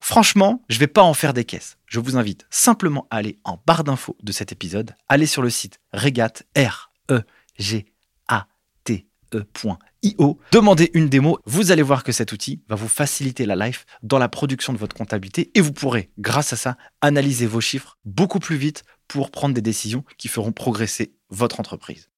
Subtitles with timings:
[0.00, 1.78] Franchement, je ne vais pas en faire des caisses.
[1.86, 5.50] Je vous invite simplement à aller en barre d'infos de cet épisode, aller sur le
[5.50, 7.22] site regat r e
[7.58, 7.86] g
[8.28, 8.46] a
[8.84, 13.56] t e.io, demandez une démo, vous allez voir que cet outil va vous faciliter la
[13.56, 17.60] life dans la production de votre comptabilité et vous pourrez grâce à ça analyser vos
[17.60, 22.08] chiffres beaucoup plus vite pour prendre des décisions qui feront progresser votre entreprise.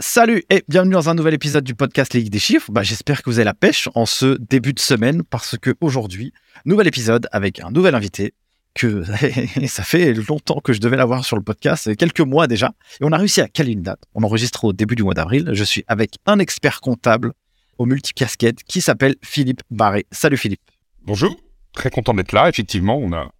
[0.00, 2.70] Salut et bienvenue dans un nouvel épisode du podcast Ligue des chiffres.
[2.70, 6.32] Bah, J'espère que vous avez la pêche en ce début de semaine parce que aujourd'hui,
[6.64, 8.32] nouvel épisode avec un nouvel invité
[8.74, 9.02] que
[9.66, 12.74] ça fait longtemps que je devais l'avoir sur le podcast, quelques mois déjà.
[13.00, 13.98] Et on a réussi à caler une date.
[14.14, 15.50] On enregistre au début du mois d'avril.
[15.52, 17.32] Je suis avec un expert comptable
[17.76, 20.06] au multicasquette qui s'appelle Philippe Barré.
[20.12, 20.62] Salut Philippe.
[21.02, 21.34] Bonjour,
[21.72, 22.48] très content d'être là.
[22.48, 23.32] Effectivement, on a,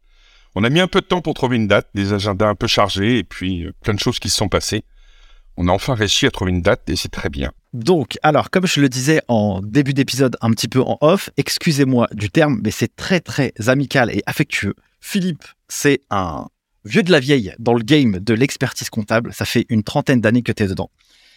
[0.56, 2.66] on a mis un peu de temps pour trouver une date, des agendas un peu
[2.66, 4.82] chargés et puis euh, plein de choses qui se sont passées
[5.58, 7.50] on a enfin réussi à trouver une date et c'est très bien.
[7.72, 12.06] Donc, alors, comme je le disais en début d'épisode, un petit peu en off, excusez-moi
[12.12, 14.74] du terme, mais c'est très très amical et affectueux.
[15.00, 16.46] Philippe, c'est un
[16.84, 19.34] vieux de la vieille dans le game de l'expertise comptable.
[19.34, 20.90] Ça fait une trentaine d'années que tu es dedans.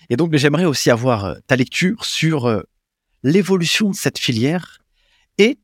[0.09, 2.61] Et donc, j'aimerais aussi avoir euh, ta lecture sur euh,
[3.23, 4.77] l'évolution de cette filière
[5.39, 5.57] et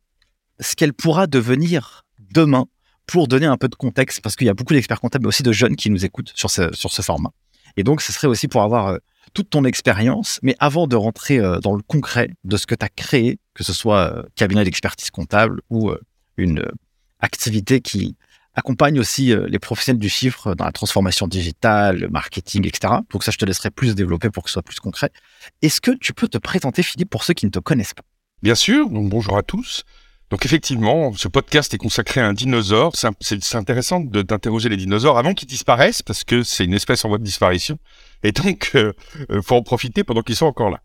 [0.60, 2.66] ce qu'elle pourra devenir demain
[3.06, 5.44] pour donner un peu de contexte, parce qu'il y a beaucoup d'experts comptables, mais aussi
[5.44, 7.32] de jeunes qui nous écoutent sur ce, sur ce format.
[7.78, 8.98] Et donc, ce serait aussi pour avoir euh,
[9.34, 10.40] toute ton expérience.
[10.42, 13.64] Mais avant de rentrer euh, dans le concret de ce que tu as créé, que
[13.64, 15.92] ce soit euh, cabinet d'expertise comptable ou
[16.36, 16.66] une
[17.20, 18.16] activité qui
[18.54, 22.96] accompagne aussi les professionnels du chiffre dans la transformation digitale, le marketing, etc.
[23.12, 25.12] Donc ça, je te laisserai plus développer pour que ce soit plus concret.
[25.62, 28.04] Est-ce que tu peux te présenter, Philippe, pour ceux qui ne te connaissent pas?
[28.42, 28.90] Bien sûr.
[28.90, 29.84] Donc bonjour à tous.
[30.30, 32.94] Donc effectivement, ce podcast est consacré à un dinosaure.
[32.96, 37.18] C'est intéressant d'interroger les dinosaures avant qu'ils disparaissent parce que c'est une espèce en voie
[37.18, 37.80] de disparition.
[38.24, 38.92] Et donc, euh,
[39.32, 40.82] euh, faut en profiter pendant qu'ils sont encore là.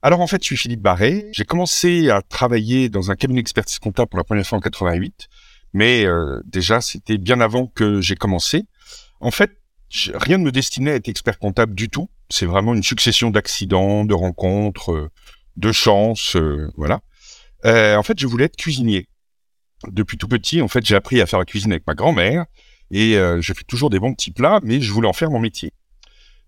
[0.00, 1.26] Alors en fait, je suis Philippe Barré.
[1.32, 5.28] J'ai commencé à travailler dans un cabinet d'expertise comptable pour la première fois en 88.
[5.74, 8.64] Mais euh, déjà, c'était bien avant que j'ai commencé.
[9.20, 9.58] En fait,
[10.14, 12.08] rien ne me destinait à être expert comptable du tout.
[12.30, 15.10] C'est vraiment une succession d'accidents, de rencontres,
[15.56, 16.36] de chances,
[16.76, 17.02] voilà.
[17.64, 19.08] Euh, en fait, je voulais être cuisinier.
[19.88, 22.44] Depuis tout petit, en fait, j'ai appris à faire la cuisine avec ma grand-mère
[22.90, 25.40] et euh, je fais toujours des bons petits plats, mais je voulais en faire mon
[25.40, 25.72] métier.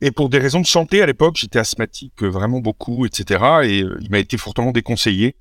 [0.05, 3.45] Et pour des raisons de santé, à l'époque, j'étais asthmatique vraiment beaucoup, etc.
[3.63, 5.37] Et euh, il m'a été fortement déconseillé.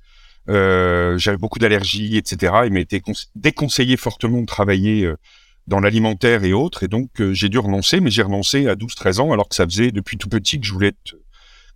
[0.48, 2.52] Euh, J'avais beaucoup d'allergies, etc.
[2.66, 3.02] Il m'a été
[3.34, 5.16] déconseillé fortement de travailler euh,
[5.66, 6.84] dans l'alimentaire et autres.
[6.84, 9.90] Et donc, j'ai dû renoncer, mais j'ai renoncé à 12-13 ans, alors que ça faisait
[9.90, 11.16] depuis tout petit que je voulais être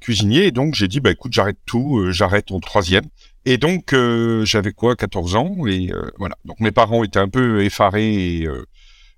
[0.01, 0.47] cuisinier.
[0.47, 3.07] Et donc, j'ai dit, bah écoute, j'arrête tout, j'arrête en troisième.
[3.49, 6.37] Et donc, euh, j'avais quoi, 14 ans, et euh, voilà.
[6.45, 8.67] Donc, mes parents étaient un peu effarés et euh,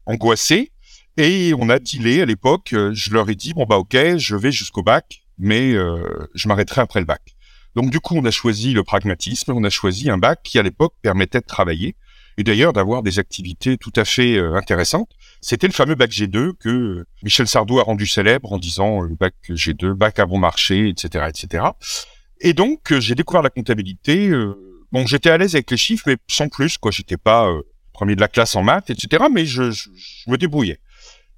[0.05, 0.71] angoissés.
[1.17, 2.69] Et on a dealé à l'époque.
[2.93, 7.01] Je leur ai dit, bon, bah, ok, je vais jusqu'au bac, mais je m'arrêterai après
[7.01, 7.23] le bac.
[7.75, 9.53] Donc, du coup, on a choisi le pragmatisme.
[9.53, 11.97] On a choisi un bac qui, à l'époque, permettait de travailler
[12.37, 15.11] et d'ailleurs d'avoir des activités tout à fait intéressantes.
[15.41, 19.35] C'était le fameux bac G2 que Michel Sardou a rendu célèbre en disant le bac
[19.49, 21.65] G2, bac à bon marché, etc., etc.
[22.41, 24.29] Et donc, euh, j'ai découvert la comptabilité.
[24.29, 24.55] Euh,
[24.93, 26.91] bon, j'étais à l'aise avec les chiffres, mais sans plus, quoi.
[26.91, 27.63] J'étais pas euh,
[27.93, 29.25] premier de la classe en maths, etc.
[29.33, 29.89] Mais je, je,
[30.29, 30.79] me débrouillais.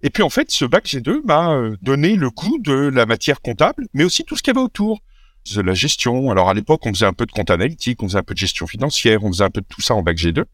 [0.02, 3.86] Et puis en fait, ce bac G2 m'a donné le goût de la matière comptable,
[3.92, 5.00] mais aussi tout ce qu'il y avait autour.
[5.54, 6.30] De la gestion.
[6.30, 8.38] Alors à l'époque, on faisait un peu de compte analytique, on faisait un peu de
[8.38, 10.44] gestion financière, on faisait un peu de tout ça en bac G2,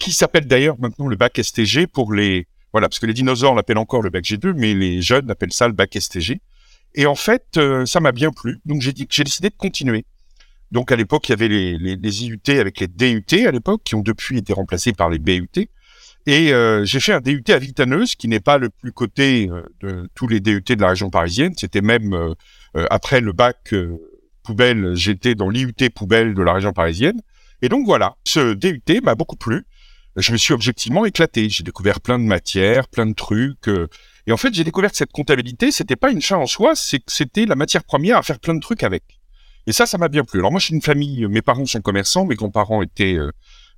[0.00, 2.46] qui s'appelle d'ailleurs maintenant le bac STG pour les...
[2.72, 5.68] Voilà, parce que les dinosaures l'appellent encore le bac G2, mais les jeunes appellent ça
[5.68, 6.40] le bac STG.
[6.94, 10.04] Et en fait, euh, ça m'a bien plu, donc j'ai décidé de continuer.
[10.70, 13.82] Donc à l'époque, il y avait les, les, les, IUT avec les DUT à l'époque,
[13.84, 15.68] qui ont depuis été remplacés par les BUT.
[16.26, 19.62] Et euh, j'ai fait un DUT à Vitaneuse, qui n'est pas le plus coté euh,
[19.80, 21.54] de tous les DUT de la région parisienne.
[21.56, 22.34] C'était même euh,
[22.90, 23.74] après le bac
[24.42, 27.18] poubelle, j'étais dans l'IUT poubelle de la région parisienne.
[27.62, 29.64] Et donc voilà, ce DUT m'a beaucoup plu.
[30.16, 31.48] Je me suis objectivement éclaté.
[31.48, 33.70] J'ai découvert plein de matières, plein de trucs.
[34.28, 36.98] Et en fait, j'ai découvert que cette comptabilité, c'était pas une fin en soi, c'est
[36.98, 39.02] que c'était la matière première à faire plein de trucs avec.
[39.66, 40.40] Et ça, ça m'a bien plu.
[40.40, 43.32] Alors moi, je suis une famille, mes parents sont commerçants, mes grands-parents étaient euh,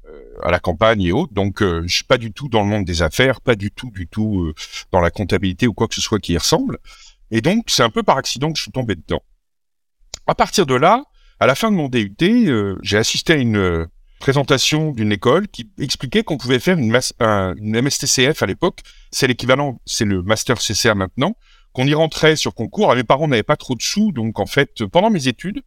[0.09, 2.67] euh, à la campagne et autres, donc euh, je suis pas du tout dans le
[2.67, 4.55] monde des affaires, pas du tout, du tout euh,
[4.91, 6.79] dans la comptabilité ou quoi que ce soit qui y ressemble.
[7.31, 9.23] Et donc, c'est un peu par accident que je suis tombé dedans.
[10.27, 11.05] À partir de là,
[11.39, 12.17] à la fin de mon DUT,
[12.83, 13.87] j'ai assisté à une
[14.21, 18.81] présentation d'une école qui expliquait qu'on pouvait faire une, une MSTCF à l'époque,
[19.11, 21.35] c'est l'équivalent, c'est le Master CCA maintenant,
[21.73, 22.95] qu'on y rentrait sur concours.
[22.95, 25.63] mes parents n'avaient pas trop de sous, donc en fait, pendant mes études,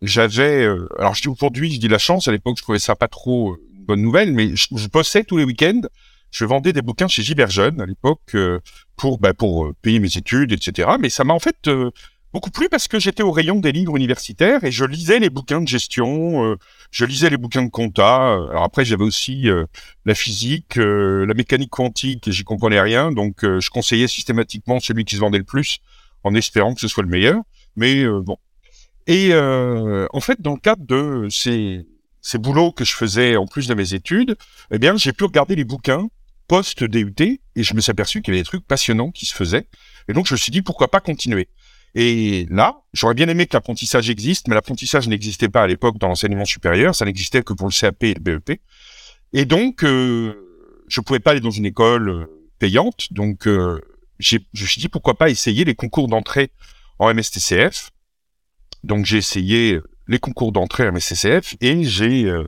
[0.00, 2.94] j'avais, euh, alors je dis aujourd'hui, je dis la chance, à l'époque, je trouvais ça
[2.94, 5.82] pas trop euh, une bonne nouvelle, mais je, je bossais tous les week-ends.
[6.30, 8.60] Je vendais des bouquins chez Giberjeune à l'époque euh,
[8.96, 10.90] pour bah, pour payer mes études, etc.
[11.00, 11.56] Mais ça m'a en fait
[12.32, 15.60] beaucoup plu parce que j'étais au rayon des livres universitaires et je lisais les bouquins
[15.60, 16.56] de gestion,
[16.90, 18.34] je lisais les bouquins de compta.
[18.50, 19.48] Alors après, j'avais aussi
[20.04, 25.16] la physique, la mécanique quantique, et j'y comprenais rien, donc je conseillais systématiquement celui qui
[25.16, 25.78] se vendait le plus
[26.24, 27.40] en espérant que ce soit le meilleur.
[27.76, 28.36] Mais bon,
[29.08, 31.86] et euh, en fait, dans le cadre de ces,
[32.20, 34.36] ces boulots que je faisais en plus de mes études,
[34.70, 36.08] eh bien, j'ai pu regarder les bouquins
[36.46, 39.66] post-DUT et je me suis aperçu qu'il y avait des trucs passionnants qui se faisaient.
[40.08, 41.48] Et donc, je me suis dit, pourquoi pas continuer?
[41.94, 46.08] Et là, j'aurais bien aimé que l'apprentissage existe, mais l'apprentissage n'existait pas à l'époque dans
[46.08, 48.60] l'enseignement supérieur, ça n'existait que pour le CAP et le BEP.
[49.32, 50.34] Et donc, euh,
[50.88, 52.24] je pouvais pas aller dans une école euh,
[52.58, 53.80] payante, donc euh,
[54.18, 56.50] je me suis dit, pourquoi pas essayer les concours d'entrée
[56.98, 57.90] en MSTCF
[58.84, 62.44] donc j'ai essayé les concours d'entrée à MSCCF et j'ai euh,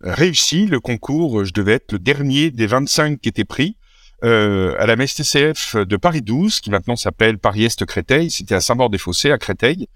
[0.00, 1.44] réussi le concours.
[1.44, 3.76] Je devais être le dernier des 25 qui étaient pris
[4.24, 8.30] euh, à la MSTCF de Paris 12, qui maintenant s'appelle Paris-Est Créteil.
[8.30, 9.88] C'était à Saint-Maur-des-Fossés, à Créteil.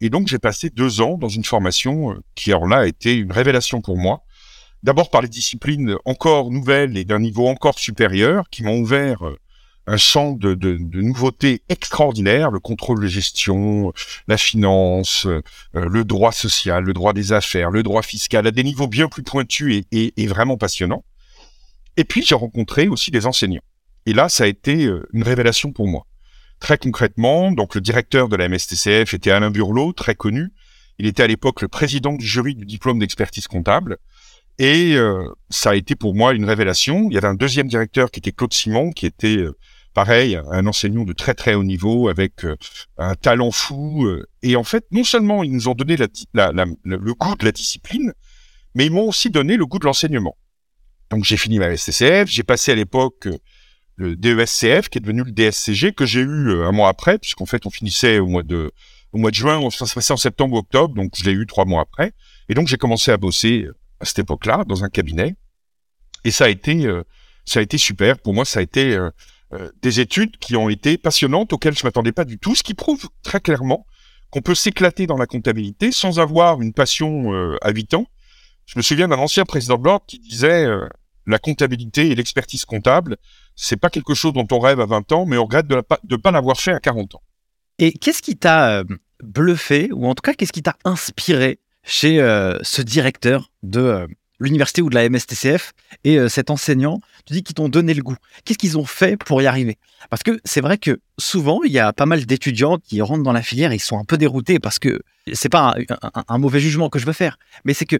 [0.00, 3.14] Et donc j'ai passé deux ans dans une formation euh, qui, alors là, a été
[3.14, 4.22] une révélation pour moi.
[4.82, 9.20] D'abord par les disciplines encore nouvelles et d'un niveau encore supérieur qui m'ont ouvert
[9.86, 13.92] un champ de, de, de, nouveautés extraordinaires, le contrôle de gestion,
[14.28, 15.42] la finance, euh,
[15.74, 19.22] le droit social, le droit des affaires, le droit fiscal, à des niveaux bien plus
[19.22, 21.04] pointus et, et, vraiment passionnants.
[22.00, 23.60] Et puis j'ai rencontré aussi des enseignants.
[24.06, 26.06] Et là, ça a été euh, une révélation pour moi.
[26.58, 30.48] Très concrètement, donc le directeur de la MSTCF était Alain Burlot, très connu.
[30.98, 33.98] Il était à l'époque le président du jury du diplôme d'expertise comptable.
[34.58, 37.08] Et euh, ça a été pour moi une révélation.
[37.10, 39.44] Il y avait un deuxième directeur qui était Claude Simon, qui était
[39.94, 42.56] pareil, un enseignant de très très haut niveau avec euh,
[42.98, 44.06] un talent fou.
[44.06, 48.12] Euh, et en fait, non seulement ils nous ont donné le goût de la discipline,
[48.74, 50.36] mais ils m'ont aussi donné le goût de l'enseignement.
[51.10, 53.38] Donc j'ai fini ma STCF, j'ai passé à l'époque euh,
[53.96, 57.66] le DESCF qui est devenu le DSCG que j'ai eu un mois après, puisqu'en fait
[57.66, 58.72] on finissait au mois de
[59.12, 61.44] au mois de juin, ça se passait en septembre ou octobre, donc je l'ai eu
[61.44, 62.12] trois mois après.
[62.48, 63.66] Et donc j'ai commencé à bosser
[63.98, 65.34] à cette époque-là dans un cabinet,
[66.24, 66.88] et ça a été
[67.44, 68.18] ça a été super.
[68.18, 68.96] Pour moi, ça a été
[69.52, 72.74] euh, des études qui ont été passionnantes, auxquelles je m'attendais pas du tout, ce qui
[72.74, 73.84] prouve très clairement
[74.30, 78.06] qu'on peut s'éclater dans la comptabilité sans avoir une passion euh, à 8 ans.
[78.66, 80.86] Je me souviens d'un ancien président de l'ordre qui disait euh,
[81.30, 83.16] la comptabilité et l'expertise comptable,
[83.56, 86.16] c'est pas quelque chose dont on rêve à 20 ans, mais on regrette de ne
[86.16, 87.22] pas l'avoir fait à 40 ans.
[87.78, 88.84] Et qu'est-ce qui t'a
[89.22, 92.18] bluffé, ou en tout cas qu'est-ce qui t'a inspiré chez
[92.62, 94.06] ce directeur de
[94.40, 95.72] l'université ou de la MSTCF
[96.02, 98.16] et euh, cet enseignant, tu dis qu'ils t'ont donné le goût?
[98.44, 99.78] Qu'est-ce qu'ils ont fait pour y arriver?
[100.08, 103.32] Parce que c'est vrai que souvent, il y a pas mal d'étudiants qui rentrent dans
[103.32, 105.76] la filière, ils sont un peu déroutés parce que c'est pas
[106.26, 107.96] un, mauvais jugement que je veux faire, mais c'est que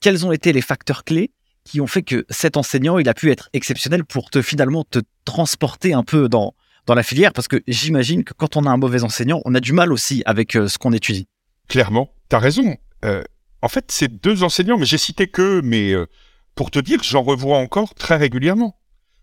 [0.00, 1.30] quels ont été les facteurs clés
[1.66, 5.00] qui ont fait que cet enseignant, il a pu être exceptionnel pour te finalement te
[5.24, 6.54] transporter un peu dans,
[6.86, 9.60] dans la filière Parce que j'imagine que quand on a un mauvais enseignant, on a
[9.60, 11.28] du mal aussi avec euh, ce qu'on étudie.
[11.68, 12.76] Clairement, tu as raison.
[13.04, 13.22] Euh,
[13.60, 16.06] en fait, c'est deux enseignants, mais j'ai cité que, mais euh,
[16.54, 18.78] pour te dire, j'en revois encore très régulièrement.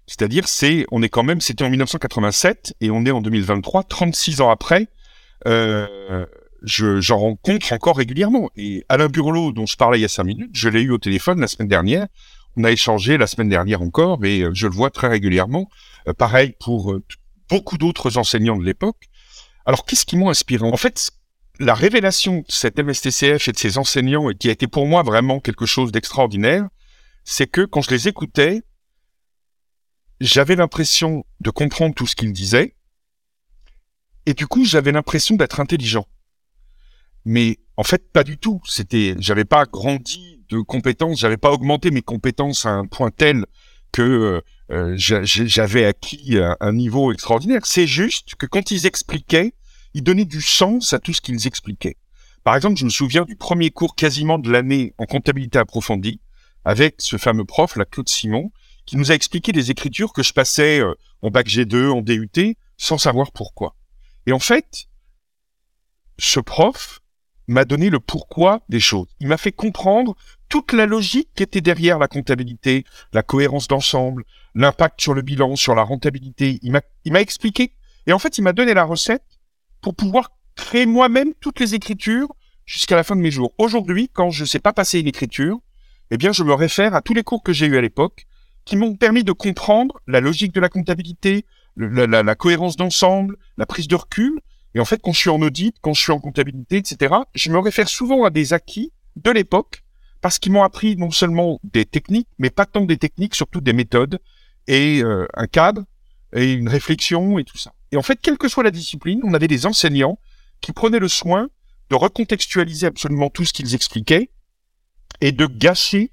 [0.06, 4.42] C'est-à-dire, c'est, on est quand même, c'était en 1987 et on est en 2023, 36
[4.42, 4.90] ans après.
[6.66, 8.50] Je, j'en rencontre encore régulièrement.
[8.56, 10.98] Et Alain Burlot, dont je parlais il y a cinq minutes, je l'ai eu au
[10.98, 12.08] téléphone la semaine dernière.
[12.56, 15.70] On a échangé la semaine dernière encore, mais euh, je le vois très régulièrement.
[16.18, 16.96] pareil pour
[17.50, 19.10] beaucoup d'autres enseignants de l'époque.
[19.66, 20.66] Alors, qu'est-ce qui m'a inspiré?
[20.66, 21.12] En fait,
[21.60, 25.04] la révélation de cet MSTCF et de ses enseignants, et qui a été pour moi
[25.04, 26.68] vraiment quelque chose d'extraordinaire,
[27.24, 28.64] c'est que quand je les écoutais,
[30.20, 32.76] j'avais l'impression de comprendre tout ce qu'ils disaient,
[34.26, 36.08] et du coup, j'avais l'impression d'être intelligent.
[37.26, 38.62] Mais en fait, pas du tout.
[38.66, 43.46] C'était, j'avais pas grandi de compétences, j'avais pas augmenté mes compétences à un point tel
[43.92, 44.42] que
[44.72, 47.66] euh, j'avais acquis un, niveau extraordinaire.
[47.66, 49.54] C'est juste que quand ils expliquaient,
[49.94, 51.98] ils donnaient du sens à tout ce qu'ils expliquaient.
[52.44, 56.20] Par exemple, je me souviens du premier cours quasiment de l'année en comptabilité approfondie
[56.66, 58.52] avec ce fameux prof, la Claude Simon,
[58.86, 62.56] qui nous a expliqué des écritures que je passais euh, en bac G2, en DUT,
[62.78, 63.76] sans savoir pourquoi.
[64.26, 64.88] Et en fait,
[66.18, 67.02] ce prof
[67.48, 69.08] m'a donné le pourquoi des choses.
[69.20, 70.16] Il m'a fait comprendre
[70.50, 74.24] toute la logique qui était derrière la comptabilité, la cohérence d'ensemble,
[74.56, 76.60] l'impact sur le bilan, sur la rentabilité.
[76.62, 77.74] Il m'a, expliqué.
[78.08, 79.24] Et en fait, il m'a donné la recette
[79.82, 82.30] pour pouvoir créer moi-même toutes les écritures
[82.66, 83.54] jusqu'à la fin de mes jours.
[83.58, 85.60] Aujourd'hui, quand je ne sais pas passer une écriture,
[86.12, 88.28] eh bien, je me réfère à tous les cours que j'ai eus à l'époque
[88.66, 91.46] qui m'ont permis de comprendre la logique de la comptabilité,
[91.76, 94.40] la, cohérence d'ensemble, la prise de recul.
[94.76, 97.52] Et en fait, quand je suis en audit, quand je suis en comptabilité, etc., je
[97.52, 99.84] me réfère souvent à des acquis de l'époque
[100.22, 103.74] parce qu'ils m'ont appris non seulement des techniques, mais pas tant des techniques, surtout des
[103.74, 104.20] méthodes
[104.68, 105.84] et euh, un cadre
[106.34, 107.74] et une réflexion et tout ça.
[107.92, 110.18] Et en fait, quelle que soit la discipline, on avait des enseignants
[110.62, 111.50] qui prenaient le soin
[111.90, 114.32] de recontextualiser absolument tout ce qu'ils expliquaient
[115.22, 116.12] et de gâcher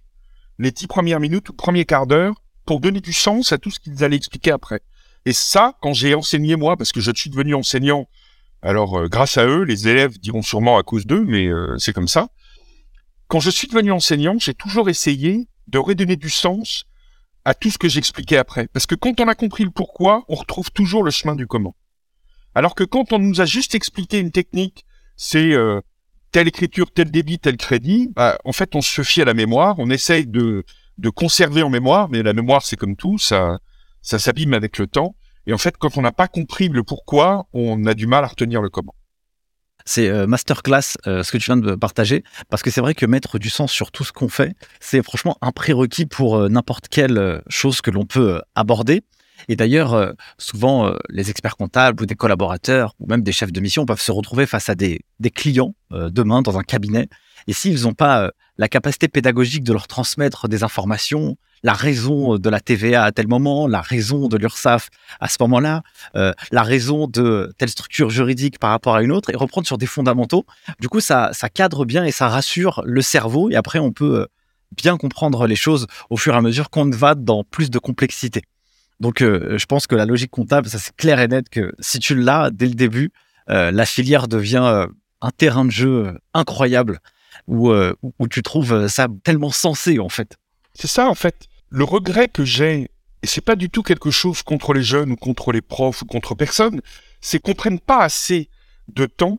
[0.58, 2.34] les dix premières minutes ou premier quart d'heure
[2.66, 4.80] pour donner du sens à tout ce qu'ils allaient expliquer après.
[5.24, 8.08] Et ça, quand j'ai enseigné moi, parce que je suis devenu enseignant,
[8.62, 11.92] alors euh, grâce à eux, les élèves diront sûrement à cause d'eux, mais euh, c'est
[11.92, 12.28] comme ça.
[13.28, 16.84] Quand je suis devenu enseignant, j'ai toujours essayé de redonner du sens
[17.44, 18.68] à tout ce que j'expliquais après.
[18.68, 21.74] Parce que quand on a compris le pourquoi, on retrouve toujours le chemin du comment.
[22.54, 24.84] Alors que quand on nous a juste expliqué une technique,
[25.16, 25.80] c'est euh,
[26.32, 29.76] telle écriture, tel débit, tel crédit, bah, en fait, on se fie à la mémoire,
[29.78, 30.64] on essaye de,
[30.98, 33.58] de conserver en mémoire, mais la mémoire, c'est comme tout, ça,
[34.02, 35.14] ça s'abîme avec le temps.
[35.50, 38.28] Et en fait, quand on n'a pas compris le pourquoi, on a du mal à
[38.28, 38.94] retenir le comment.
[39.84, 43.04] C'est euh, masterclass euh, ce que tu viens de partager, parce que c'est vrai que
[43.04, 46.86] mettre du sens sur tout ce qu'on fait, c'est franchement un prérequis pour euh, n'importe
[46.86, 49.02] quelle chose que l'on peut aborder.
[49.48, 53.86] Et d'ailleurs, souvent, les experts comptables ou des collaborateurs ou même des chefs de mission
[53.86, 57.08] peuvent se retrouver face à des, des clients demain dans un cabinet.
[57.46, 62.50] Et s'ils n'ont pas la capacité pédagogique de leur transmettre des informations, la raison de
[62.50, 64.88] la TVA à tel moment, la raison de l'URSSAF
[65.20, 65.82] à ce moment-là,
[66.16, 69.78] euh, la raison de telle structure juridique par rapport à une autre, et reprendre sur
[69.78, 70.46] des fondamentaux.
[70.80, 74.20] Du coup, ça, ça cadre bien et ça rassure le cerveau, et après, on peut
[74.20, 74.26] euh,
[74.76, 78.42] bien comprendre les choses au fur et à mesure qu'on va dans plus de complexité.
[79.00, 81.98] Donc, euh, je pense que la logique comptable, ça c'est clair et net que si
[81.98, 83.12] tu l'as dès le début,
[83.48, 84.86] la filière devient
[85.20, 87.00] un terrain de jeu incroyable
[87.48, 90.36] où, où tu trouves ça tellement sensé en fait.
[90.74, 92.90] C'est ça en fait le regret que j'ai,
[93.22, 96.06] et c'est pas du tout quelque chose contre les jeunes ou contre les profs ou
[96.06, 96.80] contre personne,
[97.20, 98.50] c'est qu'on prenne pas assez
[98.88, 99.38] de temps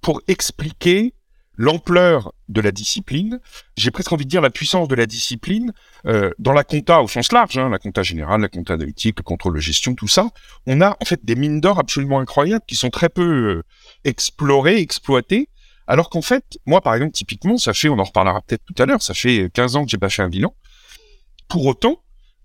[0.00, 1.14] pour expliquer
[1.56, 3.38] l'ampleur de la discipline,
[3.76, 5.72] j'ai presque envie de dire la puissance de la discipline,
[6.06, 9.22] euh, dans la compta au sens large, hein, la compta générale, la compta analytique, le
[9.22, 10.30] contrôle de gestion, tout ça,
[10.66, 13.62] on a en fait des mines d'or absolument incroyables qui sont très peu euh,
[14.04, 15.50] explorées, exploitées,
[15.86, 18.86] alors qu'en fait, moi par exemple, typiquement, ça fait, on en reparlera peut-être tout à
[18.86, 20.54] l'heure, ça fait 15 ans que j'ai pas fait un bilan,
[21.50, 22.02] pour autant,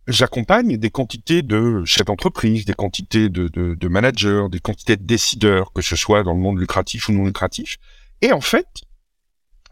[0.07, 5.81] j'accompagne des quantités de chefs d'entreprise, des quantités de, managers, des quantités de décideurs, que
[5.81, 7.77] ce soit dans le monde lucratif ou non lucratif.
[8.21, 8.67] Et en fait,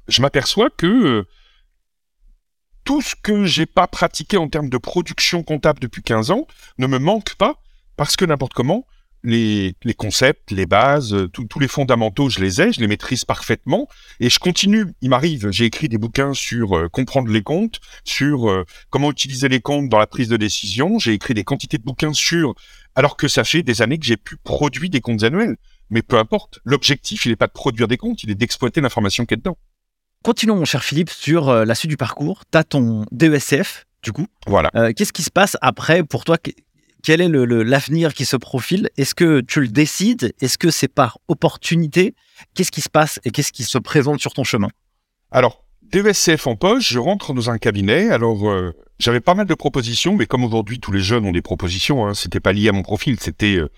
[0.07, 1.27] je m'aperçois que euh,
[2.83, 6.47] tout ce que j'ai pas pratiqué en termes de production comptable depuis 15 ans
[6.77, 7.61] ne me manque pas
[7.97, 8.85] parce que n'importe comment,
[9.23, 13.87] les, concepts, les bases, euh, tous les fondamentaux, je les ai, je les maîtrise parfaitement.
[14.19, 18.49] Et je continue, il m'arrive, j'ai écrit des bouquins sur euh, comprendre les comptes, sur
[18.49, 20.99] euh, comment utiliser les comptes dans la prise de décision.
[20.99, 22.53] J'ai écrit des quantités de bouquins sur,
[22.95, 25.55] alors que ça fait des années que j'ai pu produire des comptes annuels.
[25.89, 29.25] Mais peu importe, l'objectif, il n'est pas de produire des comptes, il est d'exploiter l'information
[29.25, 29.57] qui est dedans.
[30.23, 32.43] Continuons, mon cher Philippe, sur la suite du parcours.
[32.49, 34.25] Tu as ton DESF, du coup.
[34.47, 34.71] Voilà.
[34.93, 36.37] Qu'est-ce qui se passe après pour toi
[37.03, 38.89] quel est l'avenir qui se profile?
[38.97, 40.33] Est-ce que tu le décides?
[40.39, 42.15] Est-ce que c'est par opportunité?
[42.55, 44.69] Qu'est-ce qui se passe et qu'est-ce qui se présente sur ton chemin?
[45.29, 48.09] Alors, DESCF en poche, je rentre dans un cabinet.
[48.09, 51.41] Alors, euh, j'avais pas mal de propositions, mais comme aujourd'hui tous les jeunes ont des
[51.41, 53.69] propositions, hein, c'était pas lié à mon profil, c'était euh,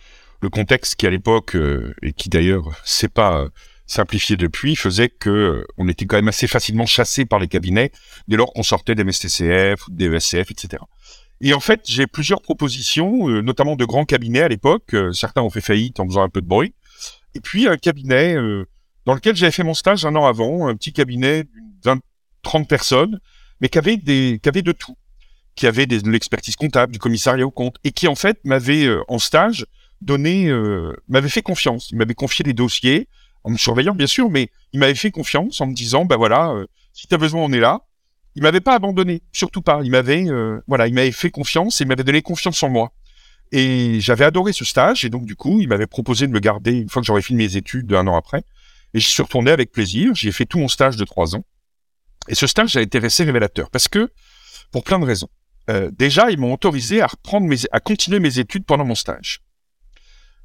[0.41, 3.47] le contexte qui à l'époque euh, et qui d'ailleurs s'est pas
[3.87, 7.91] simplifié depuis, faisait que on était quand même assez facilement chassé par les cabinets.
[8.27, 10.83] Dès lors qu'on sortait des MSTCF, des ESCF, etc.
[11.45, 14.95] Et en fait, j'ai plusieurs propositions, euh, notamment de grands cabinets à l'époque.
[14.95, 16.73] Euh, certains ont fait faillite en faisant un peu de bruit.
[17.35, 18.65] Et puis un cabinet euh,
[19.05, 21.99] dans lequel j'avais fait mon stage un an avant, un petit cabinet d'une 20,
[22.41, 23.19] 30 personnes,
[23.61, 24.01] mais qui avait,
[24.43, 24.97] avait de tout.
[25.55, 29.19] Qui avait de l'expertise comptable, du commissariat au compte, et qui en fait m'avait en
[29.19, 29.67] stage
[30.01, 30.51] donné,
[31.07, 31.91] m'avait fait confiance.
[31.91, 33.07] Il m'avait confié des dossiers,
[33.43, 36.53] en me surveillant bien sûr, mais il m'avait fait confiance en me disant, bah voilà,
[36.91, 37.85] si tu as besoin, on est là
[38.35, 39.79] il m'avait pas abandonné, surtout pas.
[39.83, 42.91] Il m'avait, euh, voilà, il m'avait fait confiance et m'avait donné confiance en moi.
[43.51, 46.73] Et j'avais adoré ce stage et donc du coup, il m'avait proposé de me garder
[46.73, 48.43] une fois que j'aurais fini mes études un an après.
[48.93, 50.13] Et je suis retourné avec plaisir.
[50.15, 51.45] J'ai fait tout mon stage de trois ans.
[52.27, 54.11] Et ce stage a été assez révélateur parce que,
[54.71, 55.29] pour plein de raisons.
[55.69, 59.41] Euh, déjà, ils m'ont autorisé à reprendre mes, à continuer mes études pendant mon stage.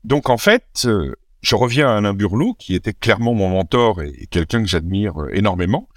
[0.05, 4.11] Donc en fait, euh, je reviens à Alain Burlot, qui était clairement mon mentor et,
[4.17, 5.89] et quelqu'un que j'admire énormément.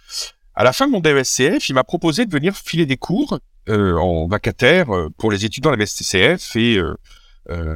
[0.55, 3.95] À la fin de mon DESCF, il m'a proposé de venir filer des cours euh,
[3.95, 6.95] en vacataire euh, pour les étudiants de la STCF et euh,
[7.49, 7.75] euh,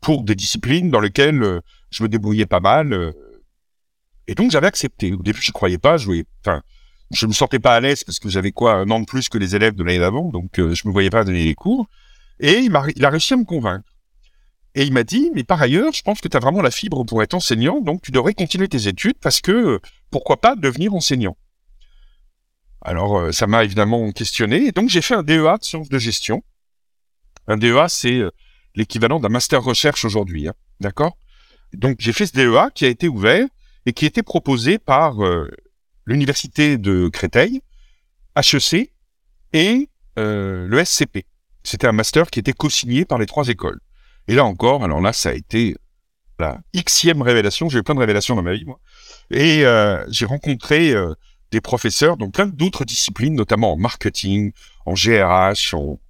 [0.00, 3.14] pour des disciplines dans lesquelles euh, je me débrouillais pas mal.
[4.26, 5.12] et donc j'avais accepté.
[5.12, 5.96] Au début, je croyais pas.
[5.96, 6.62] Je voyais, enfin,
[7.12, 9.38] je me sentais pas à l'aise parce que j'avais quoi un an de plus que
[9.38, 11.86] les élèves de l'année d'avant, donc je me voyais pas donner les cours.
[12.40, 13.88] Et il, m'a, il a réussi à me convaincre.
[14.74, 17.04] Et il m'a dit, mais par ailleurs, je pense que tu as vraiment la fibre
[17.04, 21.36] pour être enseignant, donc tu devrais continuer tes études parce que pourquoi pas devenir enseignant?
[22.84, 24.66] Alors, euh, ça m'a évidemment questionné.
[24.66, 26.42] Et donc, j'ai fait un DEA de sciences de gestion.
[27.46, 28.30] Un DEA, c'est euh,
[28.74, 30.48] l'équivalent d'un master recherche aujourd'hui.
[30.48, 31.16] Hein, D'accord?
[31.72, 33.46] Donc, j'ai fait ce DEA qui a été ouvert
[33.86, 35.48] et qui été proposé par euh,
[36.06, 37.62] l'Université de Créteil,
[38.36, 38.92] HEC
[39.52, 41.24] et le SCP.
[41.64, 43.80] C'était un master qui était co-signé par les trois écoles.
[44.28, 45.76] Et là encore, alors là, ça a été
[46.38, 47.68] la xème révélation.
[47.68, 48.78] J'ai eu plein de révélations dans ma vie, moi.
[49.30, 49.64] Et
[50.08, 50.94] j'ai rencontré
[51.52, 54.52] des professeurs dans plein d'autres disciplines, notamment en marketing,
[54.86, 56.00] en GRH, en,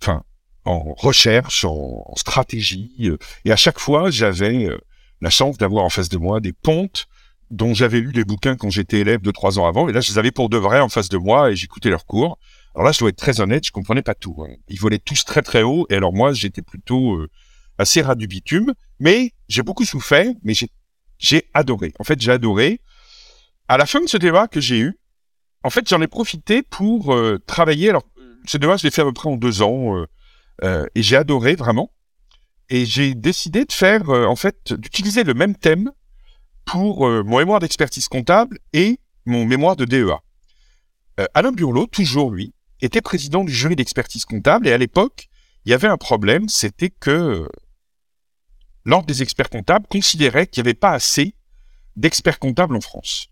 [0.00, 0.22] enfin,
[0.64, 2.94] en recherche, en, stratégie.
[3.00, 4.78] Euh, et à chaque fois, j'avais euh,
[5.20, 7.06] la chance d'avoir en face de moi des pontes
[7.50, 9.88] dont j'avais lu les bouquins quand j'étais élève de trois ans avant.
[9.88, 12.06] Et là, je les avais pour de vrai en face de moi et j'écoutais leurs
[12.06, 12.38] cours.
[12.74, 14.36] Alors là, je dois être très honnête, je comprenais pas tout.
[14.42, 14.54] Hein.
[14.68, 15.86] Ils volaient tous très très haut.
[15.90, 17.30] Et alors moi, j'étais plutôt euh,
[17.78, 18.74] assez ras du bitume.
[18.98, 20.54] Mais j'ai beaucoup souffert, mais
[21.18, 21.92] j'ai adoré.
[21.98, 22.80] En fait, j'ai adoré
[23.68, 24.98] à la fin de ce débat que j'ai eu,
[25.62, 27.88] en fait, j'en ai profité pour euh, travailler.
[27.88, 28.04] Alors,
[28.46, 30.06] ce débat, je l'ai fait à peu près en deux ans euh,
[30.62, 31.90] euh, et j'ai adoré vraiment.
[32.68, 35.92] Et j'ai décidé de faire, en fait, d'utiliser le même thème
[36.64, 40.16] pour mon mémoire d'expertise comptable et mon mémoire de DEA.
[41.34, 45.28] Alain Burlot, toujours lui, était président du jury d'expertise comptable et à l'époque,
[45.66, 47.46] il y avait un problème, c'était que
[48.86, 51.34] l'ordre des experts comptables considérait qu'il n'y avait pas assez
[51.96, 53.28] d'experts comptables en France.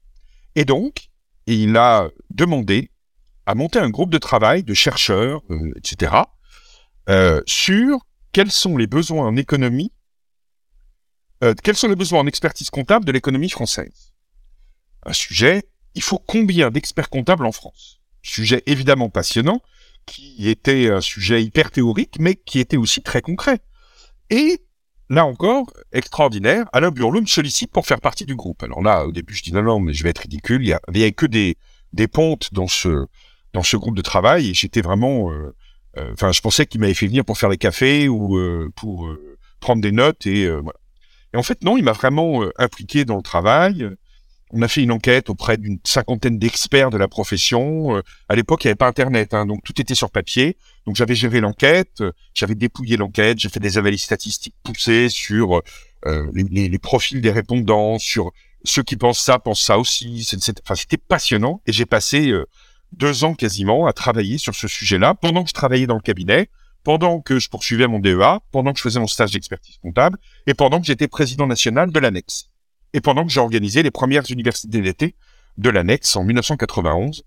[0.54, 1.08] Et donc,
[1.46, 2.90] il a demandé
[3.46, 6.12] à monter un groupe de travail de chercheurs, euh, etc.,
[7.08, 9.92] euh, sur quels sont les besoins en économie,
[11.42, 14.12] euh, quels sont les besoins en expertise comptable de l'économie française.
[15.04, 18.00] Un sujet, il faut combien d'experts comptables en France?
[18.22, 19.60] Sujet évidemment passionnant,
[20.06, 23.60] qui était un sujet hyper théorique, mais qui était aussi très concret.
[24.30, 24.64] Et
[25.08, 28.62] là encore, extraordinaire, Alain Burlot me sollicite pour faire partie du groupe.
[28.62, 30.62] Alors là, au début, je dis non, non, mais je vais être ridicule.
[30.62, 31.56] Il y, avait que des,
[31.92, 33.06] des pontes dans ce,
[33.52, 35.54] dans ce groupe de travail et j'étais vraiment, euh,
[35.98, 39.08] euh, enfin, je pensais qu'il m'avait fait venir pour faire des cafés ou euh, pour
[39.60, 40.78] prendre des notes et voilà.
[41.34, 43.88] Et en fait, non, il m'a vraiment impliqué dans le travail.
[44.54, 47.96] On a fait une enquête auprès d'une cinquantaine d'experts de la profession.
[47.96, 50.58] Euh, à l'époque, il n'y avait pas Internet, hein, donc tout était sur papier.
[50.86, 55.62] Donc j'avais géré l'enquête, euh, j'avais dépouillé l'enquête, j'ai fait des analyses statistiques poussées sur
[56.04, 58.30] euh, les, les, profils des répondants, sur
[58.62, 60.28] ceux qui pensent ça, pensent ça aussi.
[60.62, 62.32] Enfin, c'était passionnant et j'ai passé
[62.92, 66.50] deux ans quasiment à travailler sur ce sujet-là pendant que je travaillais dans le cabinet,
[66.84, 70.52] pendant que je poursuivais mon DEA, pendant que je faisais mon stage d'expertise comptable et
[70.52, 72.51] pendant que j'étais président national de l'annexe
[72.92, 75.16] et pendant que j'ai organisé les premières universités d'été
[75.59, 77.24] de l'annexe en 1991.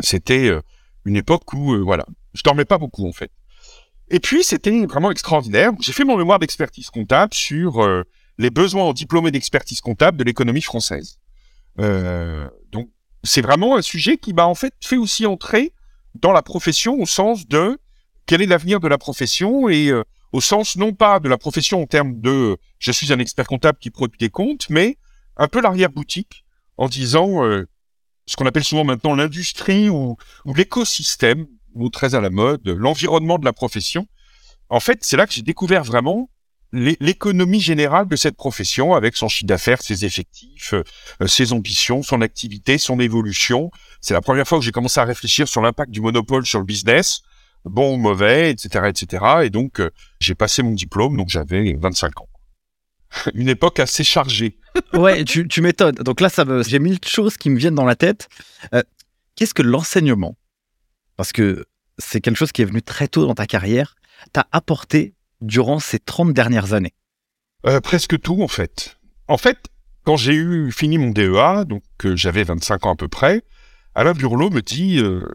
[0.00, 0.60] C'était euh,
[1.04, 3.30] une époque où, euh, voilà, je dormais pas beaucoup en fait.
[4.08, 5.72] Et puis, c'était vraiment extraordinaire.
[5.80, 8.02] J'ai fait mon mémoire d'expertise comptable sur euh,
[8.38, 11.18] les besoins en diplômés d'expertise comptable de l'économie française.
[11.76, 12.88] donc,
[13.22, 15.72] c'est vraiment un sujet qui m'a en fait fait aussi entrer
[16.14, 17.78] dans la profession au sens de
[18.26, 19.92] quel est l'avenir de la profession et
[20.32, 23.78] au sens non pas de la profession en termes de je suis un expert comptable
[23.78, 24.98] qui produit des comptes, mais
[25.36, 26.44] un peu l'arrière-boutique
[26.76, 27.68] en disant euh,
[28.26, 33.38] ce qu'on appelle souvent maintenant l'industrie ou, ou l'écosystème, ou très à la mode, l'environnement
[33.38, 34.06] de la profession.
[34.68, 36.30] En fait, c'est là que j'ai découvert vraiment
[36.72, 42.20] l'économie générale de cette profession avec son chiffre d'affaires, ses effectifs, euh, ses ambitions, son
[42.20, 43.72] activité, son évolution.
[44.00, 46.64] C'est la première fois que j'ai commencé à réfléchir sur l'impact du monopole sur le
[46.64, 47.22] business
[47.64, 49.24] bon ou mauvais, etc., etc.
[49.44, 49.82] Et donc,
[50.20, 52.28] j'ai passé mon diplôme, donc j'avais 25 ans.
[53.34, 54.58] Une époque assez chargée.
[54.92, 55.96] ouais, tu, tu m'étonnes.
[55.96, 58.28] Donc là, ça j'ai mille choses qui me viennent dans la tête.
[59.36, 60.36] Qu'est-ce que l'enseignement?
[61.16, 61.66] Parce que
[61.98, 63.96] c'est quelque chose qui est venu très tôt dans ta carrière,
[64.32, 66.94] t'a apporté durant ces 30 dernières années
[67.66, 68.98] euh, Presque tout, en fait.
[69.28, 69.58] En fait,
[70.04, 73.42] quand j'ai eu fini mon DEA, donc euh, j'avais 25 ans à peu près,
[73.94, 75.26] Alain Burlot me dit euh,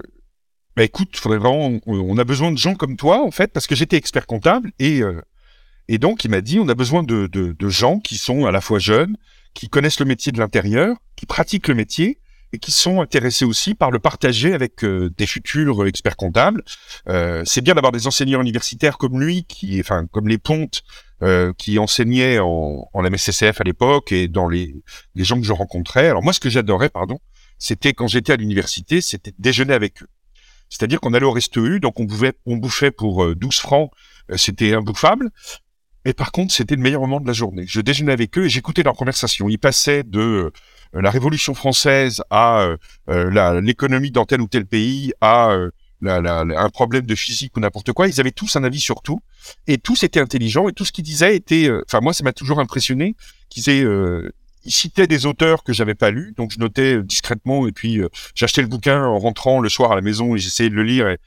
[0.75, 3.75] bah, écoute, faudrait vraiment, on a besoin de gens comme toi, en fait, parce que
[3.75, 5.01] j'étais expert comptable, et,
[5.87, 8.61] et donc il m'a dit on a besoin de, de gens qui sont à la
[8.61, 9.15] fois jeunes,
[9.53, 12.19] qui connaissent le métier de l'intérieur, qui pratiquent le métier,
[12.55, 16.63] et qui sont intéressés aussi par le partager avec euh, des futurs experts comptables.
[17.09, 20.83] Euh, c'est bien d'avoir des enseignants universitaires comme lui, qui, enfin, comme les Pontes,
[21.21, 24.75] euh, qui enseignaient en, en MSCCF à l'époque et dans les,
[25.15, 26.07] les gens que je rencontrais.
[26.07, 27.19] Alors moi, ce que j'adorais, pardon,
[27.57, 30.07] c'était quand j'étais à l'université, c'était déjeuner avec eux.
[30.77, 33.91] C'est-à-dire qu'on allait au resto U, donc on bouffait, on bouffait pour 12 francs,
[34.35, 35.31] c'était imbouffable.
[36.05, 37.65] Mais par contre, c'était le meilleur moment de la journée.
[37.67, 39.49] Je déjeunais avec eux et j'écoutais leurs conversations.
[39.49, 40.51] Ils passaient de euh,
[40.93, 42.77] la Révolution française à euh,
[43.09, 45.57] euh, l'économie dans tel ou tel pays, à
[46.03, 48.07] un problème de physique ou n'importe quoi.
[48.07, 49.19] Ils avaient tous un avis sur tout
[49.65, 51.71] et tous étaient intelligents et tout ce qu'ils disaient était.
[51.87, 53.15] Enfin, moi, ça m'a toujours impressionné
[53.49, 53.83] qu'ils aient.
[54.65, 58.01] Ils citaient des auteurs que j'avais pas lus, donc je notais discrètement et puis
[58.33, 61.07] j'achetais le bouquin en rentrant le soir à la maison et j'essayais de le lire
[61.07, 61.19] et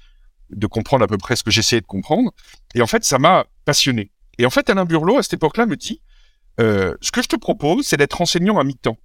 [0.51, 2.33] de comprendre à peu près ce que j'essayais de comprendre.
[2.74, 4.11] Et en fait, ça m'a passionné.
[4.38, 6.01] Et en fait, Alain Burlot, à cette époque-là, me dit,
[6.59, 8.98] ce que je te propose, c'est d'être enseignant à mi-temps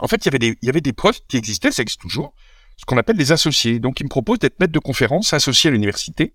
[0.00, 2.00] en fait, il y avait des, il y avait des postes qui existaient, ça existe
[2.00, 2.34] toujours,
[2.76, 3.78] ce qu'on appelle des associés.
[3.78, 6.34] Donc, ils me proposent d'être maître de conférence associé à l'université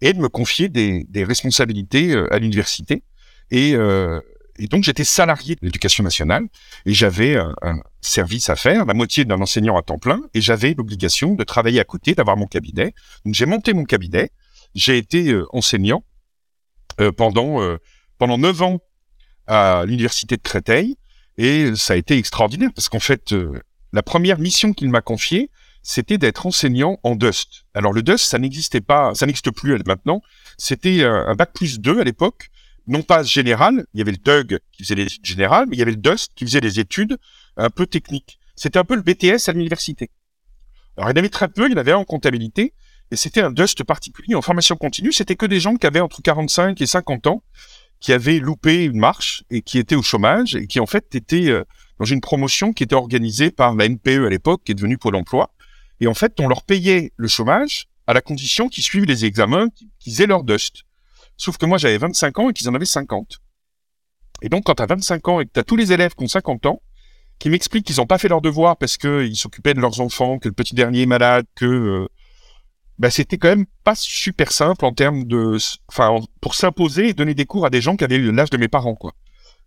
[0.00, 3.02] et de me confier des, des responsabilités euh, à l'université.
[3.50, 4.20] Et, euh,
[4.58, 6.44] et, donc, j'étais salarié de l'éducation nationale
[6.86, 7.54] et j'avais un,
[8.00, 11.80] service à faire, la moitié d'un enseignant à temps plein, et j'avais l'obligation de travailler
[11.80, 12.94] à côté, d'avoir mon cabinet.
[13.24, 14.30] Donc, j'ai monté mon cabinet.
[14.74, 16.04] J'ai été euh, enseignant
[17.00, 17.78] euh, pendant euh,
[18.18, 18.78] pendant neuf ans
[19.48, 20.96] à l'université de Créteil.
[21.38, 23.60] Et ça a été extraordinaire parce qu'en fait, euh,
[23.92, 25.50] la première mission qu'il m'a confiée,
[25.82, 27.64] c'était d'être enseignant en Dust.
[27.74, 30.22] Alors le Dust, ça n'existait pas, ça n'existe plus maintenant.
[30.56, 32.50] C'était un, bac plus 2 à l'époque,
[32.86, 33.86] non pas général.
[33.94, 35.96] Il y avait le DUG qui faisait les études générales, mais il y avait le
[35.96, 37.16] Dust qui faisait des études
[37.56, 38.38] un peu techniques.
[38.56, 40.10] C'était un peu le BTS à l'université.
[40.96, 42.72] Alors il y en avait très peu, il y en avait en comptabilité,
[43.10, 45.12] et c'était un Dust particulier en formation continue.
[45.12, 47.42] C'était que des gens qui avaient entre 45 et 50 ans
[48.04, 51.48] qui avaient loupé une marche et qui étaient au chômage et qui en fait étaient
[51.48, 51.64] euh,
[51.98, 55.16] dans une promotion qui était organisée par la NPE à l'époque, qui est devenue Pôle
[55.16, 55.54] emploi.
[56.00, 59.68] Et en fait, on leur payait le chômage à la condition qu'ils suivent les examens,
[60.00, 60.82] qu'ils aient leur dust.
[61.36, 63.40] Sauf que moi, j'avais 25 ans et qu'ils en avaient 50.
[64.42, 66.24] Et donc, quand tu as 25 ans et que tu as tous les élèves qui
[66.24, 66.80] ont 50 ans,
[67.38, 70.48] qui m'expliquent qu'ils n'ont pas fait leur devoir parce qu'ils s'occupaient de leurs enfants, que
[70.48, 72.08] le petit dernier est malade, que euh,
[72.98, 77.34] bah, c'était quand même pas super simple en termes de, enfin, pour s'imposer et donner
[77.34, 79.12] des cours à des gens qui avaient l'âge de mes parents, quoi.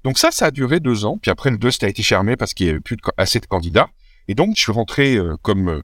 [0.04, 1.18] Donc ça, ça a duré deux ans.
[1.22, 3.90] Puis après, le DUST a été fermé parce qu'il y avait plus assez de candidats.
[4.28, 5.82] Et donc, je suis rentré euh, comme euh,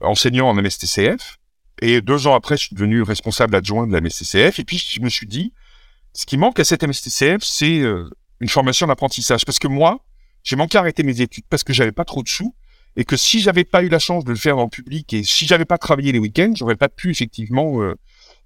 [0.00, 1.38] enseignant en MSTCF.
[1.82, 4.58] Et deux ans après, je suis devenu responsable adjoint de la MSTCF.
[4.58, 5.52] Et puis, je me suis dit,
[6.12, 8.08] ce qui manque à cette MSTCF, c'est euh,
[8.40, 9.44] une formation d'apprentissage.
[9.44, 10.04] Parce que moi,
[10.42, 12.54] j'ai manqué à arrêter mes études parce que j'avais pas trop de sous
[12.96, 15.46] et que si j'avais pas eu la chance de le faire en public et si
[15.46, 17.94] j'avais pas travaillé les week-ends, j'aurais pas pu effectivement euh,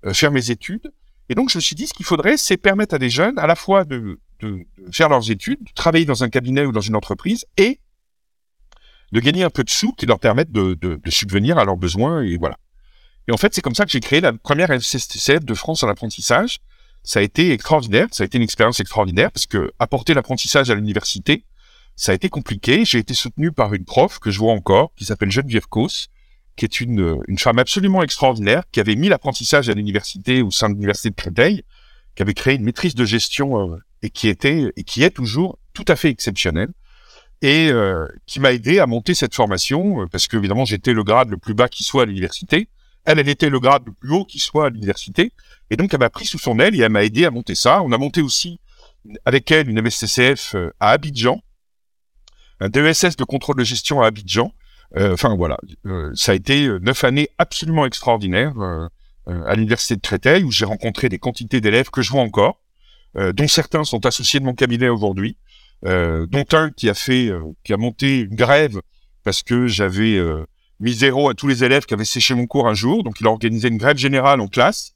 [0.06, 0.92] euh, faire mes études.
[1.28, 3.46] Et donc je me suis dit, ce qu'il faudrait, c'est permettre à des jeunes à
[3.46, 6.96] la fois de, de, faire leurs études, de travailler dans un cabinet ou dans une
[6.96, 7.78] entreprise et
[9.12, 11.76] de gagner un peu de sous qui leur permettent de, de, de subvenir à leurs
[11.76, 12.56] besoins et voilà.
[13.28, 15.88] Et en fait, c'est comme ça que j'ai créé la première FCCF de France en
[15.88, 16.58] apprentissage.
[17.02, 20.74] Ça a été extraordinaire, ça a été une expérience extraordinaire parce que apporter l'apprentissage à
[20.74, 21.44] l'université,
[21.96, 22.84] ça a été compliqué.
[22.84, 26.08] J'ai été soutenu par une prof que je vois encore, qui s'appelle Geneviève Kos,
[26.56, 30.68] qui est une, une femme absolument extraordinaire, qui avait mis l'apprentissage à l'université au sein
[30.68, 31.64] de l'université de Créteil,
[32.14, 35.58] qui avait créé une maîtrise de gestion euh, et qui était et qui est toujours
[35.72, 36.70] tout à fait exceptionnelle
[37.42, 41.04] et euh, qui m'a aidé à monter cette formation euh, parce que évidemment j'étais le
[41.04, 42.68] grade le plus bas qui soit à l'université.
[43.04, 45.32] Elle, elle était le grade le plus haut qui soit à l'université
[45.70, 47.82] et donc elle m'a pris sous son aile et elle m'a aidé à monter ça.
[47.82, 48.60] On a monté aussi
[49.24, 51.42] avec elle une MSCCF à Abidjan
[52.60, 54.52] un DESS de contrôle de gestion à Abidjan.
[54.96, 58.54] Euh, enfin voilà, euh, ça a été euh, neuf années absolument extraordinaires
[59.26, 62.60] à l'université de Créteil où j'ai rencontré des quantités d'élèves que je vois encore,
[63.14, 65.36] dont certains sont associés de mon cabinet aujourd'hui,
[65.84, 67.30] dont un qui a fait,
[67.62, 68.80] qui a monté une grève
[69.22, 70.18] parce que j'avais
[70.80, 73.26] mis zéro à tous les élèves qui avaient séché mon cours un jour, donc il
[73.26, 74.94] a organisé une grève générale en classe.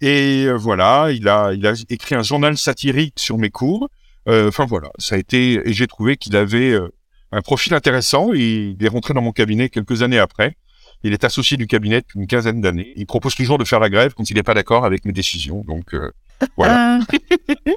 [0.00, 3.88] Et voilà, il a, il a écrit un journal satirique sur mes cours.
[4.28, 6.88] Euh, enfin voilà, ça a été et j'ai trouvé qu'il avait euh,
[7.32, 8.32] un profil intéressant.
[8.34, 10.56] Et il est rentré dans mon cabinet quelques années après.
[11.04, 12.92] Il est associé du cabinet depuis une quinzaine d'années.
[12.96, 15.62] Il propose toujours de faire la grève quand il n'est pas d'accord avec mes décisions.
[15.66, 16.10] Donc euh,
[16.56, 17.00] voilà.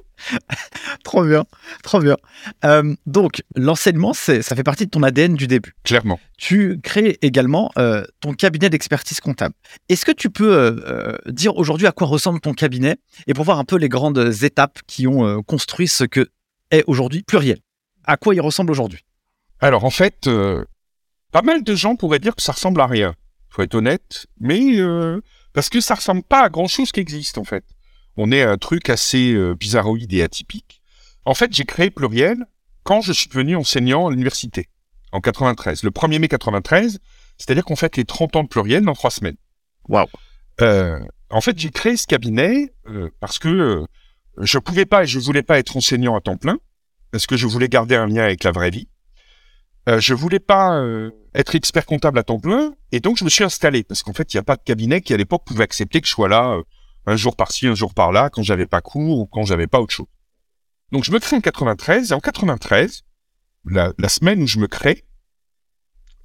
[1.04, 1.46] trop bien,
[1.84, 2.18] trop bien.
[2.64, 5.76] Euh, donc l'enseignement, ça fait partie de ton ADN du début.
[5.84, 6.20] Clairement.
[6.38, 9.56] Tu crées également euh, ton cabinet d'expertise comptable.
[9.90, 10.82] Est-ce que tu peux
[11.28, 12.98] dire aujourd'hui à quoi ressemble ton cabinet
[13.28, 16.30] et pour voir un peu les grandes étapes qui ont construit ce que
[16.72, 17.60] est aujourd'hui pluriel?
[18.04, 19.06] À quoi il ressemble aujourd'hui?
[19.60, 20.28] Alors en fait,
[21.36, 23.14] pas mal de gens pourraient dire que ça ressemble à rien.
[23.50, 27.38] Faut être honnête, mais euh, parce que ça ressemble pas à grand chose qui existe
[27.38, 27.66] en fait.
[28.18, 30.82] On est un truc assez euh, bizarroïde et atypique.
[31.26, 32.46] En fait, j'ai créé Pluriel
[32.84, 34.70] quand je suis devenu enseignant à l'université
[35.12, 37.00] en 93, le 1er mai 93,
[37.38, 39.38] c'est-à-dire qu'on fait les 30 ans de Pluriel dans trois semaines.
[39.88, 40.08] Waouh.
[40.62, 41.00] Euh,
[41.30, 43.86] en fait, j'ai créé ce cabinet euh, parce que euh,
[44.38, 46.58] je pouvais pas et je voulais pas être enseignant à temps plein
[47.12, 48.88] parce que je voulais garder un lien avec la vraie vie.
[49.88, 53.30] Euh, je voulais pas euh, être expert comptable à temps plein, et donc je me
[53.30, 55.64] suis installé parce qu'en fait, il n'y a pas de cabinet qui à l'époque pouvait
[55.64, 56.64] accepter que je sois là euh,
[57.06, 59.94] un jour par-ci, un jour par-là, quand j'avais pas cours ou quand j'avais pas autre
[59.94, 60.08] chose.
[60.92, 63.04] Donc je me crée en 93, et en 93,
[63.66, 65.06] la, la semaine où je me crée,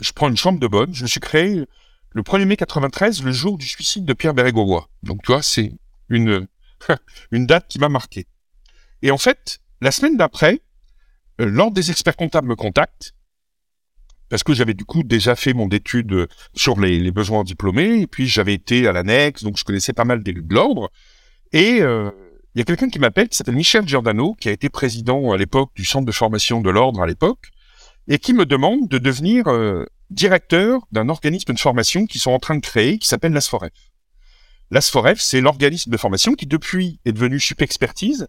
[0.00, 1.66] je prends une chambre de bonne, je me suis créé
[2.12, 4.82] le 1er mai 93, le jour du suicide de Pierre Bérégovoy.
[5.02, 5.72] Donc tu vois, c'est
[6.08, 6.46] une,
[7.30, 8.26] une date qui m'a marqué.
[9.02, 10.60] Et en fait, la semaine d'après,
[11.38, 13.14] l'ordre des experts comptables me contacte
[14.30, 18.26] parce que j'avais du coup déjà fait mon étude sur les, besoins diplômés, et puis
[18.26, 20.90] j'avais été à l'annexe, donc je connaissais pas mal des de l'ordre.
[21.52, 22.10] Et euh,
[22.54, 25.36] il y a quelqu'un qui m'appelle, qui s'appelle Michel Giordano, qui a été président à
[25.36, 27.50] l'époque du centre de formation de l'ordre à l'époque,
[28.06, 32.38] et qui me demande de devenir euh, directeur d'un organisme de formation qu'ils sont en
[32.38, 33.72] train de créer, qui s'appelle l'ASFOREF.
[34.70, 38.28] L'ASFOREF, c'est l'organisme de formation qui depuis est devenu Supexpertise,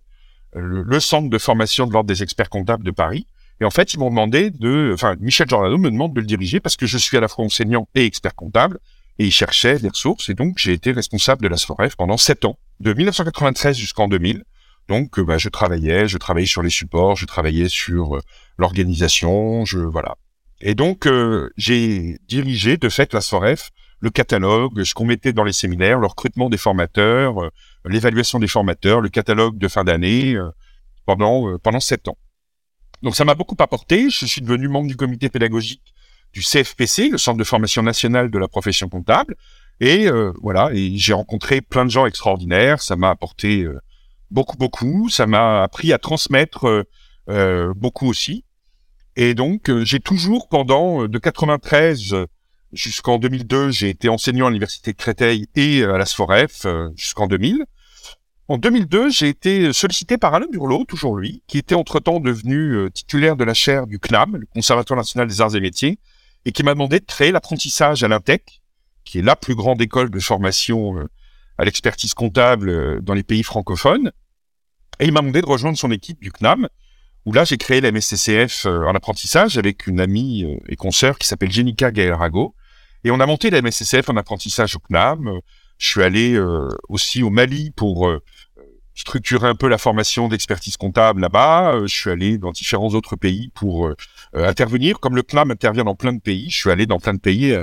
[0.54, 3.28] le centre de formation de l'ordre des experts comptables de Paris,
[3.62, 6.60] et en fait, ils m'ont demandé de, enfin, Michel Giordano me demande de le diriger
[6.60, 8.80] parce que je suis à la fois enseignant et expert comptable
[9.20, 12.44] et il cherchait des ressources et donc j'ai été responsable de la SFOREF pendant sept
[12.44, 14.44] ans, de 1993 jusqu'en 2000.
[14.88, 18.22] Donc, euh, bah, je travaillais, je travaillais sur les supports, je travaillais sur euh,
[18.58, 20.16] l'organisation, je voilà.
[20.60, 23.70] Et donc, euh, j'ai dirigé de fait la SFOREF,
[24.00, 27.52] le catalogue, ce qu'on mettait dans les séminaires, le recrutement des formateurs,
[27.86, 30.36] l'évaluation des formateurs, le catalogue de fin d'année
[31.06, 32.18] pendant pendant sept ans.
[33.02, 34.10] Donc ça m'a beaucoup apporté.
[34.10, 35.82] Je suis devenu membre du comité pédagogique
[36.34, 39.36] du CFPC, le Centre de formation nationale de la profession comptable.
[39.80, 42.82] Et euh, voilà, et j'ai rencontré plein de gens extraordinaires.
[42.82, 43.80] Ça m'a apporté euh,
[44.30, 45.10] beaucoup, beaucoup.
[45.10, 46.86] Ça m'a appris à transmettre
[47.30, 48.46] euh, beaucoup aussi.
[49.16, 52.16] Et donc, j'ai toujours, pendant de 93
[52.72, 57.66] jusqu'en 2002, j'ai été enseignant à l'université de Créteil et à la SFOREF jusqu'en 2000.
[58.48, 62.90] En 2002, j'ai été sollicité par Alain Burlot, toujours lui, qui était entre-temps devenu euh,
[62.90, 66.00] titulaire de la chaire du CNAM, le Conservatoire national des arts et métiers,
[66.46, 68.62] et qui m'a demandé de créer l'apprentissage à l'INTEC,
[69.06, 71.08] qui est la plus grande école de formation euh,
[71.58, 74.12] à l'expertise comptable euh, dans les pays francophones.
[75.00, 76.68] Et il m'a demandé de rejoindre son équipe du CNAM,
[77.26, 81.52] où là, j'ai créé la MSCCF en apprentissage avec une amie et consoeur qui s'appelle
[81.52, 82.56] Jenica Gaël-Rago.
[83.04, 85.40] Et on a monté la MSCCF en apprentissage au CNAM.
[85.82, 86.40] Je suis allé
[86.90, 88.08] aussi au Mali pour
[89.02, 91.74] structurer un peu la formation d'expertise comptable là-bas.
[91.74, 93.96] Euh, je suis allé dans différents autres pays pour euh,
[94.36, 95.00] euh, intervenir.
[95.00, 97.56] Comme le CNAM intervient dans plein de pays, je suis allé dans plein de pays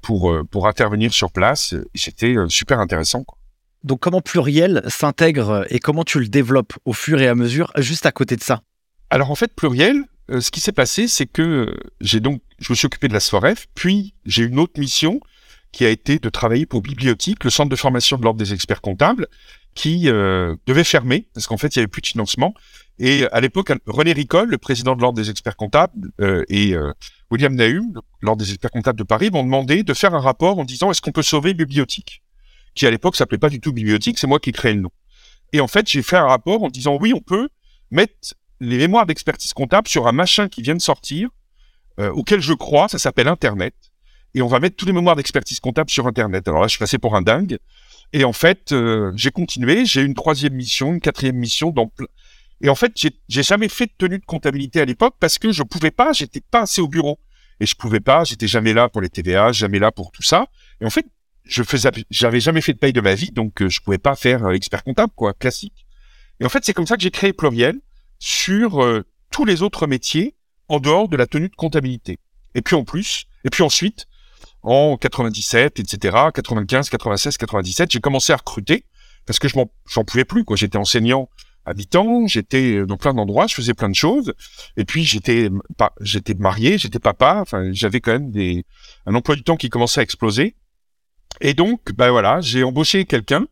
[0.00, 1.74] pour pour intervenir sur place.
[1.94, 3.24] C'était super intéressant.
[3.24, 3.36] Quoi.
[3.82, 8.06] Donc comment Pluriel s'intègre et comment tu le développes au fur et à mesure juste
[8.06, 8.62] à côté de ça?
[9.10, 12.86] Alors en fait Pluriel, ce qui s'est passé, c'est que j'ai donc je me suis
[12.86, 15.20] occupé de la SFOREF, puis j'ai une autre mission
[15.72, 18.82] qui a été de travailler pour Bibliotique, le centre de formation de l'ordre des experts
[18.82, 19.26] comptables,
[19.74, 22.54] qui euh, devait fermer parce qu'en fait il y avait plus de financement.
[22.98, 26.92] Et à l'époque, René Ricol, le président de l'ordre des experts comptables, euh, et euh,
[27.30, 30.64] William Nahum, l'ordre des experts comptables de Paris, m'ont demandé de faire un rapport en
[30.64, 32.22] disant est-ce qu'on peut sauver Bibliotique,
[32.74, 34.90] qui à l'époque s'appelait pas du tout Bibliotique, c'est moi qui créé le nom.
[35.54, 37.48] Et en fait, j'ai fait un rapport en disant oui, on peut
[37.90, 41.30] mettre les mémoires d'expertise comptable sur un machin qui vient de sortir,
[41.98, 43.74] auquel je crois, ça s'appelle Internet,
[44.34, 46.48] et on va mettre tous les mémoires d'expertise comptable sur Internet.
[46.48, 47.58] Alors là, je suis passé pour un dingue.
[48.12, 51.90] Et en fait, euh, j'ai continué, j'ai une troisième mission, une quatrième mission dans
[52.60, 55.62] Et en fait, j'ai jamais fait de tenue de comptabilité à l'époque parce que je
[55.62, 57.18] pouvais pas, j'étais pas assez au bureau.
[57.60, 60.46] Et je pouvais pas, j'étais jamais là pour les TVA, jamais là pour tout ça.
[60.80, 61.06] Et en fait,
[61.44, 64.16] je faisais, j'avais jamais fait de paye de ma vie, donc euh, je pouvais pas
[64.16, 65.86] faire euh, expert comptable, quoi, classique.
[66.40, 67.80] Et en fait, c'est comme ça que j'ai créé Pluriel
[68.18, 68.84] sur
[69.30, 70.34] tous les autres métiers
[70.68, 72.18] en dehors de la tenue de comptabilité.
[72.54, 74.06] Et puis en plus, et puis ensuite,
[74.62, 78.84] en 97, etc., 95, 96, 97, j'ai commencé à recruter
[79.26, 79.54] parce que je
[79.88, 80.44] j'en pouvais plus.
[80.44, 80.56] quoi.
[80.56, 81.28] J'étais enseignant
[81.64, 84.34] habitants, j'étais dans plein d'endroits, je faisais plein de choses.
[84.76, 85.50] Et puis j'étais
[86.00, 87.38] j'étais marié, j'étais papa.
[87.40, 88.64] Enfin, j'avais quand même des
[89.06, 90.56] un emploi du temps qui commençait à exploser.
[91.40, 93.46] Et donc, ben voilà, j'ai embauché quelqu'un,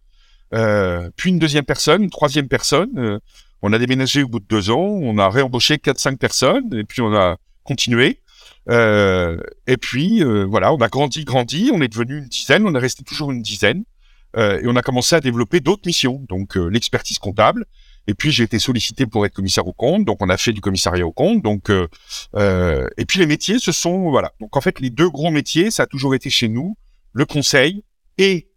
[0.54, 2.90] euh, puis une deuxième personne, une troisième personne.
[2.98, 3.18] Euh,
[3.62, 6.84] on a déménagé au bout de deux ans, on a réembauché quatre, cinq personnes, et
[6.84, 8.20] puis on a continué.
[8.70, 12.74] Euh, et puis euh, voilà, on a grandi, grandi, on est devenu une dizaine, on
[12.74, 13.84] est resté toujours une dizaine,
[14.36, 17.66] euh, et on a commencé à développer d'autres missions, donc euh, l'expertise comptable.
[18.06, 20.60] Et puis j'ai été sollicité pour être commissaire au compte, donc on a fait du
[20.60, 21.42] commissariat au compte.
[21.42, 24.32] Donc et puis les métiers, ce sont voilà.
[24.40, 26.76] Donc en fait les deux gros métiers, ça a toujours été chez nous
[27.12, 27.84] le conseil
[28.18, 28.48] et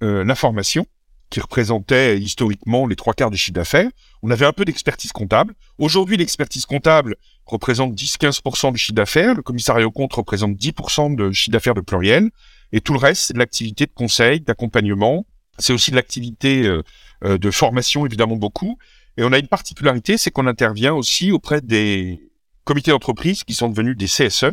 [0.00, 0.86] l'information
[1.32, 3.90] qui représentait historiquement les trois quarts du chiffre d'affaires.
[4.22, 5.54] On avait un peu d'expertise comptable.
[5.78, 7.16] Aujourd'hui, l'expertise comptable
[7.46, 9.34] représente 10-15% du chiffre d'affaires.
[9.34, 12.30] Le commissariat au compte représente 10% de chiffre d'affaires de pluriel.
[12.72, 15.24] Et tout le reste, c'est de l'activité de conseil, d'accompagnement.
[15.58, 16.82] C'est aussi de l'activité euh,
[17.24, 18.76] euh, de formation, évidemment, beaucoup.
[19.16, 22.20] Et on a une particularité, c'est qu'on intervient aussi auprès des
[22.64, 24.52] comités d'entreprise qui sont devenus des CSE,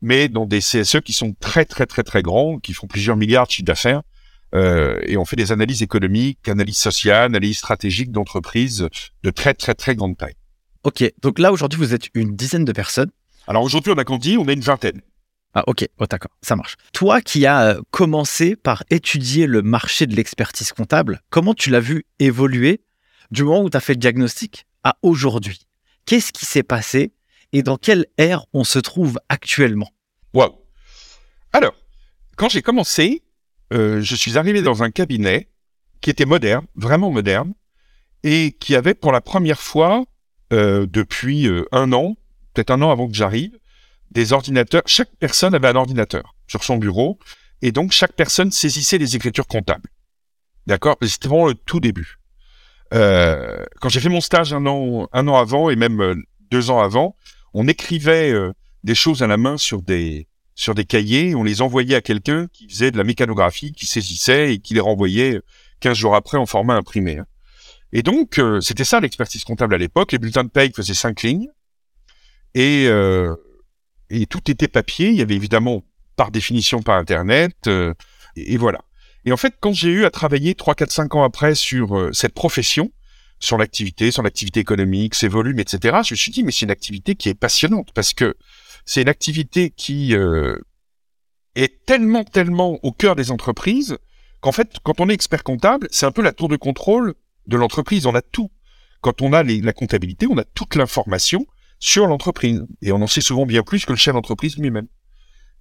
[0.00, 3.46] mais dans des CSE qui sont très, très, très, très grands, qui font plusieurs milliards
[3.46, 4.02] de chiffre d'affaires
[4.54, 8.88] euh, et on fait des analyses économiques, analyses sociales, analyses stratégiques d'entreprises
[9.22, 10.36] de très très très grande taille.
[10.84, 13.10] Ok, donc là aujourd'hui vous êtes une dizaine de personnes.
[13.46, 15.00] Alors aujourd'hui on a grandi, on est une vingtaine.
[15.54, 16.76] Ah ok, oh, d'accord, ça marche.
[16.92, 21.80] Toi qui as euh, commencé par étudier le marché de l'expertise comptable, comment tu l'as
[21.80, 22.80] vu évoluer
[23.30, 25.66] du moment où tu as fait le diagnostic à aujourd'hui?
[26.06, 27.12] Qu'est-ce qui s'est passé
[27.52, 29.90] et dans quelle ère on se trouve actuellement?
[30.34, 30.60] Wow.
[31.52, 31.74] Alors,
[32.36, 33.22] quand j'ai commencé,
[33.72, 35.48] euh, je suis arrivé dans un cabinet
[36.00, 37.54] qui était moderne, vraiment moderne,
[38.22, 40.04] et qui avait pour la première fois,
[40.52, 42.16] euh, depuis euh, un an,
[42.52, 43.58] peut-être un an avant que j'arrive,
[44.10, 44.82] des ordinateurs.
[44.86, 47.18] Chaque personne avait un ordinateur sur son bureau,
[47.62, 49.88] et donc chaque personne saisissait des écritures comptables.
[50.66, 50.96] D'accord?
[51.02, 52.18] C'était vraiment le tout début.
[52.92, 56.80] Euh, quand j'ai fait mon stage un an, un an avant, et même deux ans
[56.80, 57.16] avant,
[57.54, 58.32] on écrivait
[58.84, 62.46] des choses à la main sur des, sur des cahiers, on les envoyait à quelqu'un
[62.52, 65.40] qui faisait de la mécanographie, qui saisissait et qui les renvoyait
[65.80, 67.18] 15 jours après en format imprimé.
[67.18, 67.26] Hein.
[67.92, 70.12] Et donc, euh, c'était ça l'expertise comptable à l'époque.
[70.12, 71.48] Les bulletins de paye faisaient cinq lignes
[72.54, 73.34] et, euh,
[74.10, 75.10] et tout était papier.
[75.10, 75.84] Il y avait évidemment,
[76.16, 77.54] par définition, pas Internet.
[77.68, 77.94] Euh,
[78.34, 78.80] et, voilà.
[79.24, 82.34] Et en fait, quand j'ai eu à travailler 3, 4, 5 ans après sur cette
[82.34, 82.90] profession,
[83.38, 86.70] sur l'activité, sur l'activité économique, ses volumes, etc., je me suis dit, mais c'est une
[86.72, 88.34] activité qui est passionnante parce que
[88.84, 90.56] c'est une activité qui euh,
[91.54, 93.98] est tellement, tellement au cœur des entreprises
[94.40, 97.14] qu'en fait, quand on est expert comptable, c'est un peu la tour de contrôle
[97.46, 98.06] de l'entreprise.
[98.06, 98.50] On a tout.
[99.00, 101.46] Quand on a la comptabilité, on a toute l'information
[101.78, 102.64] sur l'entreprise.
[102.82, 104.86] Et on en sait souvent bien plus que le chef d'entreprise lui-même.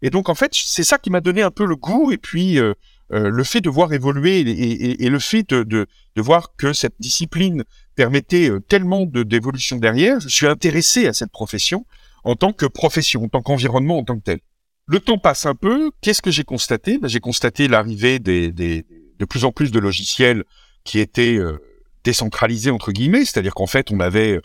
[0.01, 2.59] Et donc, en fait, c'est ça qui m'a donné un peu le goût et puis
[2.59, 2.73] euh,
[3.13, 7.63] euh, le fait de voir évoluer et, le fait de, de, voir que cette discipline
[7.95, 11.85] permettait tellement d'évolution derrière, je suis intéressé à cette profession
[12.23, 14.39] en tant que profession, en tant qu'environnement, en tant que tel.
[14.85, 15.91] Le temps passe un peu.
[16.01, 16.97] Qu'est-ce que j'ai constaté?
[16.97, 18.85] Ben, J'ai constaté l'arrivée des, des,
[19.17, 20.43] de plus en plus de logiciels
[20.83, 21.61] qui étaient euh,
[22.03, 24.41] décentralisés entre guillemets, c'est-à-dire qu'en fait, on avait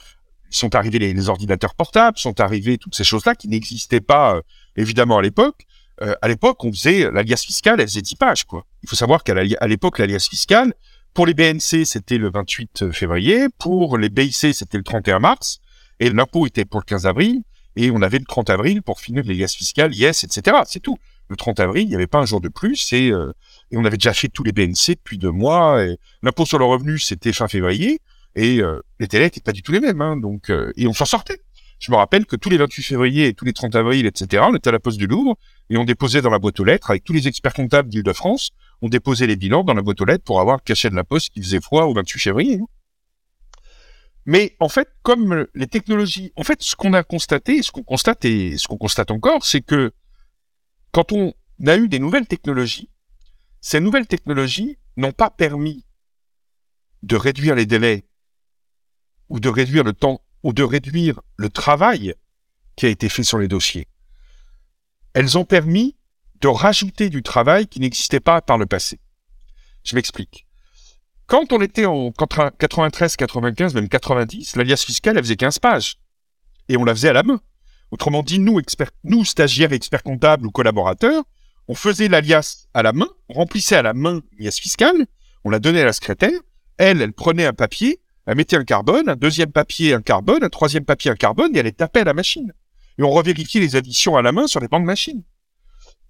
[0.51, 4.43] sont arrivés les, ordinateurs portables, sont arrivés toutes ces choses-là qui n'existaient pas euh,
[4.77, 5.67] évidemment à l'époque.
[6.01, 8.65] Euh, à l'époque, on faisait l'alias fiscal, elle faisait 10 pages quoi.
[8.83, 9.35] Il faut savoir qu'à
[9.67, 10.73] l'époque, l'alias fiscal
[11.13, 15.59] pour les BNC, c'était le 28 février, pour les BIC, c'était le 31 mars,
[15.99, 17.43] et l'impôt était pour le 15 avril
[17.77, 20.59] et on avait le 30 avril pour finir les liasses fiscales, yes, etc.
[20.67, 20.99] C'est tout.
[21.29, 23.33] Le 30 avril, il n'y avait pas un jour de plus et, euh,
[23.71, 25.85] et on avait déjà fait tous les BNC depuis deux mois.
[26.23, 28.01] L'impôt sur le revenu, c'était fin février
[28.35, 30.01] et euh, les télés n'étaient pas du tout les mêmes.
[30.01, 31.41] Hein, donc, euh, et on s'en sortait.
[31.81, 34.55] Je me rappelle que tous les 28 février et tous les 30 avril, etc., on
[34.55, 35.37] était à la poste du Louvre
[35.71, 38.51] et on déposait dans la boîte aux lettres avec tous les experts comptables d'Île-de-France.
[38.83, 41.05] On déposait les bilans dans la boîte aux lettres pour avoir le cachet de la
[41.05, 42.59] poste qui faisait froid au 28 février.
[42.61, 42.67] Hein.
[44.29, 48.27] Mais en fait, comme les technologies, en fait, ce qu'on a constaté, ce qu'on constate
[48.27, 49.95] et ce qu'on constate encore, c'est que
[50.93, 51.33] quand on
[51.67, 52.91] a eu des nouvelles technologies,
[53.63, 55.87] ces nouvelles technologies n'ont pas permis
[57.03, 58.07] de réduire les délais
[59.31, 62.15] ou de réduire le temps ou de réduire le travail
[62.77, 63.89] qui a été fait sur les dossiers.
[65.15, 65.97] Elles ont permis
[66.43, 69.01] de rajouter du travail qui n'existait pas par le passé.
[69.85, 70.48] Je m'explique.
[71.29, 75.99] Quand on était en 93, 95, même 90, l'alias fiscal, elle faisait 15 pages.
[76.71, 77.39] Et on la faisait à la main.
[77.91, 81.25] Autrement dit, nous, experts, nous, stagiaires, experts comptables ou collaborateurs,
[81.69, 85.07] on faisait l'alias à la main, on remplissait à la main l'alias fiscale,
[85.45, 86.41] on la donnait à la secrétaire,
[86.79, 90.49] elle, elle prenait un papier, elle mettait un carbone, un deuxième papier, un carbone, un
[90.49, 92.55] troisième papier, un carbone, et elle les tapait à la machine.
[92.97, 95.25] Et on revérifiait les additions à la main sur les bancs de machines.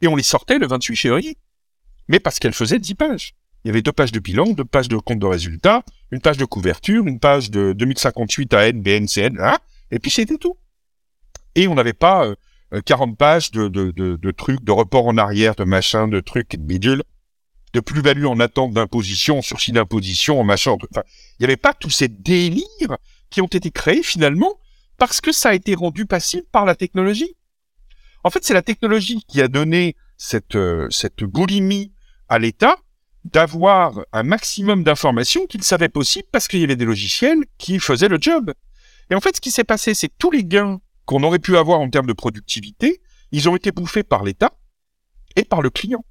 [0.00, 1.38] Et on les sortait le 28 février.
[2.06, 3.34] Mais parce qu'elle faisait 10 pages.
[3.64, 6.36] Il y avait deux pages de bilan, deux pages de compte de résultats, une page
[6.36, 9.58] de couverture, une page de 2058 AN, BNCN, hein,
[9.90, 10.56] et puis c'était tout.
[11.54, 12.32] Et on n'avait pas
[12.84, 16.20] 40 euh, pages de, de, de, de, trucs, de report en arrière, de machin, de
[16.20, 17.02] trucs, de bidule,
[17.72, 20.76] de plus-value en attente d'imposition, sursis d'imposition, en machin.
[20.90, 21.02] Enfin,
[21.38, 22.96] il n'y avait pas tous ces délires
[23.30, 24.58] qui ont été créés finalement
[24.96, 27.34] parce que ça a été rendu possible par la technologie.
[28.24, 31.92] En fait, c'est la technologie qui a donné cette, euh, cette boulimie
[32.28, 32.76] à l'État
[33.32, 38.08] d'avoir un maximum d'informations qu'il savait possible parce qu'il y avait des logiciels qui faisaient
[38.08, 38.52] le job.
[39.10, 41.56] Et en fait, ce qui s'est passé, c'est que tous les gains qu'on aurait pu
[41.56, 43.00] avoir en termes de productivité,
[43.32, 44.52] ils ont été bouffés par l'État
[45.36, 46.04] et par le client.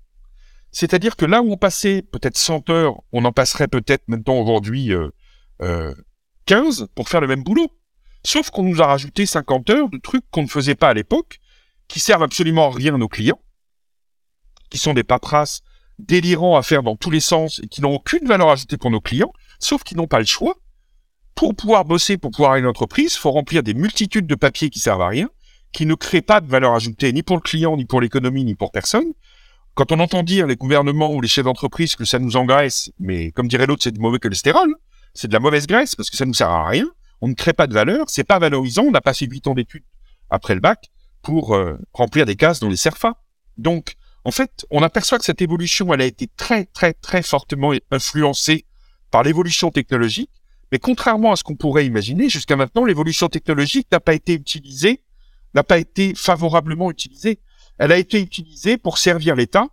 [0.72, 4.93] C'est-à-dire que là où on passait peut-être 100 heures, on en passerait peut-être maintenant aujourd'hui
[4.93, 5.09] euh,
[5.61, 5.93] euh,
[6.45, 7.72] 15 pour faire le même boulot.
[8.24, 11.39] Sauf qu'on nous a rajouté 50 heures de trucs qu'on ne faisait pas à l'époque,
[11.88, 13.39] qui servent absolument rien nos clients,
[14.70, 15.61] qui sont des paperasses
[15.99, 19.01] délirants à faire dans tous les sens et qui n'ont aucune valeur ajoutée pour nos
[19.01, 20.55] clients, sauf qu'ils n'ont pas le choix.
[21.35, 24.79] Pour pouvoir bosser, pour pouvoir aller une entreprise, faut remplir des multitudes de papiers qui
[24.79, 25.29] servent à rien,
[25.71, 28.55] qui ne créent pas de valeur ajoutée ni pour le client, ni pour l'économie, ni
[28.55, 29.13] pour personne.
[29.75, 33.31] Quand on entend dire les gouvernements ou les chefs d'entreprise que ça nous engraisse, mais
[33.31, 34.73] comme dirait l'autre, c'est du mauvais cholestérol,
[35.13, 36.87] c'est de la mauvaise graisse parce que ça nous sert à rien.
[37.21, 38.83] On ne crée pas de valeur, c'est pas valorisant.
[38.83, 39.83] On a passé huit ans d'études
[40.29, 40.89] après le bac
[41.21, 43.15] pour euh, remplir des cases dans les CERFA.
[43.57, 47.74] Donc, en fait, on aperçoit que cette évolution, elle a été très, très, très fortement
[47.91, 48.65] influencée
[49.11, 50.32] par l'évolution technologique.
[50.72, 55.01] Mais contrairement à ce qu'on pourrait imaginer, jusqu'à maintenant, l'évolution technologique n'a pas été utilisée,
[55.53, 57.39] n'a pas été favorablement utilisée.
[57.78, 59.68] Elle a été utilisée pour servir l'État,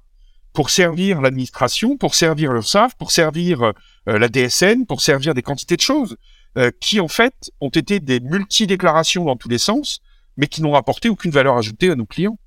[0.53, 3.73] pour servir l'administration, pour servir le SAF, pour servir euh,
[4.07, 6.17] la DSN, pour servir des quantités de choses,
[6.57, 10.01] euh, qui en fait ont été des multi-déclarations dans tous les sens,
[10.37, 12.39] mais qui n'ont rapporté aucune valeur ajoutée à nos clients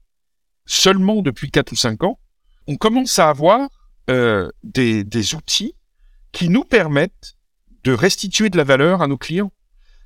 [0.68, 2.20] seulement depuis 4 ou 5 ans,
[2.68, 3.70] on commence à avoir
[4.10, 5.74] euh, des, des outils
[6.32, 7.36] qui nous permettent
[7.84, 9.52] de restituer de la valeur à nos clients.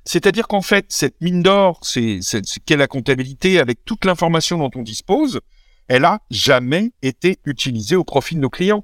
[0.04, 2.20] C'est-à-dire qu'en fait, cette mine d'or, c'est
[2.64, 5.40] qu'est la comptabilité avec toute l'information dont on dispose,
[5.88, 8.82] elle a jamais été utilisée au profit de nos clients.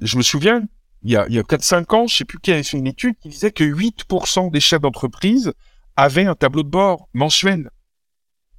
[0.00, 0.62] Je me souviens,
[1.02, 2.86] il y a, il y a 4-5 ans, je sais plus qui avait fait une
[2.86, 5.52] étude qui disait que 8% des chefs d'entreprise
[5.96, 7.70] avaient un tableau de bord mensuel.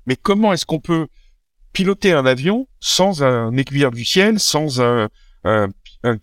[0.05, 1.07] Mais comment est-ce qu'on peut
[1.75, 5.09] piloter un avion sans un aiguilleur du ciel, sans un,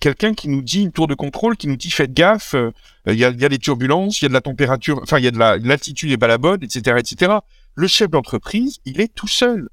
[0.00, 2.70] quelqu'un qui nous dit une tour de contrôle, qui nous dit faites gaffe, euh,
[3.06, 5.30] il y, a, des turbulences, il y a de la température, enfin il y a
[5.30, 7.32] de l'altitude et pas la bonne, etc., etc.
[7.74, 9.68] Le chef d'entreprise, il est tout seul.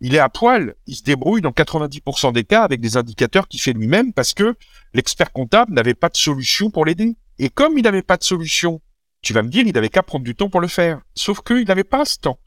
[0.00, 0.74] Il est à poil.
[0.86, 4.54] Il se débrouille dans 90% des cas avec des indicateurs qu'il fait lui-même parce que
[4.92, 7.16] l'expert comptable n'avait pas de solution pour l'aider.
[7.38, 8.82] Et comme il n'avait pas de solution,
[9.22, 11.00] tu vas me dire, il avait qu'à prendre du temps pour le faire.
[11.14, 12.38] Sauf qu'il n'avait pas ce temps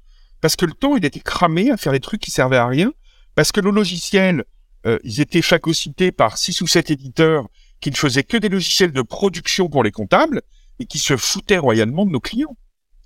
[0.45, 2.93] parce que le temps, il était cramé à faire des trucs qui servaient à rien,
[3.33, 4.43] parce que nos logiciels,
[4.85, 7.47] euh, ils étaient phagocytés par six ou sept éditeurs
[7.81, 10.43] qui ne faisaient que des logiciels de production pour les comptables
[10.77, 12.55] et qui se foutaient royalement de nos clients.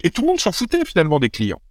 [0.03, 1.61] Et tout le monde s'en foutait finalement des clients.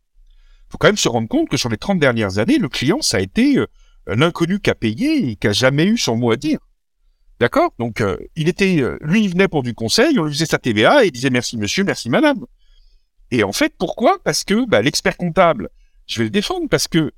[0.69, 3.03] Il faut quand même se rendre compte que sur les 30 dernières années, le client,
[3.03, 3.67] ça a été euh,
[4.07, 6.61] un qui a payé et qui a jamais eu son mot à dire.
[7.41, 7.75] D'accord?
[7.79, 11.05] Donc, euh, il était, lui, il venait pour du conseil, on lui faisait sa TVA
[11.05, 12.47] et il disait merci monsieur, merci madame.
[13.31, 14.19] Et en fait, pourquoi?
[14.25, 15.71] Parce que bah, l'expert comptable,
[16.07, 17.13] je vais le défendre parce que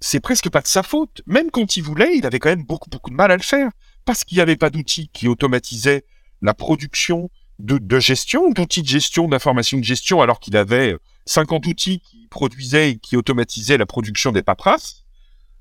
[0.00, 1.22] c'est presque pas de sa faute.
[1.26, 3.70] Même quand il voulait, il avait quand même beaucoup beaucoup de mal à le faire
[4.04, 6.04] parce qu'il n'y avait pas d'outils qui automatisaient
[6.42, 10.96] la production de, gestion, d'outils de gestion, d'informations de gestion, alors qu'il avait
[11.26, 15.04] 50 outils qui produisaient et qui automatisaient la production des paperasses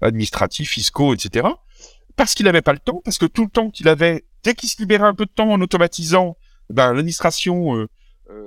[0.01, 1.47] administratifs, fiscaux, etc.
[2.15, 4.69] Parce qu'il n'avait pas le temps, parce que tout le temps qu'il avait, dès qu'il
[4.69, 6.35] se libérait un peu de temps en automatisant,
[6.69, 7.87] ben, l'administration euh,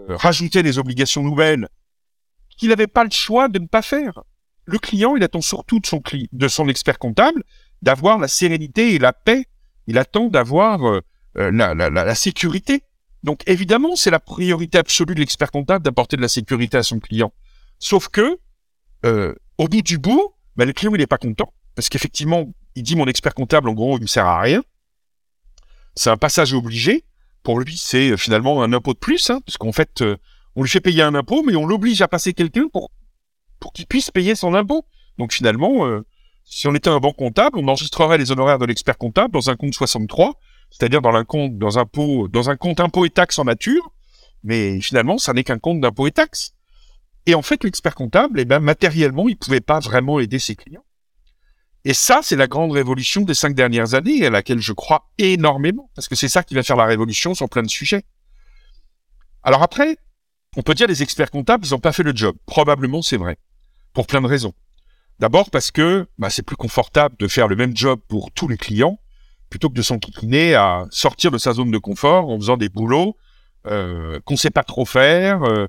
[0.08, 1.68] rajouter des obligations nouvelles
[2.56, 4.22] qu'il n'avait pas le choix de ne pas faire.
[4.64, 7.42] Le client, il attend surtout de son, de son expert comptable
[7.82, 9.46] d'avoir la sérénité et la paix.
[9.86, 11.00] Il attend d'avoir euh,
[11.38, 12.82] euh, la, la, la, sécurité.
[13.22, 16.98] Donc évidemment, c'est la priorité absolue de l'expert comptable d'apporter de la sécurité à son
[16.98, 17.32] client.
[17.78, 18.38] Sauf que,
[19.58, 21.52] au bout du bout, bah, le client, il n'est pas content.
[21.76, 24.62] Parce qu'effectivement, il dit mon expert comptable, en gros, il me sert à rien.
[25.94, 27.04] C'est un passage obligé
[27.46, 30.16] pour lui, c'est euh, finalement un impôt de plus, hein, parce qu'en fait, euh,
[30.56, 32.90] on lui fait payer un impôt, mais on l'oblige à passer quelqu'un pour,
[33.72, 34.84] qu'il puisse payer son impôt.
[35.16, 36.04] Donc finalement, euh,
[36.42, 39.54] si on était un bon comptable, on enregistrerait les honoraires de l'expert comptable dans un
[39.54, 40.34] compte 63,
[40.72, 41.68] c'est-à-dire dans un compte, dans
[42.32, 43.92] dans un compte impôt et taxes en nature,
[44.42, 46.52] mais finalement, ça n'est qu'un compte d'impôt et taxes.
[47.26, 50.84] Et en fait, l'expert comptable, eh ben, matériellement, il pouvait pas vraiment aider ses clients.
[51.88, 55.88] Et ça, c'est la grande révolution des cinq dernières années, à laquelle je crois énormément,
[55.94, 58.02] parce que c'est ça qui va faire la révolution sur plein de sujets.
[59.44, 59.96] Alors après,
[60.56, 62.34] on peut dire les experts comptables, ils n'ont pas fait le job.
[62.44, 63.38] Probablement, c'est vrai.
[63.92, 64.52] Pour plein de raisons.
[65.20, 68.56] D'abord parce que bah, c'est plus confortable de faire le même job pour tous les
[68.56, 68.98] clients,
[69.48, 73.16] plutôt que de s'enquiquiner à sortir de sa zone de confort en faisant des boulots
[73.68, 75.44] euh, qu'on sait pas trop faire.
[75.44, 75.68] Euh,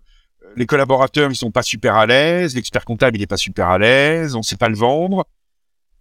[0.55, 2.55] les collaborateurs, ils sont pas super à l'aise.
[2.55, 4.33] L'expert comptable, il est pas super à l'aise.
[4.33, 5.27] On sait pas le vendre.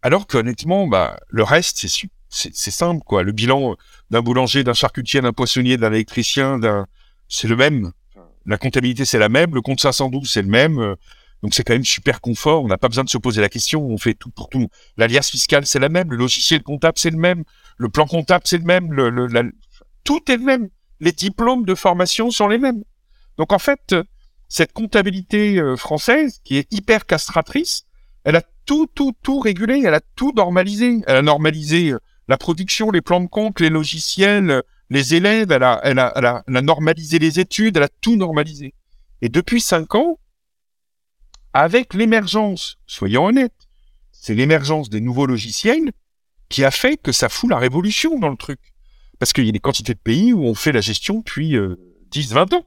[0.02, 3.22] Alors qu'honnêtement, bah, le reste, c'est c'est simple, quoi.
[3.22, 3.76] Le bilan
[4.10, 6.86] d'un boulanger, d'un charcutier, d'un poissonnier, d'un électricien, d'un,
[7.28, 7.92] c'est le même.
[8.44, 9.54] La comptabilité, c'est la même.
[9.54, 10.96] Le compte 512, c'est le même.
[11.42, 12.62] Donc c'est quand même super confort.
[12.62, 13.84] On n'a pas besoin de se poser la question.
[13.84, 14.68] On fait tout pour tout.
[14.96, 16.10] L'alias fiscal, c'est la même.
[16.10, 17.44] Le logiciel comptable, c'est le même.
[17.78, 19.52] Le plan comptable, c'est le même.
[20.04, 20.68] Tout est le même.
[21.00, 22.82] Les diplômes de formation sont les mêmes.
[23.38, 23.94] Donc en fait,
[24.48, 27.85] cette comptabilité euh, française, qui est hyper castratrice,
[28.26, 29.82] elle a tout, tout, tout régulé.
[29.86, 31.00] Elle a tout normalisé.
[31.06, 35.52] Elle a normalisé euh, la production, les plans de compte, les logiciels, euh, les élèves.
[35.52, 37.76] Elle a, normalisé les études.
[37.76, 38.74] Elle a tout normalisé.
[39.22, 40.18] Et depuis cinq ans,
[41.52, 43.68] avec l'émergence, soyons honnêtes,
[44.10, 45.92] c'est l'émergence des nouveaux logiciels
[46.48, 48.58] qui a fait que ça fout la révolution dans le truc.
[49.20, 51.50] Parce qu'il y a des quantités de pays où on fait la gestion depuis
[52.10, 52.66] 10, euh, 20 ans.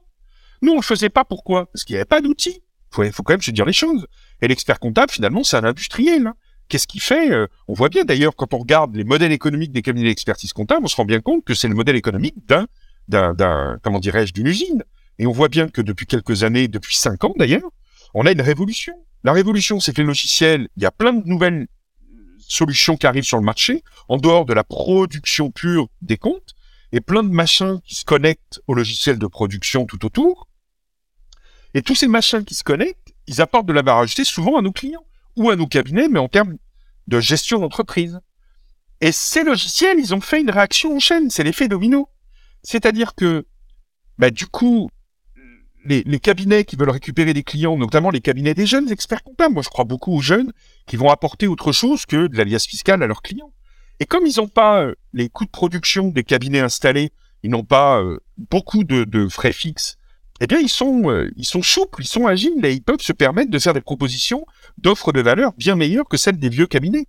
[0.62, 1.26] Nous, on le faisait pas.
[1.26, 1.66] Pourquoi?
[1.66, 2.62] Parce qu'il n'y avait pas d'outils.
[2.98, 4.06] Il faut, quand même se dire les choses.
[4.42, 6.26] Et l'expert comptable, finalement, c'est un industriel.
[6.26, 6.34] Hein.
[6.68, 9.82] Qu'est-ce qu'il fait euh, On voit bien d'ailleurs, quand on regarde les modèles économiques des
[9.82, 12.66] cabinets d'expertise comptable, on se rend bien compte que c'est le modèle économique d'un,
[13.08, 14.84] d'un, comment dirais-je, d'une usine.
[15.18, 17.70] Et on voit bien que depuis quelques années, depuis cinq ans d'ailleurs,
[18.14, 18.94] on a une révolution.
[19.24, 21.66] La révolution, c'est que les logiciels, il y a plein de nouvelles
[22.38, 26.54] solutions qui arrivent sur le marché, en dehors de la production pure des comptes,
[26.92, 30.48] et plein de machins qui se connectent au logiciel de production tout autour.
[31.74, 34.62] Et tous ces machins qui se connectent, ils apportent de la valeur ajoutée souvent à
[34.62, 35.04] nos clients
[35.36, 36.56] ou à nos cabinets, mais en termes
[37.06, 38.20] de gestion d'entreprise.
[39.00, 42.08] Et ces logiciels, ils ont fait une réaction en chaîne, c'est l'effet domino.
[42.64, 43.46] C'est-à-dire que,
[44.18, 44.90] bah, du coup,
[45.84, 49.54] les, cabinets qui veulent récupérer des clients, notamment les cabinets des jeunes experts comptables.
[49.54, 50.52] Moi, je crois beaucoup aux jeunes
[50.86, 53.52] qui vont apporter autre chose que de l'alias fiscal à leurs clients.
[54.00, 57.12] Et comme ils n'ont pas euh, les coûts de production des cabinets installés,
[57.42, 59.98] ils n'ont pas euh, beaucoup de, frais fixes,
[60.40, 63.12] eh bien, ils sont, euh, ils sont souples, ils sont agiles et ils peuvent se
[63.12, 64.46] permettre de faire des propositions
[64.78, 67.06] d'offres de valeur bien meilleures que celles des vieux cabinets.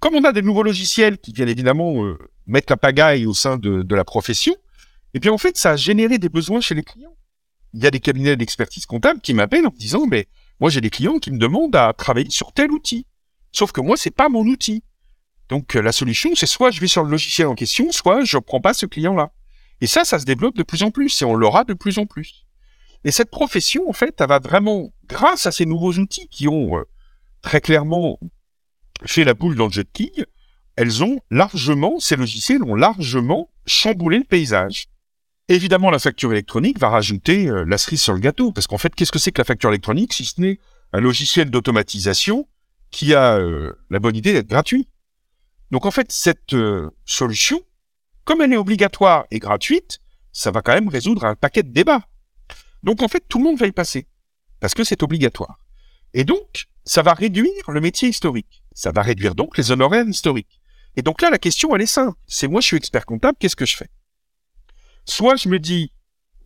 [0.00, 1.94] Comme on a des nouveaux logiciels qui viennent évidemment
[2.46, 4.54] mettre la pagaille au sein de, de la profession,
[5.14, 7.14] eh bien, en fait, ça a généré des besoins chez les clients
[7.74, 10.28] il y a des cabinets d'expertise comptable qui m'appellent en me disant, mais
[10.60, 13.06] moi j'ai des clients qui me demandent à travailler sur tel outil.
[13.52, 14.82] Sauf que moi, c'est pas mon outil.
[15.48, 18.36] Donc euh, la solution, c'est soit je vais sur le logiciel en question, soit je
[18.36, 19.32] ne prends pas ce client-là.
[19.80, 22.06] Et ça, ça se développe de plus en plus et on l'aura de plus en
[22.06, 22.46] plus.
[23.04, 26.78] Et cette profession, en fait, elle va vraiment, grâce à ces nouveaux outils qui ont
[26.78, 26.84] euh,
[27.42, 28.18] très clairement
[29.04, 30.26] fait la boule dans le jet de
[30.76, 34.86] elles ont largement, ces logiciels ont largement chamboulé le paysage.
[35.48, 38.94] Évidemment, la facture électronique va rajouter euh, la cerise sur le gâteau, parce qu'en fait,
[38.94, 40.58] qu'est-ce que c'est que la facture électronique si ce n'est
[40.92, 42.48] un logiciel d'automatisation
[42.90, 44.88] qui a euh, la bonne idée d'être gratuit?
[45.70, 47.60] Donc en fait, cette euh, solution,
[48.24, 50.00] comme elle est obligatoire et gratuite,
[50.32, 52.06] ça va quand même résoudre un paquet de débats.
[52.82, 54.06] Donc en fait, tout le monde va y passer,
[54.60, 55.58] parce que c'est obligatoire.
[56.12, 58.62] Et donc, ça va réduire le métier historique.
[58.74, 60.60] Ça va réduire donc les honoraires historiques.
[60.96, 62.18] Et donc là, la question, elle est simple.
[62.26, 63.88] C'est moi, je suis expert comptable, qu'est-ce que je fais?
[65.06, 65.92] Soit je me dis,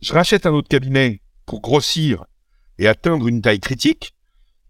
[0.01, 2.25] je rachète un autre cabinet pour grossir
[2.77, 4.15] et atteindre une taille critique.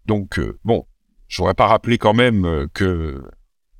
[0.06, 0.86] Donc, euh, bon,
[1.28, 3.22] je voudrais pas rappeler quand même euh, que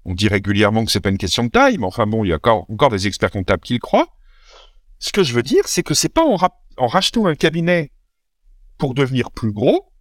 [0.05, 2.33] on dit régulièrement que c'est pas une question de taille, mais enfin bon, il y
[2.33, 4.09] a encore, des experts comptables qui le croient.
[4.99, 6.37] Ce que je veux dire, c'est que c'est pas en,
[6.77, 7.93] en rachetant un cabinet
[8.79, 9.93] pour devenir plus gros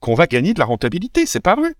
[0.00, 1.26] qu'on va gagner de la rentabilité.
[1.26, 1.74] C'est pas vrai.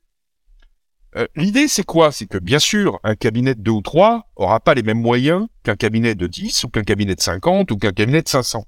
[1.16, 2.12] Euh, l'idée, c'est quoi?
[2.12, 5.46] C'est que, bien sûr, un cabinet de 2 ou 3 aura pas les mêmes moyens
[5.62, 8.66] qu'un cabinet de 10 ou qu'un cabinet de 50 ou qu'un cabinet de 500.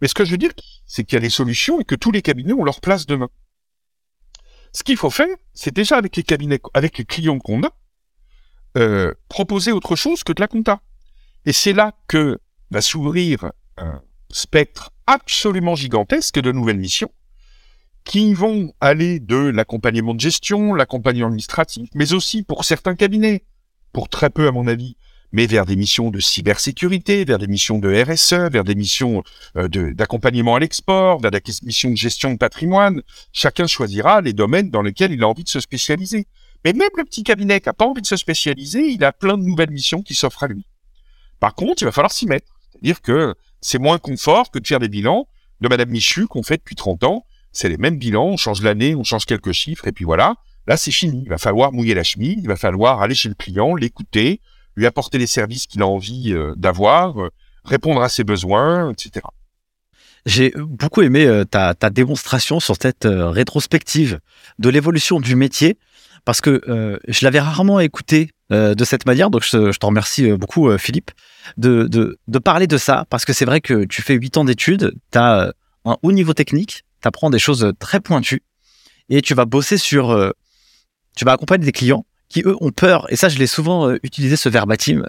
[0.00, 0.52] Mais ce que je veux dire,
[0.86, 3.28] c'est qu'il y a des solutions et que tous les cabinets ont leur place demain.
[4.72, 7.70] Ce qu'il faut faire, c'est déjà avec les cabinets, avec les clients qu'on a,
[8.76, 10.80] euh, proposer autre chose que de la compta.
[11.44, 12.38] Et c'est là que
[12.70, 14.00] va s'ouvrir un
[14.30, 17.10] spectre absolument gigantesque de nouvelles missions
[18.04, 23.44] qui vont aller de l'accompagnement de gestion, l'accompagnement administratif, mais aussi pour certains cabinets,
[23.92, 24.96] pour très peu à mon avis,
[25.32, 29.22] mais vers des missions de cybersécurité, vers des missions de RSE, vers des missions
[29.56, 33.02] euh, d'accompagnement à l'export, vers des missions de gestion de patrimoine.
[33.32, 36.26] Chacun choisira les domaines dans lesquels il a envie de se spécialiser.
[36.64, 39.36] Mais même le petit cabinet qui n'a pas envie de se spécialiser, il a plein
[39.36, 40.64] de nouvelles missions qui s'offrent à lui.
[41.40, 42.52] Par contre, il va falloir s'y mettre.
[42.72, 45.26] C'est-à-dire que c'est moins confort que de faire des bilans
[45.60, 48.94] de Madame Michu qu'on fait depuis 30 ans c'est les mêmes bilans, on change l'année,
[48.94, 50.34] on change quelques chiffres, et puis voilà.
[50.66, 51.22] Là, c'est fini.
[51.24, 54.40] Il va falloir mouiller la chemise, il va falloir aller chez le client, l'écouter,
[54.76, 57.30] lui apporter les services qu'il a envie euh, d'avoir, euh,
[57.64, 59.26] répondre à ses besoins, etc.
[60.24, 64.20] J'ai beaucoup aimé euh, ta, ta, démonstration sur cette rétrospective
[64.58, 65.78] de l'évolution du métier
[66.24, 69.30] parce que euh, je l'avais rarement écouté euh, de cette manière.
[69.30, 71.10] Donc, je, je te remercie euh, beaucoup, Philippe,
[71.56, 75.18] de, parler de ça, parce que c'est vrai que tu fais huit ans d'études, tu
[75.18, 75.52] as
[75.84, 78.42] un haut niveau technique, tu apprends des choses très pointues,
[79.08, 80.32] et tu vas bosser sur...
[81.16, 83.06] tu vas accompagner des clients qui, eux, ont peur.
[83.12, 85.04] Et ça, je l'ai souvent utilisé, ce verbatim,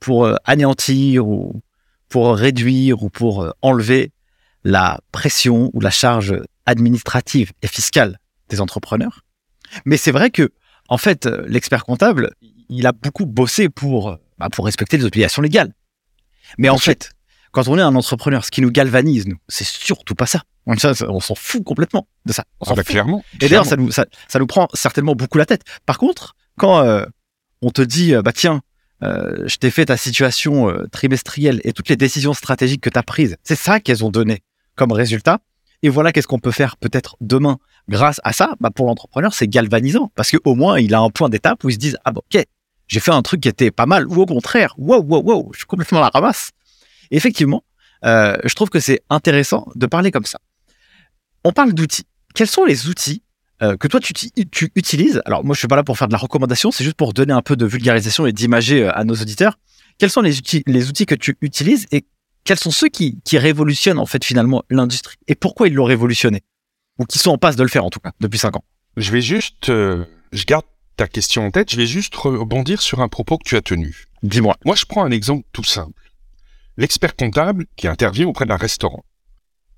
[0.00, 1.62] pour anéantir ou
[2.10, 4.12] pour réduire ou pour enlever
[4.62, 6.36] la pression ou la charge
[6.66, 8.18] administrative et fiscale
[8.50, 9.24] des entrepreneurs.
[9.84, 10.50] Mais c'est vrai que,
[10.88, 12.30] en fait, euh, l'expert comptable,
[12.68, 15.72] il a beaucoup bossé pour, euh, bah, pour respecter les obligations légales.
[16.58, 17.12] Mais en fait,
[17.52, 20.42] quand on est un entrepreneur, ce qui nous galvanise, nous, c'est surtout pas ça.
[20.66, 20.74] On,
[21.08, 22.44] on s'en fout complètement de ça.
[22.60, 22.90] On Ah s'en bah, fout.
[22.92, 23.24] clairement.
[23.40, 25.62] Et d'ailleurs, ça nous, ça, ça nous prend certainement beaucoup la tête.
[25.86, 27.04] Par contre, quand euh,
[27.62, 28.62] on te dit, euh, bah tiens,
[29.02, 33.02] euh, je t'ai fait ta situation trimestrielle et toutes les décisions stratégiques que tu as
[33.02, 34.42] prises, c'est ça qu'elles ont donné
[34.76, 35.40] comme résultat.
[35.84, 37.58] Et voilà qu'est-ce qu'on peut faire peut-être demain
[37.90, 38.54] grâce à ça.
[38.58, 41.74] Bah, pour l'entrepreneur, c'est galvanisant parce qu'au moins, il a un point d'étape où il
[41.74, 42.42] se dit, ah bon, ok,
[42.88, 45.58] j'ai fait un truc qui était pas mal ou au contraire, wow, wow, wow, je
[45.58, 46.52] suis complètement à la ramasse.
[47.10, 47.64] Effectivement,
[48.06, 50.38] euh, je trouve que c'est intéressant de parler comme ça.
[51.44, 52.06] On parle d'outils.
[52.34, 53.22] Quels sont les outils
[53.62, 55.20] euh, que toi tu, ti- tu utilises?
[55.26, 57.34] Alors moi je suis pas là pour faire de la recommandation, c'est juste pour donner
[57.34, 59.58] un peu de vulgarisation et d'imager euh, à nos auditeurs.
[59.98, 62.06] Quels sont les outils, les outils que tu utilises et
[62.44, 66.42] quels sont ceux qui, qui révolutionnent en fait finalement l'industrie et pourquoi ils l'ont révolutionné?
[66.98, 68.64] Ou qui sont en passe de le faire en tout cas depuis cinq ans?
[68.96, 70.64] Je vais juste, euh, je garde
[70.96, 74.06] ta question en tête, je vais juste rebondir sur un propos que tu as tenu.
[74.22, 74.56] Dis-moi.
[74.64, 76.12] Moi, je prends un exemple tout simple.
[76.76, 79.04] L'expert comptable qui intervient auprès d'un restaurant.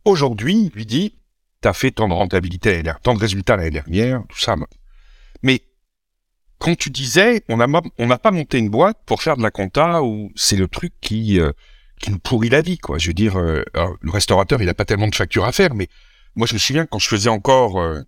[0.04, 1.14] Aujourd'hui, il lui dit,
[1.60, 4.56] t'as fait tant de rentabilité, tant de résultats l'année dernière, tout ça.
[5.42, 5.62] Mais
[6.58, 7.66] quand tu disais, on n'a
[7.98, 10.92] on n'a pas monté une boîte pour faire de la compta ou c'est le truc
[11.00, 11.52] qui euh,
[12.00, 12.98] qui nous pourrit la vie, quoi.
[12.98, 15.88] Je veux dire, euh, le restaurateur, il n'a pas tellement de factures à faire, mais
[16.34, 18.02] moi, je me souviens quand je faisais encore euh,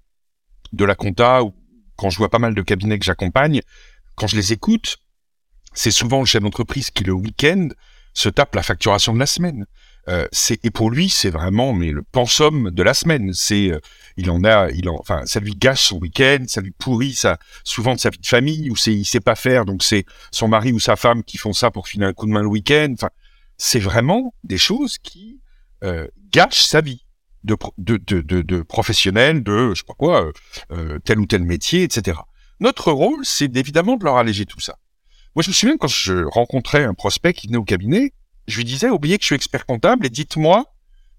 [0.72, 1.54] de la compta ou
[1.96, 3.62] quand je vois pas mal de cabinets que j'accompagne,
[4.14, 4.98] quand je les écoute,
[5.72, 7.68] c'est souvent le chef d'entreprise qui le week-end
[8.14, 9.66] se tape la facturation de la semaine.
[10.08, 13.32] Euh, c'est et pour lui c'est vraiment mais le pensum de la semaine.
[13.34, 13.78] C'est euh,
[14.16, 17.38] il en a il en enfin ça lui gâche son week-end, ça lui pourrit sa
[17.62, 20.48] souvent de sa vie de famille ou c'est il sait pas faire donc c'est son
[20.48, 22.88] mari ou sa femme qui font ça pour filer un coup de main le week-end.
[22.94, 23.10] Enfin
[23.58, 25.40] c'est vraiment des choses qui
[25.84, 27.04] euh, gâchent sa vie
[27.44, 30.32] de, de, de, de, de professionnel, de je sais pas quoi, euh,
[30.72, 32.18] euh, tel ou tel métier, etc.
[32.60, 34.78] Notre rôle c'est évidemment de leur alléger tout ça.
[35.34, 38.12] Moi, je me souviens quand je rencontrais un prospect qui venait au cabinet,
[38.48, 40.64] je lui disais, oubliez que je suis expert comptable et dites-moi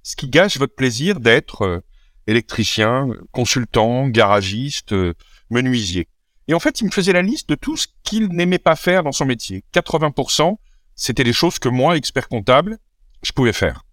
[0.04, 1.80] ce qui gâche votre plaisir d'être euh,
[2.28, 5.14] électricien, consultant, garagiste, euh,
[5.50, 6.08] menuisier.
[6.48, 9.04] Et en fait, il me faisait la liste de tout ce qu'il n'aimait pas faire
[9.04, 9.64] dans son métier.
[9.74, 10.58] 80%,
[11.00, 12.78] c'était des choses que moi, expert comptable,
[13.24, 13.86] je pouvais faire.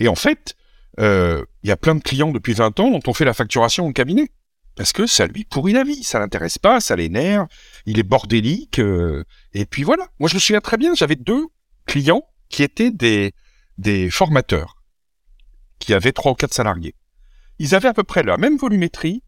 [0.00, 0.56] Et en fait,
[0.98, 3.86] euh, il y a plein de clients depuis 20 ans dont on fait la facturation
[3.86, 4.28] au cabinet.
[4.74, 7.46] Parce que ça lui pourrit la vie, ça l'intéresse pas, ça l'énerve,
[7.86, 10.08] il est bordélique, euh, et puis voilà.
[10.18, 11.46] Moi, je me souviens très bien, j'avais deux
[11.86, 13.32] clients qui étaient des,
[13.78, 14.82] des formateurs,
[15.78, 16.96] qui avaient trois ou quatre salariés.
[17.58, 19.22] Ils avaient à peu près la même volumétrie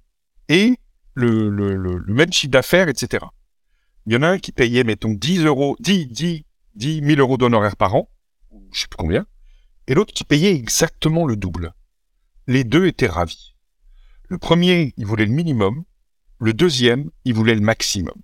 [0.49, 0.79] et
[1.13, 3.25] le, le, le, le même chiffre d'affaires, etc.
[4.07, 6.45] Il y en a un qui payait, mettons, 10 euros, 10, 10,
[6.75, 8.11] 10 000 euros d'honoraires par an,
[8.73, 9.27] je sais plus combien,
[9.87, 11.73] et l'autre qui payait exactement le double.
[12.47, 13.55] Les deux étaient ravis.
[14.29, 15.85] Le premier, il voulait le minimum.
[16.39, 18.15] Le deuxième, il voulait le maximum.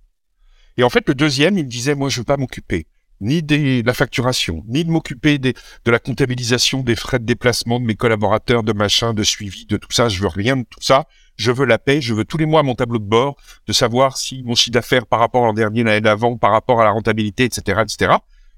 [0.77, 2.87] Et en fait, le deuxième, il disait, moi, je veux pas m'occuper
[3.21, 5.53] ni de la facturation, ni de m'occuper de
[5.85, 9.91] la comptabilisation des frais de déplacement de mes collaborateurs, de machin, de suivi, de tout
[9.91, 10.09] ça.
[10.09, 11.07] Je veux rien de tout ça.
[11.37, 12.01] Je veux la paix.
[12.01, 13.35] Je veux tous les mois mon tableau de bord,
[13.67, 16.81] de savoir si mon chiffre d'affaires par rapport à l'an dernier, l'année d'avant, par rapport
[16.81, 18.13] à la rentabilité, etc., etc.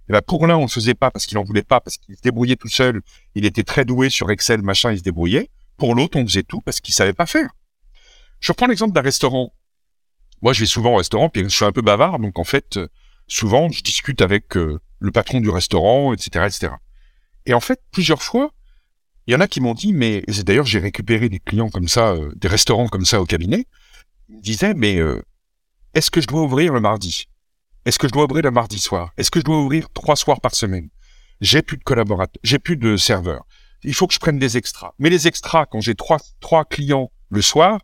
[0.09, 2.15] Et ben pour l'un, on le faisait pas parce qu'il en voulait pas, parce qu'il
[2.15, 3.01] se débrouillait tout seul.
[3.35, 5.49] Il était très doué sur Excel, machin, il se débrouillait.
[5.77, 7.49] Pour l'autre, on faisait tout parce qu'il savait pas faire.
[8.39, 9.53] Je prends l'exemple d'un restaurant.
[10.41, 12.75] Moi, je vais souvent au restaurant, puis je suis un peu bavard, donc en fait,
[12.75, 12.89] euh,
[13.27, 16.73] souvent, je discute avec euh, le patron du restaurant, etc., etc.
[17.45, 18.51] Et en fait, plusieurs fois,
[19.27, 22.11] il y en a qui m'ont dit, mais d'ailleurs, j'ai récupéré des clients comme ça,
[22.11, 23.65] euh, des restaurants comme ça au cabinet.
[24.29, 25.21] Ils me disaient, mais euh,
[25.93, 27.27] est-ce que je dois ouvrir le mardi?
[27.85, 29.11] Est-ce que je dois ouvrir le mardi soir?
[29.17, 30.89] Est-ce que je dois ouvrir trois soirs par semaine?
[31.41, 33.45] J'ai plus de collaborateurs, j'ai plus de serveurs.
[33.83, 34.93] Il faut que je prenne des extras.
[34.99, 37.81] Mais les extras, quand j'ai trois, trois clients le soir,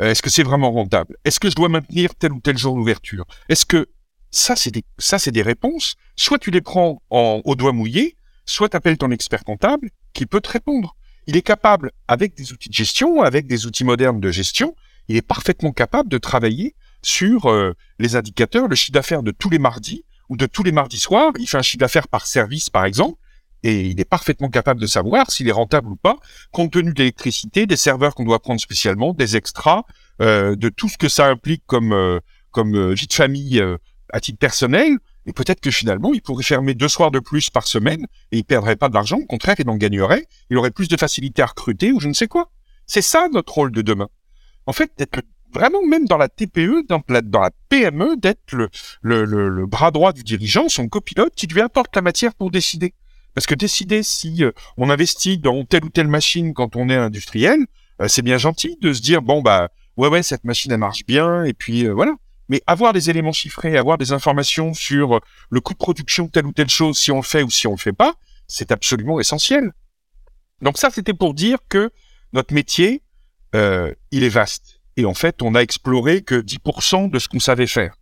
[0.00, 1.16] euh, est-ce que c'est vraiment rentable?
[1.24, 3.26] Est-ce que je dois maintenir tel ou tel jour d'ouverture?
[3.48, 3.88] Est-ce que
[4.30, 5.96] ça, c'est des, ça, c'est des réponses.
[6.16, 8.16] Soit tu les prends en, au doigt mouillé,
[8.46, 10.96] soit tu appelles ton expert comptable qui peut te répondre.
[11.26, 14.74] Il est capable, avec des outils de gestion, avec des outils modernes de gestion,
[15.08, 19.50] il est parfaitement capable de travailler sur euh, les indicateurs, le chiffre d'affaires de tous
[19.50, 21.32] les mardis ou de tous les mardis soirs.
[21.38, 23.18] Il fait un chiffre d'affaires par service, par exemple,
[23.62, 26.16] et il est parfaitement capable de savoir s'il est rentable ou pas,
[26.50, 29.84] compte tenu de l'électricité, des serveurs qu'on doit prendre spécialement, des extras,
[30.20, 33.64] euh, de tout ce que ça implique comme euh, comme vie de famille
[34.12, 34.98] à titre personnel.
[35.26, 38.44] Et peut-être que finalement, il pourrait fermer deux soirs de plus par semaine et il
[38.44, 39.18] perdrait pas de l'argent.
[39.18, 40.26] Au contraire, il en gagnerait.
[40.50, 42.50] Il aurait plus de facilité à recruter ou je ne sais quoi.
[42.86, 44.08] C'est ça notre rôle de demain.
[44.66, 45.20] En fait, d'être
[45.52, 48.54] vraiment même dans la TPE, dans la, PME, d'être
[49.02, 52.94] le, bras droit du dirigeant, son copilote, qui lui apporte la matière pour décider.
[53.34, 56.96] Parce que décider si euh, on investit dans telle ou telle machine quand on est
[56.96, 57.60] industriel,
[58.00, 61.06] euh, c'est bien gentil de se dire bon bah ouais ouais cette machine elle marche
[61.06, 62.12] bien et puis euh, voilà.
[62.48, 65.20] Mais avoir des éléments chiffrés, avoir des informations sur
[65.50, 67.66] le coût de production de telle ou telle chose, si on le fait ou si
[67.66, 68.14] on le fait pas,
[68.48, 69.72] c'est absolument essentiel.
[70.60, 71.90] Donc ça c'était pour dire que
[72.32, 73.02] notre métier,
[73.54, 77.66] il est vaste et en fait, on a exploré que 10% de ce qu'on savait
[77.66, 77.96] faire.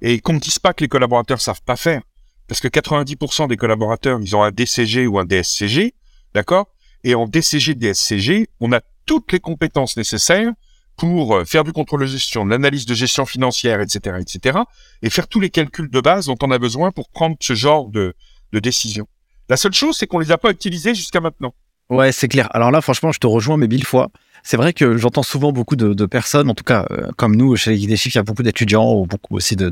[0.00, 2.02] Et qu'on ne dise pas que les collaborateurs savent pas faire.
[2.48, 5.94] Parce que 90% des collaborateurs, ils ont un DCG ou un DSCG,
[6.34, 6.68] d'accord?
[7.04, 10.52] Et en DCG, DSCG, on a toutes les compétences nécessaires
[10.96, 14.58] pour euh, faire du contrôle de gestion, de l'analyse de gestion financière, etc., etc.,
[15.02, 17.88] et faire tous les calculs de base dont on a besoin pour prendre ce genre
[17.88, 18.14] de,
[18.52, 19.06] de décision.
[19.48, 21.54] La seule chose, c'est qu'on les a pas utilisés jusqu'à maintenant.
[21.90, 22.48] Ouais, c'est clair.
[22.54, 24.10] Alors là, franchement, je te rejoins, mais mille fois.
[24.42, 27.76] C'est vrai que j'entends souvent beaucoup de, personnes, en tout cas euh, comme nous chez
[27.76, 29.70] les Chiffres, il y a beaucoup d'étudiants ou beaucoup aussi de,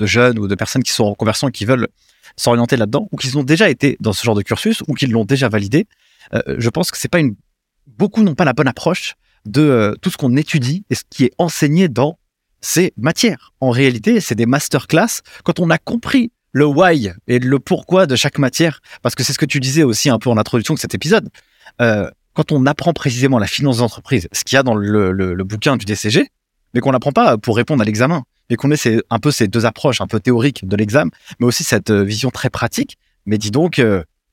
[0.00, 1.88] jeunes ou de personnes qui sont en conversion et qui veulent
[2.36, 5.24] s'orienter là-dedans ou qui ont déjà été dans ce genre de cursus ou qui l'ont
[5.24, 5.86] déjà validé.
[6.34, 7.34] Euh, je pense que c'est pas une
[7.86, 9.14] beaucoup n'ont pas la bonne approche
[9.46, 12.18] de euh, tout ce qu'on étudie et ce qui est enseigné dans
[12.60, 13.52] ces matières.
[13.60, 15.22] En réalité, c'est des masterclass.
[15.44, 19.32] Quand on a compris le why et le pourquoi de chaque matière, parce que c'est
[19.32, 21.28] ce que tu disais aussi un peu en introduction de cet épisode,
[21.80, 25.76] euh, quand on apprend précisément la finance d'entreprise, ce qu'il y a dans le, bouquin
[25.76, 26.28] du DCG,
[26.74, 29.64] mais qu'on n'apprend pas pour répondre à l'examen, et qu'on ait un peu ces deux
[29.64, 32.98] approches un peu théoriques de l'examen, mais aussi cette euh, vision très pratique.
[33.26, 33.80] Mais dis donc,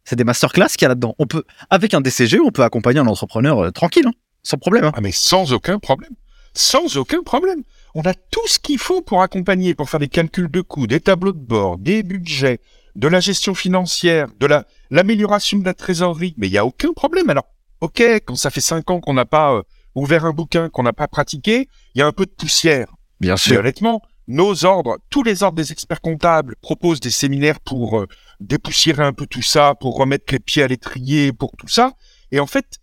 [0.05, 1.13] c'est des masterclass qu'il y a là-dedans.
[1.19, 4.13] On peut, avec un DCG, on peut accompagner un entrepreneur tranquille, hein,
[4.47, 4.85] sans problème.
[4.85, 4.91] Hein.
[4.95, 6.13] Ah mais sans aucun problème,
[6.53, 7.63] sans aucun problème.
[7.95, 11.01] On a tout ce qu'il faut pour accompagner, pour faire des calculs de coûts, des
[11.01, 12.59] tableaux de bord, des budgets,
[12.95, 16.33] de la gestion financière, de la l'amélioration de la trésorerie.
[16.37, 17.29] Mais il y a aucun problème.
[17.29, 17.45] Alors
[17.81, 19.63] ok, quand ça fait cinq ans qu'on n'a pas euh,
[19.95, 22.87] ouvert un bouquin, qu'on n'a pas pratiqué, il y a un peu de poussière.
[23.19, 23.59] Bien sûr.
[23.59, 28.07] honnêtement, nos ordres, tous les ordres des experts comptables proposent des séminaires pour euh,
[28.39, 31.93] dépoussiérer un peu tout ça, pour remettre les pieds à l'étrier, pour tout ça.
[32.31, 32.79] Et en fait,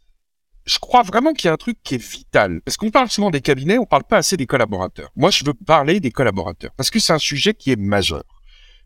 [0.65, 2.61] je crois vraiment qu'il y a un truc qui est vital.
[2.63, 5.11] Parce qu'on parle souvent des cabinets, on parle pas assez des collaborateurs.
[5.17, 6.71] Moi, je veux parler des collaborateurs.
[6.77, 8.25] Parce que c'est un sujet qui est majeur.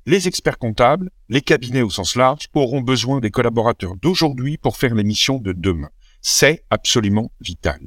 [0.06, 4.94] Les experts comptables, les cabinets au sens large, auront besoin des collaborateurs d'aujourd'hui pour faire
[4.94, 5.90] les missions de demain.
[6.20, 7.78] C'est absolument vital.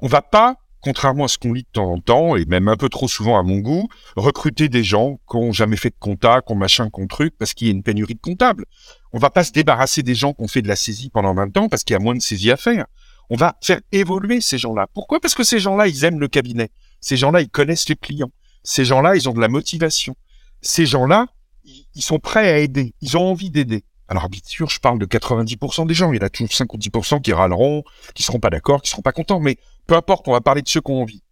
[0.00, 2.76] On va pas, contrairement à ce qu'on lit de temps en temps, et même un
[2.76, 6.42] peu trop souvent à mon goût, recruter des gens qui ont jamais fait de compta,
[6.42, 8.66] qui ont machin, qui ont truc, parce qu'il y a une pénurie de comptables.
[9.12, 11.56] On va pas se débarrasser des gens qui ont fait de la saisie pendant 20
[11.56, 12.86] ans parce qu'il y a moins de saisie à faire.
[13.30, 14.86] On va faire évoluer ces gens-là.
[14.92, 15.20] Pourquoi?
[15.20, 16.70] Parce que ces gens-là, ils aiment le cabinet.
[17.00, 18.30] Ces gens-là, ils connaissent les clients.
[18.62, 20.14] Ces gens-là, ils ont de la motivation.
[20.62, 21.26] Ces gens-là,
[21.64, 22.94] ils sont prêts à aider.
[23.00, 23.84] Ils ont envie d'aider.
[24.08, 26.12] Alors bien sûr, je parle de 90% des gens.
[26.12, 28.90] Il y en a toujours 5 ou 10% qui râleront, qui seront pas d'accord, qui
[28.90, 29.40] seront pas contents.
[29.40, 29.56] Mais
[29.86, 31.22] peu importe, on va parler de ceux qui ont envie.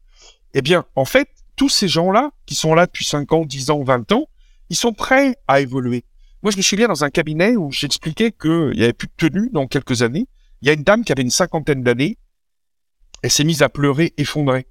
[0.55, 3.82] Eh bien, en fait, tous ces gens-là, qui sont là depuis 5 ans, 10 ans,
[3.82, 4.26] 20 ans,
[4.70, 6.05] ils sont prêts à évoluer.
[6.43, 9.51] Moi, je me souviens dans un cabinet où j'expliquais qu'il y avait plus de tenue
[9.53, 10.26] dans quelques années.
[10.63, 12.19] Il y a une dame qui avait une cinquantaine d'années.
[13.23, 14.67] Elle s'est mise à pleurer, effondrée.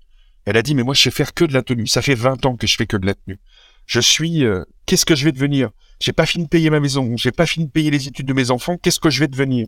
[0.45, 1.85] Elle a dit, mais moi, je sais faire que de la tenue.
[1.85, 3.39] Ça fait 20 ans que je fais que de la tenue.
[3.85, 5.69] Je suis, euh, qu'est-ce que je vais devenir?
[5.99, 8.33] J'ai pas fini de payer ma maison, j'ai pas fini de payer les études de
[8.33, 9.67] mes enfants, qu'est-ce que je vais devenir?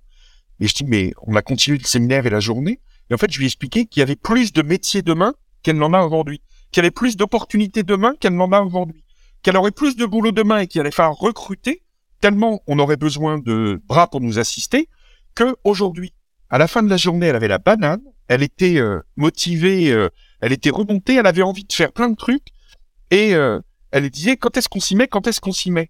[0.60, 2.80] Et je dis, mais on a continué le séminaire et la journée.
[3.10, 5.78] Et en fait, je lui ai expliqué qu'il y avait plus de métiers demain qu'elle
[5.78, 9.04] n'en a aujourd'hui, qu'il y avait plus d'opportunités demain qu'elle n'en a aujourd'hui,
[9.42, 11.84] qu'elle aurait plus de boulot demain et qu'il allait falloir recruter
[12.22, 14.88] tellement on aurait besoin de bras pour nous assister
[15.34, 16.14] que aujourd'hui.
[16.50, 20.10] À la fin de la journée, elle avait la banane, elle était euh, motivée, euh,
[20.42, 22.48] elle était remontée, elle avait envie de faire plein de trucs
[23.12, 23.60] et euh,
[23.92, 25.90] elle disait quand est-ce qu'on s'y met, quand est-ce qu'on s'y met?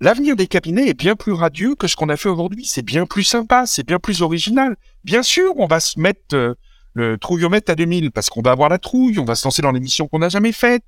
[0.00, 2.64] L'avenir des cabinets est bien plus radieux que ce qu'on a fait aujourd'hui.
[2.64, 4.76] C'est bien plus sympa, c'est bien plus original.
[5.04, 6.56] Bien sûr, on va se mettre
[6.94, 9.72] le trouillomètre à 2000 parce qu'on va avoir la trouille, on va se lancer dans
[9.72, 10.84] les missions qu'on n'a jamais faites.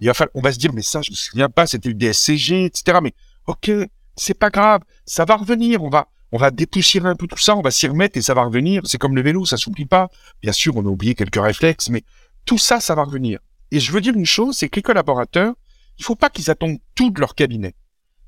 [0.00, 2.98] Il on va se dire, mais ça, je me souviens pas, c'était le DSCG, etc.
[3.02, 3.12] Mais
[3.46, 3.70] ok,
[4.16, 5.82] c'est pas grave, ça va revenir.
[5.82, 8.34] On va, on va dépoussiérer un peu tout ça, on va s'y remettre et ça
[8.34, 8.82] va revenir.
[8.84, 10.08] C'est comme le vélo, ça s'oublie pas.
[10.42, 12.04] Bien sûr, on a oublié quelques réflexes, mais
[12.44, 13.40] tout ça, ça va revenir.
[13.70, 15.54] Et je veux dire une chose, c'est que les collaborateurs,
[15.98, 17.74] il faut pas qu'ils attendent tout de leur cabinet.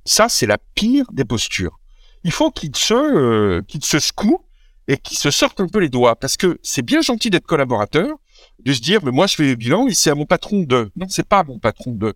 [0.05, 1.78] Ça, c'est la pire des postures.
[2.24, 4.44] Il faut qu'ils se, euh, qu'ils se secouent
[4.88, 8.16] et qu'ils se sortent un peu les doigts, parce que c'est bien gentil d'être collaborateur,
[8.64, 10.90] de se dire, mais moi, je fais le bilan et c'est à mon patron de.
[10.96, 12.14] Non, c'est pas à mon patron de.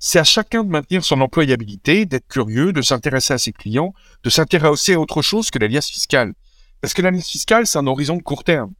[0.00, 4.30] C'est à chacun de maintenir son employabilité, d'être curieux, de s'intéresser à ses clients, de
[4.30, 6.34] s'intéresser à autre chose que la liasse fiscale.
[6.80, 8.72] Parce que la liasse fiscale, c'est un horizon de court terme.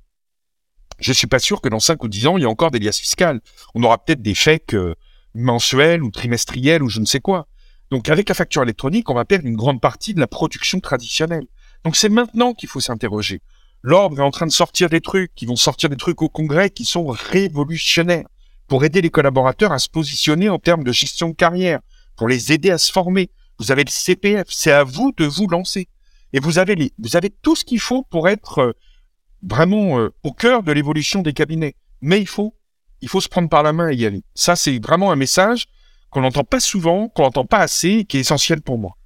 [1.00, 2.78] je suis pas sûr que dans 5 ou 10 ans, il y ait encore des
[2.78, 3.40] liasses fiscales.
[3.74, 4.94] On aura peut-être des chèques euh,
[5.34, 7.48] mensuels ou trimestriels ou je ne sais quoi.
[7.90, 11.46] Donc avec la facture électronique, on va perdre une grande partie de la production traditionnelle.
[11.84, 13.42] Donc c'est maintenant qu'il faut s'interroger.
[13.82, 16.70] L'ordre est en train de sortir des trucs, qui vont sortir des trucs au Congrès
[16.70, 18.26] qui sont révolutionnaires
[18.68, 21.80] pour aider les collaborateurs à se positionner en termes de gestion de carrière,
[22.16, 23.30] pour les aider à se former.
[23.58, 25.88] Vous avez le CPF, c'est à vous de vous lancer.
[26.32, 28.72] Et vous avez les, vous avez tout ce qu'il faut pour être euh,
[29.42, 31.74] vraiment euh, au cœur de l'évolution des cabinets.
[32.02, 32.54] Mais il faut,
[33.00, 34.22] il faut se prendre par la main et y aller.
[34.34, 35.66] Ça, c'est vraiment un message
[36.10, 38.97] qu'on n'entend pas souvent, qu'on n'entend pas assez, qui est essentiel pour moi.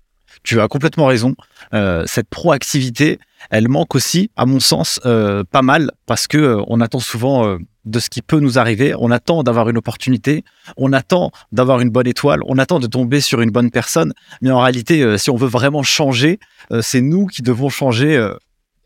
[0.42, 1.34] Tu as complètement raison.
[1.74, 3.18] Euh, cette proactivité,
[3.50, 7.58] elle manque aussi, à mon sens, euh, pas mal parce que euh, on attend souvent
[7.84, 8.94] de ce qui peut nous arriver.
[8.98, 10.44] On attend d'avoir une opportunité,
[10.76, 14.12] on attend d'avoir une bonne étoile, on attend de tomber sur une bonne personne.
[14.40, 16.38] Mais en réalité, si on veut vraiment changer,
[16.80, 18.16] c'est nous qui devons changer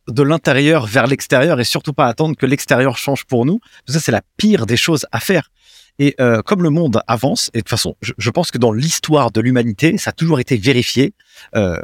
[0.08, 3.60] de l'intérieur vers l'extérieur et surtout pas attendre que l'extérieur change pour nous.
[3.86, 5.50] Ça, c'est la pire des choses à faire.
[5.98, 8.72] Et euh, comme le monde avance, et de toute façon, je, je pense que dans
[8.72, 11.14] l'histoire de l'humanité, ça a toujours été vérifié.
[11.54, 11.80] Euh,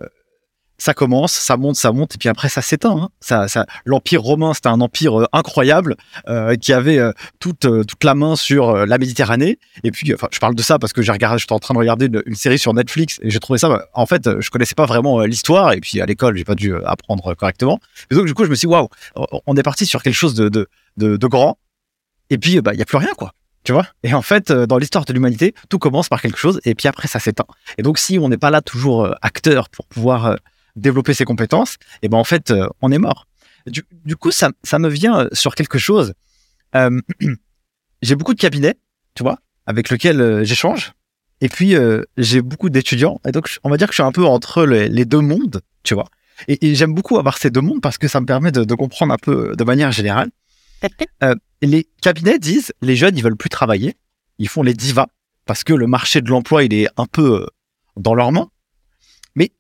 [0.82, 2.96] ça commence, ça monte, ça monte, et puis après ça s'éteint.
[2.96, 3.08] Hein.
[3.20, 5.94] Ça, ça, L'empire romain, c'était un empire euh, incroyable
[6.28, 9.60] euh, qui avait euh, toute euh, toute la main sur la Méditerranée.
[9.84, 11.78] Et puis, enfin, je parle de ça parce que j'ai regardé, j'étais en train de
[11.78, 13.68] regarder une, série sur Netflix et j'ai trouvé ça.
[13.68, 16.74] bah, en fait, je connaissais pas vraiment l'histoire, et puis à l'école, j'ai pas dû
[16.84, 17.78] apprendre correctement.
[18.10, 18.88] Et donc du coup, je me suis dit, waouh,
[19.46, 21.58] on est parti sur quelque chose de de, de, grand.
[22.28, 23.32] Et puis, bah, il y a plus rien, quoi.
[23.64, 23.86] Tu vois?
[24.02, 26.88] Et en fait, euh, dans l'histoire de l'humanité, tout commence par quelque chose et puis
[26.88, 27.46] après, ça s'éteint.
[27.78, 30.36] Et donc, si on n'est pas là toujours euh, acteur pour pouvoir euh,
[30.74, 33.26] développer ses compétences, et ben en fait, on est mort.
[33.66, 36.14] Du, du coup, ça, ça me vient sur quelque chose.
[36.74, 37.00] Euh,
[38.02, 38.74] j'ai beaucoup de cabinets,
[39.14, 40.94] tu vois, avec lesquels j'échange.
[41.42, 43.20] Et puis, euh, j'ai beaucoup d'étudiants.
[43.26, 45.60] Et donc, on va dire que je suis un peu entre les, les deux mondes,
[45.82, 46.08] tu vois.
[46.46, 48.74] Et, et j'aime beaucoup avoir ces deux mondes parce que ça me permet de, de
[48.74, 50.30] comprendre un peu de manière générale.
[51.22, 51.36] Euh,
[51.66, 53.96] les cabinets disent les jeunes ils veulent plus travailler,
[54.38, 55.06] ils font les divas
[55.46, 57.46] parce que le marché de l'emploi il est un peu euh,
[57.96, 58.50] dans leurs mains.
[59.34, 59.52] Mais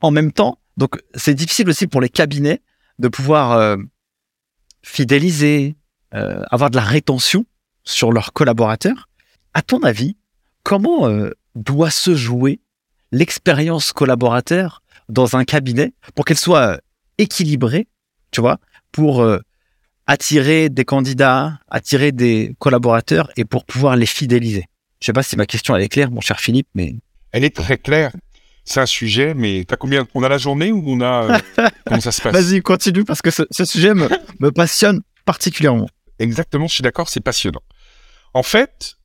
[0.00, 2.62] en même temps, donc c'est difficile aussi pour les cabinets
[2.98, 3.76] de pouvoir euh,
[4.82, 5.76] fidéliser,
[6.14, 7.44] euh, avoir de la rétention
[7.84, 9.08] sur leurs collaborateurs.
[9.52, 10.16] À ton avis,
[10.62, 11.08] comment
[11.56, 12.60] doit se jouer
[13.10, 16.80] l'expérience collaborateur dans un cabinet pour qu'elle soit
[17.18, 17.88] équilibrée,
[18.30, 18.60] tu vois,
[18.92, 19.26] pour
[20.10, 24.64] attirer des candidats, attirer des collaborateurs et pour pouvoir les fidéliser.
[25.00, 26.96] Je sais pas si ma question elle est claire, mon cher Philippe, mais
[27.30, 28.10] Elle est très claire.
[28.64, 32.00] C'est un sujet, mais t'as combien On a la journée ou on a euh, comment
[32.00, 32.32] ça se passe?
[32.32, 34.08] Vas-y continue parce que ce, ce sujet me,
[34.40, 35.88] me passionne particulièrement.
[36.18, 37.62] Exactement, je suis d'accord, c'est passionnant.
[38.34, 38.96] En fait,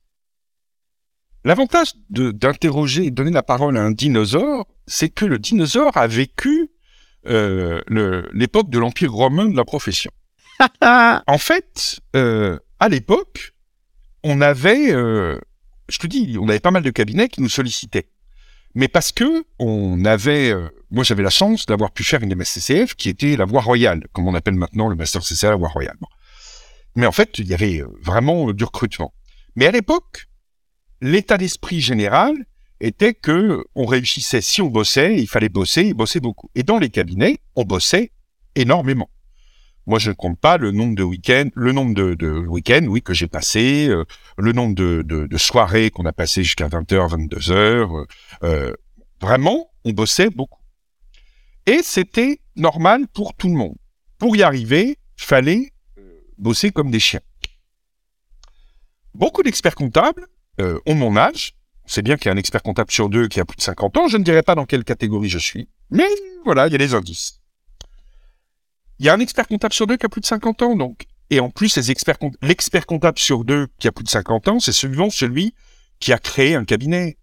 [1.44, 6.68] l'avantage d'interroger et donner la parole à un dinosaure, c'est que le dinosaure a vécu
[7.26, 10.10] euh, le- l'époque de l'Empire romain de la profession.
[11.26, 13.54] En fait, euh, à l'époque,
[14.22, 15.38] on avait, euh,
[15.88, 18.08] je te dis, on avait pas mal de cabinets qui nous sollicitaient.
[18.76, 22.94] Mais parce que on avait, euh, moi j'avais la chance d'avoir pu faire une MSCCF
[22.94, 25.96] qui était la voie royale, comme on appelle maintenant le Master CCA la voie royale.
[26.94, 29.14] Mais en fait, il y avait euh, vraiment euh, du recrutement.
[29.54, 30.26] Mais à l'époque,
[31.00, 32.34] l'état d'esprit général
[32.80, 36.50] était que on réussissait si on bossait, il fallait bosser, et bosser beaucoup.
[36.54, 38.12] Et dans les cabinets, on bossait
[38.56, 39.08] énormément.
[39.86, 43.14] Moi, je ne compte pas le nombre de week-ends, le nombre de, week-ends, oui, que
[43.14, 44.04] j'ai passé, euh,
[44.36, 47.52] le nombre de, de, de soirées qu'on a passées jusqu'à 20h, 22h.
[47.52, 48.06] Euh,
[48.42, 48.72] euh,
[49.20, 50.60] vraiment, on bossait beaucoup.
[51.66, 53.76] Et c'était normal pour tout le monde.
[54.18, 57.20] Pour y arriver, fallait euh, bosser comme des chiens.
[59.14, 60.26] Beaucoup d'experts comptables
[60.60, 61.54] euh, ont mon âge.
[61.86, 63.96] C'est bien qu'il y a un expert comptable sur deux qui a plus de 50
[63.96, 64.08] ans.
[64.08, 65.68] Je ne dirais pas dans quelle catégorie je suis.
[65.90, 66.08] Mais
[66.44, 67.40] voilà, il y a des indices.
[68.98, 71.06] Il y a un expert comptable sur deux qui a plus de 50 ans, donc.
[71.30, 75.10] Et en plus, l'expert comptable sur deux qui a plus de 50 ans, c'est souvent
[75.10, 75.54] celui
[75.98, 77.18] qui a créé un cabinet.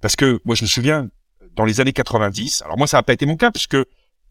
[0.00, 1.10] Parce que, moi, je me souviens,
[1.56, 3.76] dans les années 90, alors moi, ça n'a pas été mon cas, puisque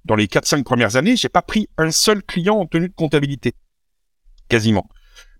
[0.05, 3.53] dans les 4-5 premières années, j'ai pas pris un seul client en tenue de comptabilité.
[4.47, 4.89] Quasiment.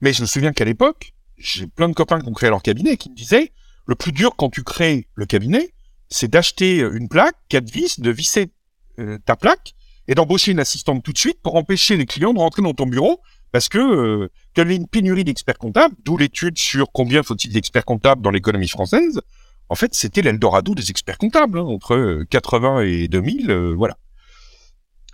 [0.02, 2.98] Mais je me souviens qu'à l'époque, j'ai plein de copains qui ont créé leur cabinet
[2.98, 3.54] qui me disaient,
[3.88, 5.74] le plus dur quand tu crées le cabinet,
[6.10, 8.52] c'est d'acheter une plaque, quatre vis, de visser
[9.00, 9.74] euh, ta plaque
[10.10, 12.88] et d'embaucher une assistante tout de suite pour empêcher les clients de rentrer dans ton
[12.88, 17.86] bureau parce que euh, avait une pénurie d'experts comptables, d'où l'étude sur combien faut-il d'experts
[17.86, 19.22] comptables dans l'économie française.
[19.70, 23.98] En fait, c'était l'Eldorado des experts comptables, hein, entre euh, 80 et 2000, euh, voilà.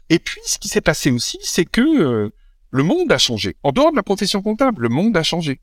[0.09, 2.29] Et puis, ce qui s'est passé aussi, c'est que euh,
[2.71, 3.55] le monde a changé.
[3.63, 5.61] En dehors de la profession comptable, le monde a changé.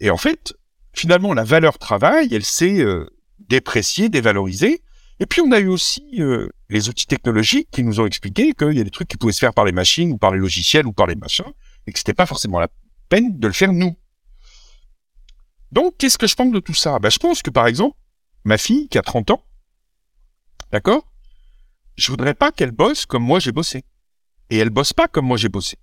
[0.00, 0.54] Et en fait,
[0.92, 3.06] finalement, la valeur travail, elle s'est euh,
[3.48, 4.82] dépréciée, dévalorisée.
[5.20, 8.72] Et puis, on a eu aussi euh, les outils technologiques qui nous ont expliqué qu'il
[8.72, 10.86] y a des trucs qui pouvaient se faire par les machines ou par les logiciels
[10.86, 11.52] ou par les machins
[11.86, 12.68] et que c'était pas forcément la
[13.08, 13.96] peine de le faire nous.
[15.70, 16.98] Donc, qu'est-ce que je pense de tout ça?
[16.98, 17.96] Ben, Je pense que, par exemple,
[18.44, 19.44] ma fille, qui a 30 ans,
[20.72, 21.06] d'accord?
[21.96, 23.84] Je voudrais pas qu'elle bosse comme moi j'ai bossé.
[24.50, 25.76] Et elle bosse pas comme moi j'ai bossé.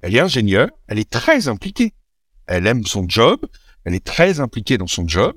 [0.00, 1.94] Elle est ingénieure, elle est très impliquée.
[2.46, 3.46] Elle aime son job,
[3.84, 5.36] elle est très impliquée dans son job,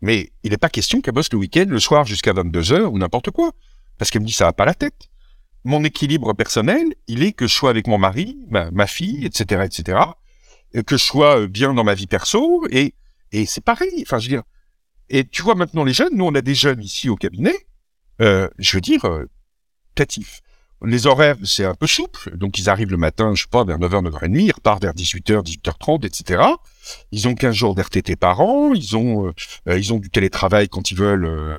[0.00, 2.98] mais il n'est pas question qu'elle bosse le week-end, le soir jusqu'à 22 heures ou
[2.98, 3.52] n'importe quoi.
[3.98, 5.08] Parce qu'elle me dit ça va pas la tête.
[5.64, 9.98] Mon équilibre personnel, il est que je sois avec mon mari, ma, fille, etc., etc.,
[10.86, 12.94] que je sois bien dans ma vie perso, et,
[13.32, 14.02] et c'est pareil.
[14.02, 14.42] Enfin, je veux dire,
[15.10, 17.54] et tu vois maintenant les jeunes, nous on a des jeunes ici au cabinet,
[18.20, 19.26] euh, je veux dire, euh,
[20.82, 23.78] Les horaires, c'est un peu souple, donc ils arrivent le matin, je sais pas, vers
[23.78, 26.42] 9h, 9h30, ils repartent vers 18h, 18h30, etc.
[27.12, 29.32] Ils ont 15 jours d'RTT par an, ils ont, euh,
[29.68, 31.58] euh, ils ont du télétravail quand ils veulent, euh,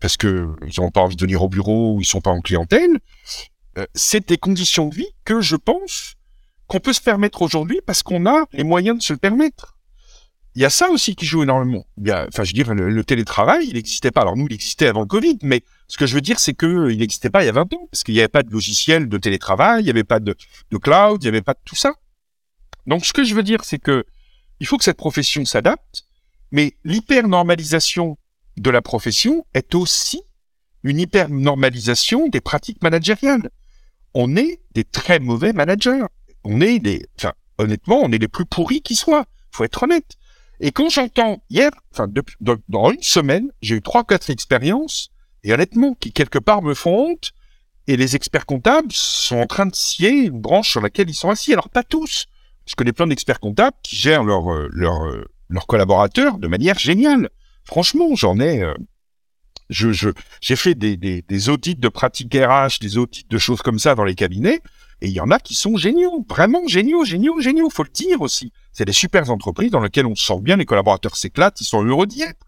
[0.00, 2.40] parce que ils n'ont pas envie de venir au bureau ou ils sont pas en
[2.40, 2.98] clientèle.
[3.94, 6.14] c'est des conditions de vie que je pense
[6.66, 9.76] qu'on peut se permettre aujourd'hui parce qu'on a les moyens de se le permettre
[10.56, 11.84] il y a ça aussi qui joue énormément.
[11.98, 14.22] enfin, je veux dire, le, télétravail, il n'existait pas.
[14.22, 16.98] Alors nous, il existait avant Covid, mais ce que je veux dire, c'est que il
[16.98, 19.18] n'existait pas il y a 20 ans, parce qu'il n'y avait pas de logiciel de
[19.18, 20.34] télétravail, il n'y avait pas de,
[20.70, 21.92] de cloud, il n'y avait pas de tout ça.
[22.86, 24.06] Donc, ce que je veux dire, c'est que
[24.60, 26.04] il faut que cette profession s'adapte,
[26.50, 28.16] mais l'hyper-normalisation
[28.56, 30.22] de la profession est aussi
[30.82, 33.50] une hyper-normalisation des pratiques managériales.
[34.14, 36.04] On est des très mauvais managers.
[36.44, 39.26] On est des, enfin, honnêtement, on est les plus pourris qui soient.
[39.50, 40.16] Faut être honnête.
[40.60, 42.08] Et quand j'entends hier, enfin,
[42.40, 45.10] dans, une semaine, j'ai eu trois, quatre expériences,
[45.42, 47.32] et honnêtement, qui quelque part me font honte,
[47.88, 51.30] et les experts comptables sont en train de scier une branche sur laquelle ils sont
[51.30, 51.52] assis.
[51.52, 52.26] Alors, pas tous.
[52.66, 55.24] Je connais plein d'experts comptables qui gèrent leurs euh, leur, euh,
[55.68, 57.30] collaborateurs de manière géniale.
[57.64, 58.74] Franchement, j'en ai, euh,
[59.70, 60.10] je,
[60.40, 63.94] j'ai fait des, des, des, audits de pratiques RH, des audits de choses comme ça
[63.94, 64.60] dans les cabinets,
[65.00, 68.20] et il y en a qui sont géniaux, vraiment géniaux, géniaux, géniaux, faut le dire
[68.20, 68.52] aussi.
[68.72, 71.84] C'est des super entreprises dans lesquelles on se sent bien, les collaborateurs s'éclatent, ils sont
[71.84, 72.46] heureux d'y être.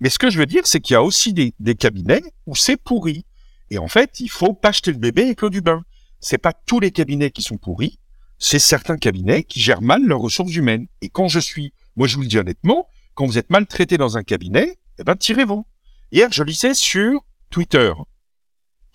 [0.00, 2.54] Mais ce que je veux dire, c'est qu'il y a aussi des, des cabinets où
[2.54, 3.24] c'est pourri.
[3.70, 5.82] Et en fait, il faut pas jeter le bébé avec l'eau du bain.
[6.20, 7.98] C'est pas tous les cabinets qui sont pourris,
[8.38, 10.86] c'est certains cabinets qui gèrent mal leurs ressources humaines.
[11.02, 14.16] Et quand je suis, moi je vous le dis honnêtement, quand vous êtes maltraité dans
[14.16, 15.66] un cabinet, eh ben tirez-vous.
[16.12, 17.92] Hier, je lisais sur Twitter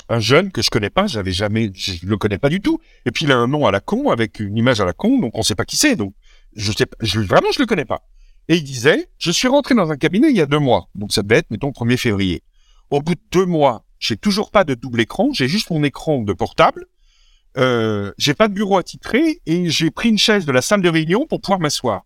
[0.10, 2.80] un jeune que je connais pas, j'avais jamais, je le connais pas du tout.
[3.06, 5.20] Et puis il a un nom à la con avec une image à la con,
[5.20, 5.96] donc on sait pas qui c'est.
[5.96, 6.14] Donc
[6.56, 8.02] je sais, je, vraiment je le connais pas.
[8.50, 11.14] Et il disait, je suis rentré dans un cabinet il y a deux mois, donc
[11.14, 12.44] ça devait être mettons 1er février.
[12.90, 16.22] Au bout de deux mois, j'ai toujours pas de double écran, j'ai juste mon écran
[16.22, 16.86] de portable.
[17.58, 20.90] Euh, j'ai pas de bureau attitré et j'ai pris une chaise de la salle de
[20.90, 22.06] réunion pour pouvoir m'asseoir.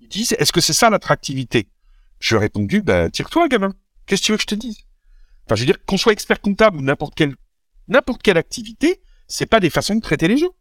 [0.00, 1.68] Il dit, est-ce que c'est ça l'attractivité?
[2.20, 3.74] Je lui ai répondu, bah tire-toi gamin.
[4.06, 4.78] Qu'est-ce que tu veux que je te dise?
[5.46, 7.34] Enfin, je veux dire, qu'on soit expert comptable ou n'importe quelle,
[7.88, 10.54] n'importe quelle activité, c'est pas des façons de traiter les gens.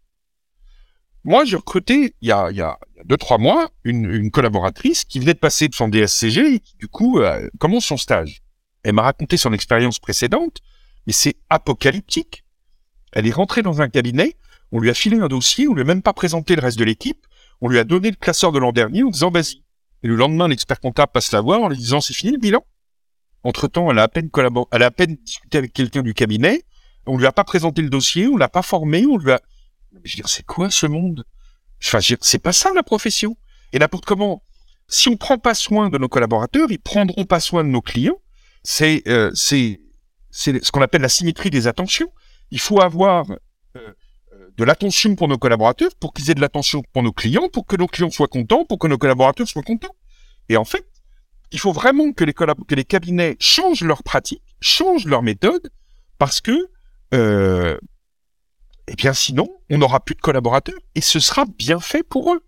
[1.24, 5.04] Moi, j'ai recruté, il y a, il y a deux, trois mois, une, une collaboratrice
[5.04, 8.42] qui venait de passer de son DSCG et qui, du coup, euh, commence son stage.
[8.84, 10.62] Elle m'a raconté son expérience précédente,
[11.06, 12.46] mais c'est apocalyptique.
[13.18, 14.36] Elle est rentrée dans un cabinet,
[14.72, 16.84] on lui a filé un dossier, on lui a même pas présenté le reste de
[16.84, 17.26] l'équipe,
[17.62, 19.64] on lui a donné le classeur de l'an dernier en disant vas-y.
[20.04, 22.64] Et le lendemain, l'expert comptable passe la voir en lui disant c'est fini le bilan.
[23.44, 26.62] Entre-temps, elle a à peine collaboré, elle a à peine discuté avec quelqu'un du cabinet.
[27.08, 29.42] On lui a pas présenté le dossier, on l'a pas formé, on lui a.
[30.04, 31.26] Je veux dire, c'est quoi ce monde?
[31.84, 33.36] Enfin, c'est pas ça la profession.
[33.74, 34.44] Et n'importe comment.
[34.90, 38.22] Si on prend pas soin de nos collaborateurs, ils prendront pas soin de nos clients.
[38.62, 39.82] C'est euh, c'est
[40.30, 42.12] c'est ce qu'on appelle la symétrie des attentions.
[42.52, 43.36] Il faut avoir euh,
[43.76, 47.66] euh, de l'attention pour nos collaborateurs, pour qu'ils aient de l'attention pour nos clients, pour
[47.66, 49.96] que nos clients soient contents, pour que nos collaborateurs soient contents.
[50.50, 50.86] Et en fait,
[51.52, 55.70] il faut vraiment que les, que les cabinets changent leurs pratiques, changent leurs méthodes,
[56.18, 56.70] parce que,
[57.14, 57.78] euh,
[58.88, 62.44] eh bien, sinon, on n'aura plus de collaborateurs et ce sera bien fait pour eux.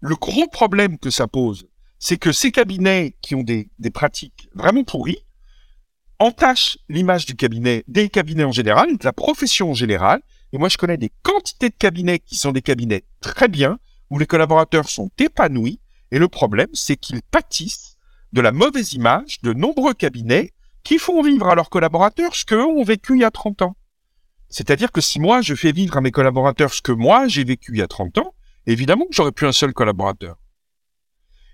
[0.00, 1.66] Le gros problème que ça pose,
[1.98, 5.24] c'est que ces cabinets qui ont des, des pratiques vraiment pourries
[6.24, 10.22] entachent l'image du cabinet, des cabinets en général, de la profession en général.
[10.52, 13.78] Et moi, je connais des quantités de cabinets qui sont des cabinets très bien,
[14.10, 15.80] où les collaborateurs sont épanouis.
[16.10, 17.96] Et le problème, c'est qu'ils pâtissent
[18.32, 20.52] de la mauvaise image de nombreux cabinets
[20.82, 23.76] qui font vivre à leurs collaborateurs ce qu'eux ont vécu il y a 30 ans.
[24.48, 27.72] C'est-à-dire que si moi je fais vivre à mes collaborateurs ce que moi j'ai vécu
[27.72, 28.34] il y a 30 ans,
[28.66, 30.36] évidemment que j'aurais plus un seul collaborateur.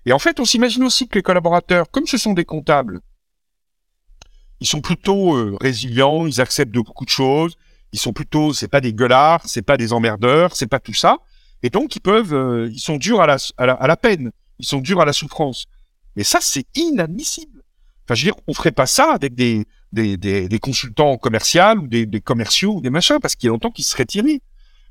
[0.06, 3.00] Et en fait, on s'imagine aussi que les collaborateurs, comme ce sont des comptables,
[4.60, 7.56] ils sont plutôt euh, résilients, ils acceptent de beaucoup de choses,
[7.92, 11.18] ils sont plutôt, c'est pas des gueulards, c'est pas des emmerdeurs, c'est pas tout ça,
[11.62, 14.80] et donc ils peuvent, euh, ils sont durs à la, à la peine, ils sont
[14.80, 15.66] durs à la souffrance.
[16.16, 17.62] Mais ça, c'est inadmissible.
[18.04, 21.86] Enfin, je veux dire, on ferait pas ça avec des, des, des, consultants commerciaux ou
[21.86, 24.42] des, des, commerciaux ou des machins, parce qu'il y a longtemps qu'ils seraient tirés.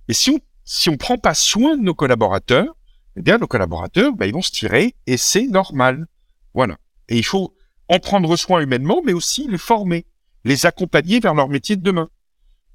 [0.08, 2.76] Mais si on, si on prend pas soin de nos collaborateurs,
[3.16, 6.08] eh bien, nos collaborateurs, ben, ils vont se tirer et c'est normal.
[6.54, 6.78] Voilà.
[7.10, 7.54] Et il faut
[7.90, 10.06] en prendre soin humainement, mais aussi les former,
[10.46, 12.10] les accompagner vers leur métier de demain.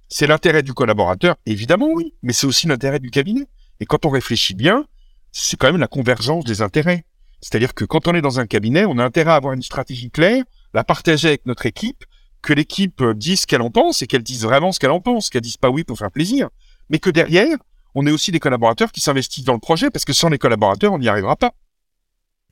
[0.09, 3.47] C'est l'intérêt du collaborateur, évidemment, oui, mais c'est aussi l'intérêt du cabinet.
[3.81, 4.85] Et quand on réfléchit bien,
[5.33, 7.05] c'est quand même la convergence des intérêts.
[7.41, 10.11] C'est-à-dire que quand on est dans un cabinet, on a intérêt à avoir une stratégie
[10.11, 12.05] claire, la partager avec notre équipe,
[12.43, 15.31] que l'équipe dise ce qu'elle en pense et qu'elle dise vraiment ce qu'elle en pense,
[15.31, 16.51] qu'elle dise pas oui pour faire plaisir,
[16.91, 17.57] mais que derrière,
[17.95, 20.93] on ait aussi des collaborateurs qui s'investissent dans le projet, parce que sans les collaborateurs,
[20.93, 21.53] on n'y arrivera pas.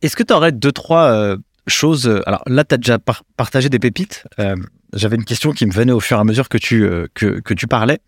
[0.00, 1.36] Est-ce que tu aurais deux, trois euh,
[1.66, 2.98] choses euh, Alors là, tu as déjà
[3.36, 4.24] partagé des pépites.
[4.38, 4.56] Euh,
[4.92, 7.54] j'avais une question qui me venait au fur et à mesure que tu, que, que,
[7.54, 8.00] tu parlais.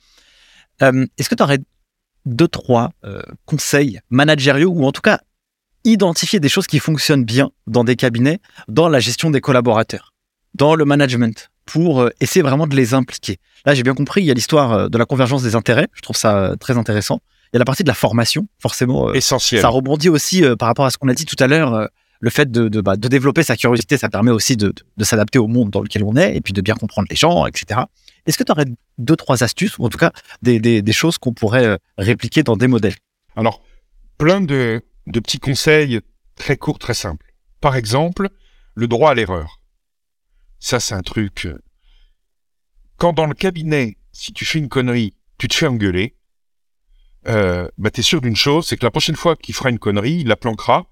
[0.80, 1.60] Est-ce que tu aurais
[2.26, 2.90] deux, trois
[3.46, 5.20] conseils managériaux ou en tout cas
[5.84, 8.38] identifier des choses qui fonctionnent bien dans des cabinets,
[8.68, 10.12] dans la gestion des collaborateurs,
[10.54, 13.38] dans le management, pour essayer vraiment de les impliquer?
[13.66, 15.88] Là, j'ai bien compris, il y a l'histoire euh, de la convergence des intérêts.
[15.94, 17.20] Je trouve ça euh, très intéressant.
[17.52, 19.08] Il y a la partie de la formation, forcément.
[19.08, 19.60] Euh, Essentiel.
[19.60, 21.88] Ça rebondit aussi par rapport à ce qu'on a dit tout à l'heure.
[22.24, 25.82] Le fait bah, de, développer sa curiosité, ça permet aussi de, s'adapter au monde dans
[25.82, 27.82] lequel on est et puis de bien comprendre les gens, etc.
[28.24, 28.64] Est-ce que tu aurais
[28.96, 30.10] deux, trois astuces ou en tout cas
[30.40, 32.94] des, choses qu'on pourrait répliquer dans des modèles?
[33.36, 33.62] Alors,
[34.16, 34.80] plein de,
[35.12, 36.00] petits conseils
[36.34, 37.34] très courts, très simples.
[37.60, 38.30] Par exemple,
[38.74, 39.60] le droit à l'erreur.
[40.60, 41.46] Ça, c'est un truc
[42.96, 46.16] quand dans le cabinet, si tu fais une connerie, tu te fais engueuler,
[47.28, 50.20] euh, bah t'es sûr d'une chose, c'est que la prochaine fois qu'il fera une connerie,
[50.20, 50.86] il la planquera.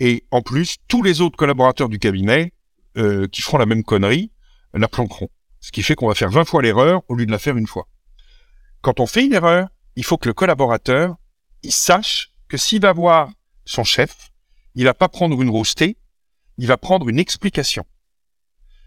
[0.00, 2.52] Et en plus, tous les autres collaborateurs du cabinet
[2.96, 4.30] euh, qui feront la même connerie
[4.78, 5.28] la planqueront.
[5.60, 7.66] Ce qui fait qu'on va faire 20 fois l'erreur au lieu de la faire une
[7.66, 7.88] fois.
[8.82, 11.16] Quand on fait une erreur, il faut que le collaborateur,
[11.62, 13.30] il sache que s'il va voir
[13.64, 14.30] son chef,
[14.74, 15.96] il va pas prendre une roustée,
[16.58, 17.86] il va prendre une explication.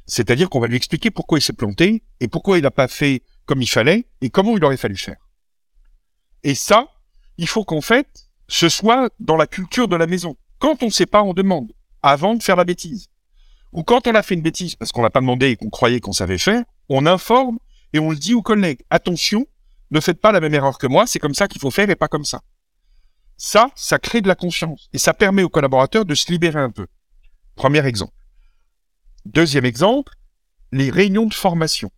[0.05, 3.24] C'est-à-dire qu'on va lui expliquer pourquoi il s'est planté et pourquoi il n'a pas fait
[3.45, 5.18] comme il fallait et comment il aurait fallu faire.
[6.43, 6.88] Et ça,
[7.38, 10.38] il faut qu'en fait, ce soit dans la culture de la maison.
[10.60, 13.08] Quand on ne sait pas, on demande avant de faire la bêtise.
[13.74, 15.99] Ou quand on a fait une bêtise parce qu'on n'a pas demandé et qu'on croyait
[15.99, 17.60] qu'on savait faire, on informe
[17.93, 18.82] et on le dit aux collègues.
[18.89, 19.45] Attention,
[19.91, 21.95] ne faites pas la même erreur que moi, c'est comme ça qu'il faut faire et
[21.95, 22.41] pas comme ça.
[23.38, 26.72] Ça, ça crée de la confiance et ça permet aux collaborateurs de se libérer un
[26.72, 26.88] peu.
[27.55, 28.14] Premier exemple.
[29.26, 30.14] Deuxième exemple,
[30.72, 31.91] les réunions de formation.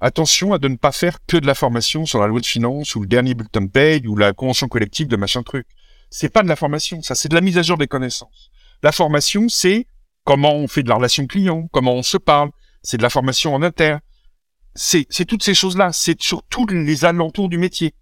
[0.00, 3.00] Attention à ne pas faire que de la formation sur la loi de finances ou
[3.00, 5.66] le dernier bulletin de paye ou la convention collective de machin truc.
[6.14, 8.50] C'est pas de la formation, ça, c'est de la mise à jour des connaissances.
[8.82, 9.86] La formation, c'est
[10.24, 12.50] comment on fait de la relation client, comment on se parle,
[12.82, 14.00] c'est de la formation en interne.
[14.74, 17.94] C'est, toutes ces choses-là, c'est sur tous les alentours du métier.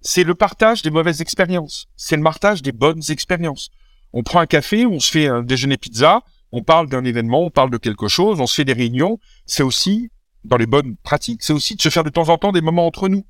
[0.00, 3.70] C'est le partage des mauvaises expériences, c'est le partage des bonnes expériences.
[4.12, 7.50] On prend un café, on se fait un déjeuner pizza, on parle d'un événement, on
[7.50, 9.20] parle de quelque chose, on se fait des réunions.
[9.46, 10.10] C'est aussi,
[10.42, 12.88] dans les bonnes pratiques, c'est aussi de se faire de temps en temps des moments
[12.88, 13.24] entre nous.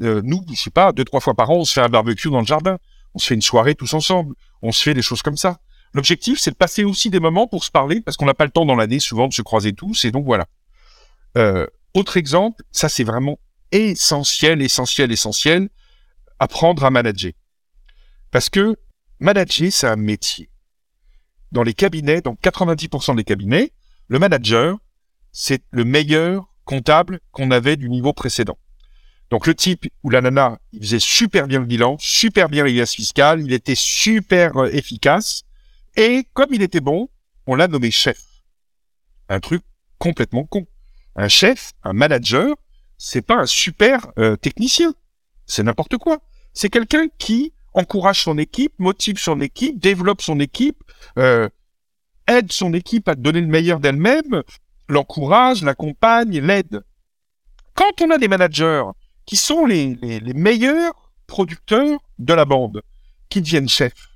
[0.00, 2.30] Euh, nous, je sais pas, deux, trois fois par an, on se fait un barbecue
[2.30, 2.78] dans le jardin.
[3.18, 4.36] On se fait une soirée tous ensemble.
[4.62, 5.58] On se fait des choses comme ça.
[5.92, 8.52] L'objectif, c'est de passer aussi des moments pour se parler, parce qu'on n'a pas le
[8.52, 10.46] temps dans l'année souvent de se croiser tous, et donc voilà.
[11.36, 13.40] Euh, autre exemple, ça c'est vraiment
[13.72, 15.68] essentiel, essentiel, essentiel,
[16.38, 17.32] apprendre à manager.
[18.30, 18.76] Parce que
[19.18, 20.48] manager, c'est un métier
[21.50, 23.72] dans les cabinets, dans 90% des cabinets,
[24.06, 24.78] le manager,
[25.32, 28.58] c'est le meilleur comptable qu'on avait du niveau précédent.
[29.30, 32.86] Donc le type ou la nana, il faisait super bien le bilan, super bien les
[32.86, 35.44] fiscales, il était super euh, efficace,
[35.96, 37.08] et comme il était bon,
[37.46, 38.18] on l'a nommé chef.
[39.28, 39.62] Un truc
[39.98, 40.66] complètement con.
[41.16, 42.54] Un chef, un manager,
[42.96, 44.94] c'est pas un super euh, technicien.
[45.46, 46.20] C'est n'importe quoi.
[46.54, 50.82] C'est quelqu'un qui encourage son équipe, motive son équipe, développe son équipe,
[51.18, 51.48] euh,
[52.26, 54.42] aide son équipe à donner le meilleur d'elle-même,
[54.88, 56.82] l'encourage, l'accompagne, l'aide.
[57.74, 58.84] Quand on a des managers
[59.28, 59.94] qui sont les,
[60.34, 62.80] meilleurs producteurs de la bande,
[63.28, 64.08] qui deviennent chefs,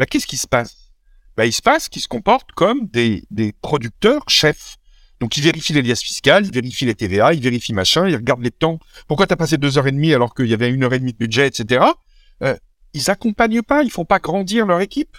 [0.00, 0.90] bah, qu'est-ce qui se passe?
[1.36, 4.76] Bah, Il se passe qu'ils se comportent comme des, des producteurs chefs.
[5.20, 8.42] Donc, ils vérifient les liasses fiscales, ils vérifient les TVA, ils vérifient machin, ils regardent
[8.42, 8.80] les temps.
[9.06, 11.12] Pourquoi t'as passé deux heures et demie alors qu'il y avait une heure et demie
[11.12, 11.84] de budget, etc.
[12.42, 12.56] Euh,
[12.94, 15.16] ils accompagnent pas, ils font pas grandir leur équipe.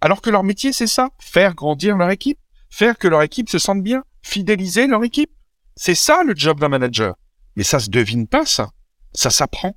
[0.00, 2.38] Alors que leur métier, c'est ça, faire grandir leur équipe,
[2.70, 5.32] faire que leur équipe se sente bien, fidéliser leur équipe.
[5.76, 7.14] C'est ça le job d'un manager.
[7.58, 8.70] Mais ça se devine pas, ça.
[9.12, 9.76] Ça s'apprend.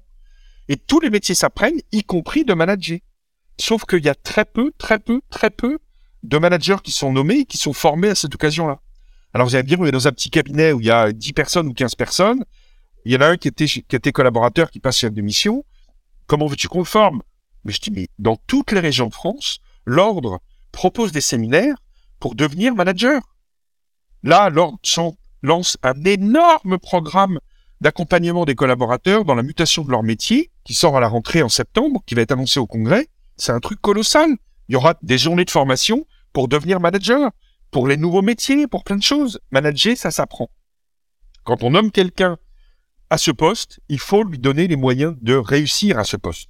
[0.70, 3.00] Et tous les métiers s'apprennent, y compris de manager.
[3.60, 5.80] Sauf qu'il y a très peu, très peu, très peu
[6.22, 8.80] de managers qui sont nommés et qui sont formés à cette occasion-là.
[9.34, 11.68] Alors vous allez me dire, dans un petit cabinet où il y a 10 personnes
[11.68, 12.46] ou 15 personnes.
[13.04, 15.66] Il y en a un qui était, qui était collaborateur, qui passe chef de mission.
[16.28, 17.24] Comment veux-tu qu'on forme?
[17.64, 20.40] Mais je dis, mais dans toutes les régions de France, l'ordre
[20.72, 21.78] propose des séminaires
[22.20, 23.24] pour devenir manager.
[24.22, 24.78] Là, l'ordre
[25.42, 27.40] lance un énorme programme
[27.82, 31.50] d'accompagnement des collaborateurs dans la mutation de leur métier, qui sort à la rentrée en
[31.50, 33.10] septembre, qui va être annoncé au congrès.
[33.38, 34.30] C'est un truc colossal.
[34.70, 37.32] Il y aura des journées de formation pour devenir manager,
[37.72, 39.40] pour les nouveaux métiers, pour plein de choses.
[39.52, 40.50] Manager, ça s'apprend.
[41.44, 42.38] Quand on nomme quelqu'un
[43.10, 46.50] à ce poste, il faut lui donner les moyens de réussir à ce poste.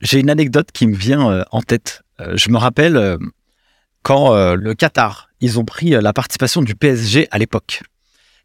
[0.00, 2.02] J'ai une anecdote qui me vient euh, en tête.
[2.20, 3.16] Euh, je me rappelle euh,
[4.02, 7.82] quand le Qatar, ils ont pris la participation du PSG à l'époque.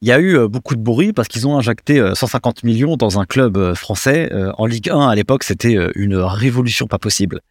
[0.01, 3.25] Il y a eu beaucoup de bruit parce qu'ils ont injecté 150 millions dans un
[3.25, 4.31] club français.
[4.57, 7.41] En Ligue 1, à l'époque, c'était une révolution pas possible.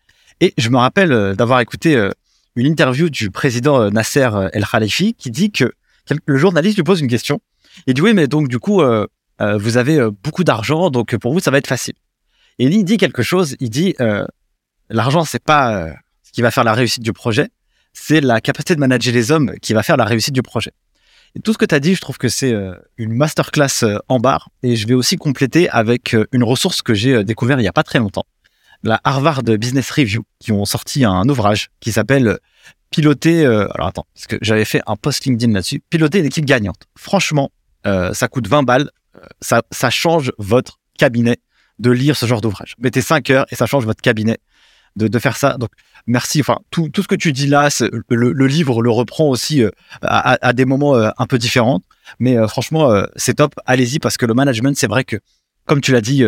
[0.41, 2.11] Et je me rappelle d'avoir écouté
[2.57, 5.73] une interview du président Nasser El Khalifi qui dit que
[6.27, 7.41] le journaliste lui pose une question.
[7.87, 8.83] Il dit oui, mais donc du coup,
[9.39, 11.95] vous avez beaucoup d'argent, donc pour vous, ça va être facile.
[12.61, 13.57] Et il dit quelque chose.
[13.59, 14.27] Il dit euh,
[14.91, 17.49] l'argent, c'est pas euh, ce qui va faire la réussite du projet,
[17.95, 20.73] c'est la capacité de manager les hommes qui va faire la réussite du projet.
[21.45, 24.19] Tout ce que tu as dit, je trouve que c'est euh, une masterclass euh, en
[24.19, 24.51] barre.
[24.63, 27.83] Et je vais aussi compléter avec une ressource que j'ai découvert il y a pas
[27.83, 28.27] très longtemps.
[28.83, 32.39] La Harvard Business Review, qui ont sorti un ouvrage qui s'appelle
[32.91, 33.45] Piloter.
[33.45, 35.83] alors attends, parce que j'avais fait un post LinkedIn là-dessus.
[35.91, 36.89] Piloter une équipe gagnante.
[36.97, 37.53] Franchement,
[37.85, 38.91] ça coûte 20 balles.
[39.43, 41.37] Ça, ça change votre cabinet
[41.79, 42.75] de lire ce genre d'ouvrage.
[42.79, 44.39] Mettez 5 heures et ça change votre cabinet
[44.97, 45.57] de, faire ça.
[45.59, 45.71] Donc,
[46.07, 46.41] merci.
[46.41, 47.69] Enfin, tout, tout ce que tu dis là,
[48.09, 49.71] le, le, livre le reprend aussi euh,
[50.03, 51.81] à, des moments euh, un peu différents.
[52.19, 53.55] Mais euh, franchement, c'est top.
[53.67, 55.17] Allez-y parce que le management, c'est vrai que,
[55.67, 56.25] comme tu l'as dit,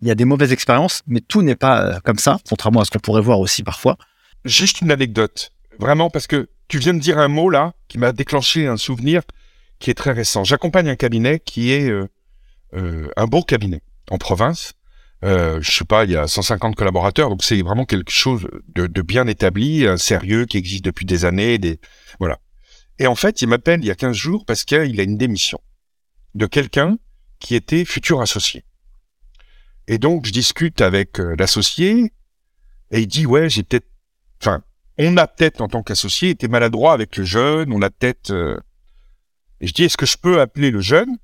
[0.00, 2.90] il y a des mauvaises expériences, mais tout n'est pas comme ça, contrairement à ce
[2.90, 3.96] qu'on pourrait voir aussi parfois.
[4.44, 8.12] Juste une anecdote, vraiment, parce que tu viens de dire un mot là qui m'a
[8.12, 9.22] déclenché un souvenir
[9.78, 10.44] qui est très récent.
[10.44, 11.90] J'accompagne un cabinet qui est
[12.72, 14.74] un beau cabinet en province
[15.24, 18.86] euh, je sais pas, il y a 150 collaborateurs, donc c'est vraiment quelque chose de,
[18.86, 21.80] de, bien établi, un sérieux qui existe depuis des années, des
[22.18, 22.38] voilà.
[22.98, 25.60] Et en fait, il m'appelle il y a 15 jours parce qu'il a une démission
[26.34, 26.98] de quelqu'un
[27.38, 28.64] qui était futur associé.
[29.88, 32.12] Et donc, je discute avec euh, l'associé
[32.90, 33.88] et il dit ouais, j'ai peut-être,
[34.42, 34.62] enfin,
[34.98, 38.30] on a peut-être en tant qu'associé été maladroit avec le jeune, on a peut-être.
[38.30, 38.58] Euh,
[39.60, 41.16] et je dis est-ce que je peux appeler le jeune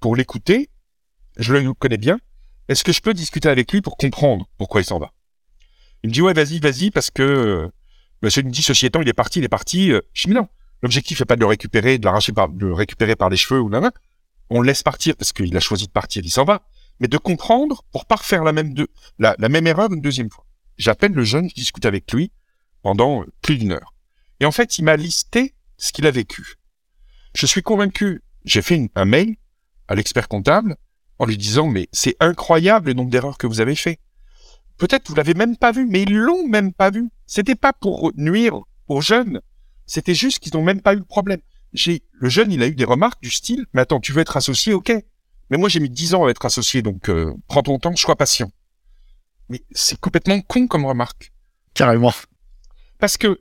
[0.00, 0.70] pour l'écouter?
[1.36, 2.18] Je le connais bien
[2.68, 5.12] est-ce que je peux discuter avec lui pour comprendre pourquoi il s'en va?
[6.02, 7.68] Il me dit ouais vas-y vas-y parce que euh,
[8.22, 9.90] monsieur me dit ceci étant il est parti il est parti.
[9.92, 10.00] Euh.
[10.12, 10.48] Je dis non
[10.82, 13.60] l'objectif n'est pas de le récupérer de l'arracher par de le récupérer par les cheveux
[13.60, 13.90] ou là
[14.50, 16.62] on le laisse partir parce qu'il a choisi de partir il s'en va
[17.00, 18.74] mais de comprendre pour pas refaire la même
[19.18, 20.44] la, la même erreur une deuxième fois.
[20.76, 22.32] J'appelle le jeune je discute avec lui
[22.82, 23.94] pendant euh, plus d'une heure
[24.40, 26.56] et en fait il m'a listé ce qu'il a vécu.
[27.34, 29.36] Je suis convaincu j'ai fait un mail
[29.88, 30.76] à l'expert comptable
[31.18, 33.98] en lui disant mais c'est incroyable le nombre d'erreurs que vous avez fait.
[34.76, 37.10] Peut-être vous l'avez même pas vu, mais ils l'ont même pas vu.
[37.26, 39.40] C'était pas pour nuire aux jeunes,
[39.86, 41.40] c'était juste qu'ils n'ont même pas eu le problème.
[41.72, 44.36] J'ai le jeune, il a eu des remarques du style mais attends, tu veux être
[44.36, 44.92] associé, ok.
[45.50, 48.16] Mais moi j'ai mis dix ans à être associé, donc euh, prends ton temps, sois
[48.16, 48.50] patient.
[49.48, 51.32] Mais c'est complètement con comme remarque.
[51.74, 52.12] Carrément.
[52.98, 53.40] Parce que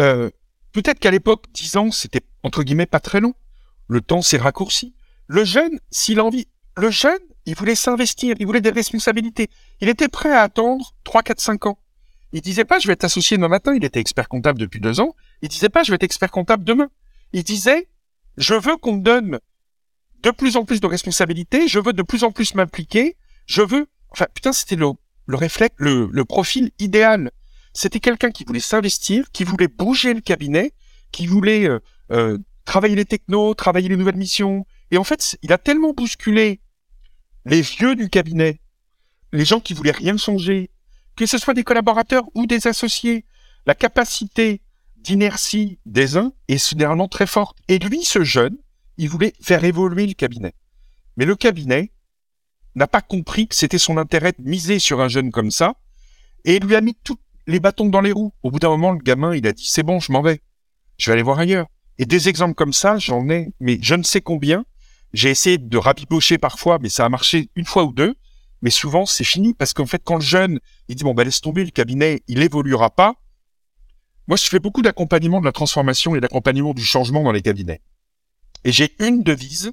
[0.00, 0.30] euh,
[0.72, 3.34] peut-être qu'à l'époque, dix ans, c'était entre guillemets pas très long.
[3.88, 4.94] Le temps s'est raccourci.
[5.26, 9.48] Le jeune, s'il a envie, le jeune, il voulait s'investir, il voulait des responsabilités.
[9.80, 11.78] Il était prêt à attendre 3, 4, 5 ans.
[12.32, 13.74] Il disait pas, je vais être associé demain matin.
[13.74, 15.14] Il était expert comptable depuis deux ans.
[15.42, 16.88] Il disait pas, je vais être expert comptable demain.
[17.32, 17.88] Il disait,
[18.36, 19.38] je veux qu'on me donne
[20.22, 21.68] de plus en plus de responsabilités.
[21.68, 23.16] Je veux de plus en plus m'impliquer.
[23.46, 24.88] Je veux, enfin, putain, c'était le,
[25.26, 27.30] le réflexe, le, profil idéal.
[27.72, 30.72] C'était quelqu'un qui voulait s'investir, qui voulait bouger le cabinet,
[31.12, 31.78] qui voulait euh,
[32.10, 34.66] euh, travailler les technos, travailler les nouvelles missions.
[34.90, 36.60] Et en fait, il a tellement bousculé
[37.46, 38.60] les vieux du cabinet,
[39.32, 40.70] les gens qui voulaient rien changer,
[41.14, 43.24] que ce soit des collaborateurs ou des associés,
[43.66, 44.60] la capacité
[44.96, 47.56] d'inertie des uns est généralement très forte.
[47.68, 48.56] Et lui, ce jeune,
[48.98, 50.54] il voulait faire évoluer le cabinet.
[51.16, 51.92] Mais le cabinet
[52.74, 55.76] n'a pas compris que c'était son intérêt de miser sur un jeune comme ça,
[56.44, 58.32] et il lui a mis tous les bâtons dans les roues.
[58.42, 60.40] Au bout d'un moment, le gamin, il a dit, c'est bon, je m'en vais.
[60.98, 61.68] Je vais aller voir ailleurs.
[61.98, 64.64] Et des exemples comme ça, j'en ai, mais je ne sais combien,
[65.12, 68.14] j'ai essayé de rabibocher parfois, mais ça a marché une fois ou deux.
[68.62, 71.40] Mais souvent, c'est fini parce qu'en fait, quand le jeune, il dit, bon, ben, laisse
[71.40, 73.14] tomber le cabinet, il évoluera pas.
[74.28, 77.80] Moi, je fais beaucoup d'accompagnement de la transformation et d'accompagnement du changement dans les cabinets.
[78.64, 79.72] Et j'ai une devise,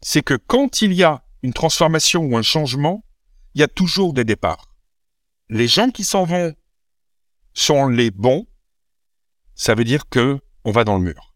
[0.00, 3.04] c'est que quand il y a une transformation ou un changement,
[3.54, 4.72] il y a toujours des départs.
[5.48, 6.54] Les gens qui s'en vont
[7.54, 8.46] sont les bons.
[9.54, 11.34] Ça veut dire que on va dans le mur.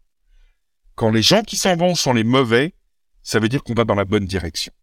[0.95, 2.75] Quand les gens qui s'en vont sont les mauvais,
[3.23, 4.73] ça veut dire qu'on va dans la bonne direction.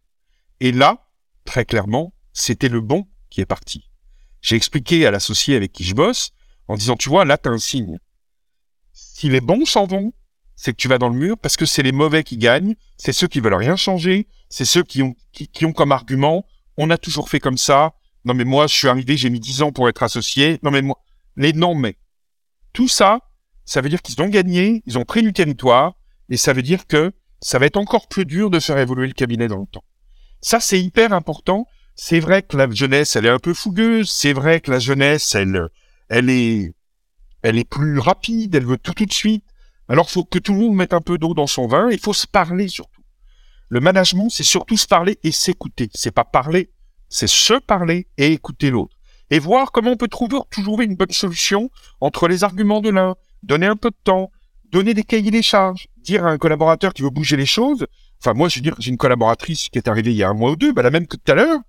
[0.60, 1.06] Et là,
[1.44, 3.88] très clairement, c'était le bon qui est parti.
[4.40, 6.30] J'ai expliqué à l'associé avec qui je bosse,
[6.68, 7.98] en disant, tu vois, là, t'as un signe.
[8.92, 10.12] Si les bons s'en vont,
[10.54, 13.12] c'est que tu vas dans le mur parce que c'est les mauvais qui gagnent, c'est
[13.12, 16.44] ceux qui veulent rien changer, c'est ceux qui ont, qui, ont comme argument,
[16.76, 17.94] on a toujours fait comme ça.
[18.24, 20.58] Non, mais moi, je suis arrivé, j'ai mis 10 ans pour être associé.
[20.62, 20.98] Non, mais moi,
[21.36, 21.96] les non, mais.
[22.72, 23.20] Tout ça,
[23.64, 25.94] ça veut dire qu'ils ont gagné, ils ont pris du territoire,
[26.28, 29.12] et ça veut dire que ça va être encore plus dur de faire évoluer le
[29.12, 29.84] cabinet dans le temps.
[30.40, 31.66] Ça, c'est hyper important.
[31.94, 34.10] C'est vrai que la jeunesse, elle est un peu fougueuse.
[34.10, 35.68] C'est vrai que la jeunesse, elle,
[36.08, 36.72] elle est,
[37.42, 38.54] elle est plus rapide.
[38.54, 39.44] Elle veut tout tout de suite.
[39.88, 41.90] Alors, faut que tout le monde mette un peu d'eau dans son vin.
[41.90, 43.02] Il faut se parler surtout.
[43.68, 45.90] Le management, c'est surtout se parler et s'écouter.
[45.94, 46.70] C'est pas parler,
[47.08, 48.96] c'est se parler et écouter l'autre.
[49.30, 51.70] Et voir comment on peut trouver, trouver une bonne solution
[52.00, 54.30] entre les arguments de l'un, donner un peu de temps,
[54.70, 57.86] donner des cahiers des charges, dire à un collaborateur qui veut bouger les choses.
[58.20, 60.34] Enfin, moi, je veux dire, j'ai une collaboratrice qui est arrivée il y a un
[60.34, 61.60] mois ou deux, bah, la même que tout à l'heure.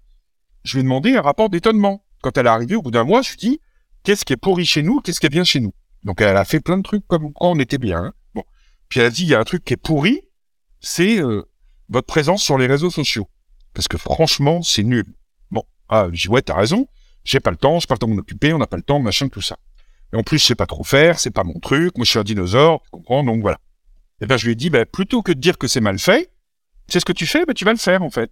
[0.63, 2.03] Je lui ai demandé un rapport d'étonnement.
[2.21, 3.61] Quand elle est arrivée au bout d'un mois, je lui ai dit,
[4.03, 5.73] qu'est-ce qui est pourri chez nous, qu'est-ce qui est bien chez nous?
[6.03, 8.03] Donc, elle a fait plein de trucs comme quand on était bien.
[8.05, 8.13] Hein.
[8.33, 8.43] Bon.
[8.87, 10.21] Puis elle a dit, il y a un truc qui est pourri,
[10.79, 11.43] c'est euh,
[11.89, 13.27] votre présence sur les réseaux sociaux.
[13.73, 15.05] Parce que franchement, c'est nul.
[15.51, 15.63] Bon.
[15.87, 16.87] Ah, dis, ouais, t'as raison.
[17.23, 19.27] J'ai pas le temps, j'ai pas le temps de on n'a pas le temps, machin,
[19.27, 19.57] tout ça.
[20.13, 22.19] Et en plus, je sais pas trop faire, c'est pas mon truc, moi je suis
[22.19, 23.59] un dinosaure, tu comprends, donc voilà.
[24.21, 26.31] Et ben je lui ai dit, ben, plutôt que de dire que c'est mal fait,
[26.87, 28.31] c'est ce que tu fais, ben, tu vas le faire en fait.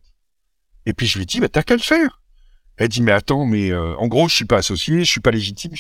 [0.86, 2.22] Et puis je lui ai dit, ben, t'as qu'à le faire.
[2.78, 5.32] Elle dit, mais attends, mais euh, en gros, je suis pas associé, je suis pas
[5.32, 5.72] légitime.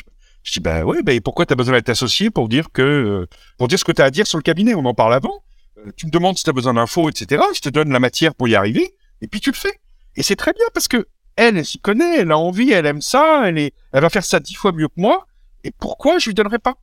[0.43, 3.27] Je, dis, ben ouais, ben pourquoi t'as besoin d'être associé pour dire que, euh,
[3.57, 5.43] pour dire ce que t'as à dire sur le cabinet, on en parle avant.
[5.77, 7.43] Euh, tu me demandes si t'as besoin d'infos, etc.
[7.53, 9.79] Je te donne la matière pour y arriver, et puis tu le fais.
[10.15, 13.01] Et c'est très bien parce que elle, elle s'y connaît, elle a envie, elle aime
[13.01, 15.27] ça, elle est, elle va faire ça dix fois mieux que moi.
[15.63, 16.75] Et pourquoi je lui donnerais pas?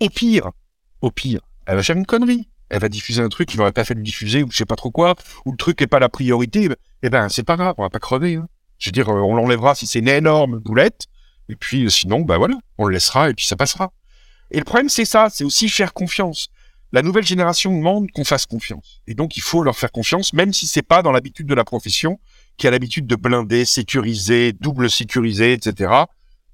[0.00, 0.50] Au pire,
[1.00, 2.48] au pire, elle va faire une connerie.
[2.70, 4.76] Elle va diffuser un truc qu'il n'aurait pas fait de diffuser ou je sais pas
[4.76, 5.14] trop quoi,
[5.44, 6.68] ou le truc n'est pas la priorité.
[7.02, 8.36] Eh ben, c'est pas grave, on va pas crever.
[8.36, 8.48] Hein.
[8.78, 11.06] Je veux dire, euh, on l'enlèvera si c'est une énorme boulette.
[11.48, 13.92] Et puis, euh, sinon, bah voilà, on le laissera et puis ça passera.
[14.50, 16.48] Et le problème, c'est ça, c'est aussi faire confiance.
[16.92, 19.02] La nouvelle génération demande qu'on fasse confiance.
[19.06, 21.64] Et donc, il faut leur faire confiance, même si c'est pas dans l'habitude de la
[21.64, 22.18] profession,
[22.56, 26.04] qui a l'habitude de blinder, sécuriser, double sécuriser, etc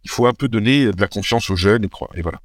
[0.04, 2.40] il faut un peu donner de la confiance aux jeunes et, voilà.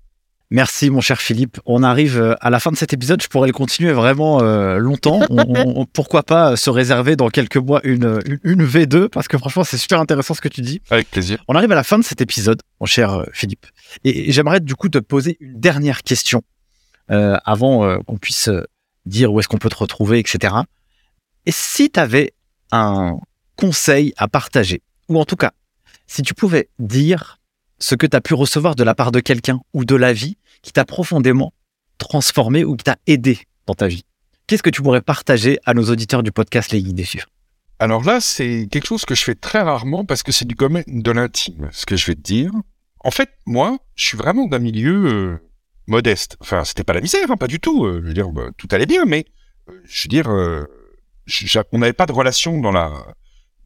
[0.52, 1.60] Merci mon cher Philippe.
[1.66, 3.22] On arrive euh, à la fin de cet épisode.
[3.22, 5.22] Je pourrais le continuer vraiment euh, longtemps.
[5.94, 10.00] pourquoi pas se réserver dans quelques mois une, une, V2 parce que franchement c'est super
[10.00, 10.82] intéressant ce que tu dis.
[10.92, 11.44] Avec plaisir.
[11.48, 13.66] On arrive à la fin de cet épisode, mon cher euh, Philippe.
[14.04, 16.44] Et, j'aimerais du coup te poser une dernière question
[17.08, 18.50] avant qu'on puisse
[19.06, 20.56] dire où est-ce qu'on peut te retrouver, etc.
[21.46, 22.34] Et si tu avais
[22.72, 23.20] un
[23.56, 25.52] conseil à partager, ou en tout cas,
[26.08, 27.40] si tu pouvais dire
[27.80, 30.38] ce que tu as pu recevoir de la part de quelqu'un ou de la vie
[30.62, 31.54] qui t'a profondément
[31.98, 34.04] transformé ou qui t'a aidé dans ta vie.
[34.48, 37.24] Qu'est-ce que tu pourrais partager à nos auditeurs du podcast Les Guides Déçus
[37.80, 40.84] Alors là, c'est quelque chose que je fais très rarement parce que c'est du domaine
[40.88, 42.52] de l'intime, ce que je vais te dire.
[43.00, 45.38] En fait, moi, je suis vraiment d'un milieu euh,
[45.88, 46.38] modeste.
[46.42, 47.86] Enfin, c'était pas la misère, hein, pas du tout.
[47.86, 49.26] Euh, je veux dire, bah, tout allait bien, mais
[49.70, 50.28] euh, je veux dire,
[51.72, 52.92] on n'avait pas de relation dans la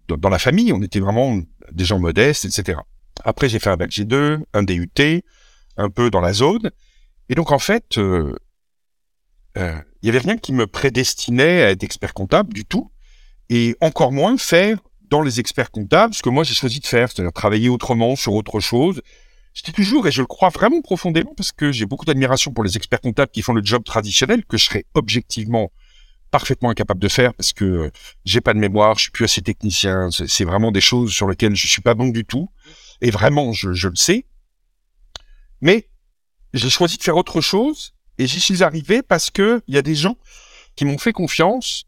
[0.07, 0.73] dans la famille.
[0.73, 1.39] On était vraiment
[1.71, 2.79] des gens modestes, etc.
[3.23, 5.23] Après, j'ai fait un bac G2, un DUT,
[5.77, 6.71] un peu dans la zone.
[7.29, 8.35] Et donc, en fait, euh,
[9.57, 12.91] euh, il y avait rien qui me prédestinait à être expert comptable du tout,
[13.49, 14.79] et encore moins faire
[15.09, 18.33] dans les experts comptables ce que moi j'ai choisi de faire, c'est-à-dire travailler autrement sur
[18.33, 19.01] autre chose.
[19.53, 22.77] J'étais toujours, et je le crois vraiment profondément, parce que j'ai beaucoup d'admiration pour les
[22.77, 25.71] experts comptables qui font le job traditionnel, que je serais objectivement
[26.29, 27.91] parfaitement incapable de faire, parce que euh,
[28.23, 31.55] j'ai pas de mémoire, je suis plus assez technicien, c'est vraiment des choses sur lesquelles
[31.55, 32.49] je suis pas bon du tout.
[33.01, 34.25] Et vraiment, je, le sais.
[35.61, 35.89] Mais
[36.53, 39.81] j'ai choisi de faire autre chose et j'y suis arrivé parce que il y a
[39.81, 40.17] des gens
[40.75, 41.85] qui m'ont fait confiance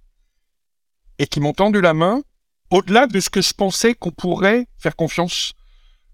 [1.19, 2.21] et qui m'ont tendu la main
[2.69, 5.53] au-delà de ce que je pensais qu'on pourrait faire confiance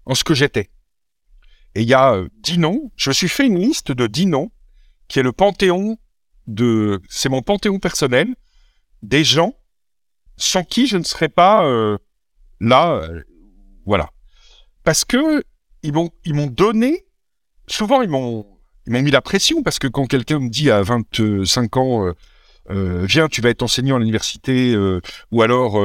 [0.06, 0.70] en ce que j'étais.
[1.74, 2.90] Et il y a euh, dix noms.
[2.96, 4.50] Je me suis fait une liste de dix noms
[5.06, 5.98] qui est le panthéon
[6.46, 8.34] de, c'est mon panthéon personnel
[9.02, 9.54] des gens
[10.36, 11.98] sans qui je ne serais pas euh,
[12.60, 12.94] là.
[12.94, 13.22] Euh,
[13.84, 14.10] voilà
[14.88, 15.44] parce que
[15.82, 17.04] ils m'ont ils m'ont donné
[17.66, 18.46] souvent ils m'ont
[18.86, 22.14] ils m'ont mis la pression parce que quand quelqu'un me dit à 25 ans euh,
[22.70, 25.78] euh, viens tu vas être enseignant à l'université euh, ou alors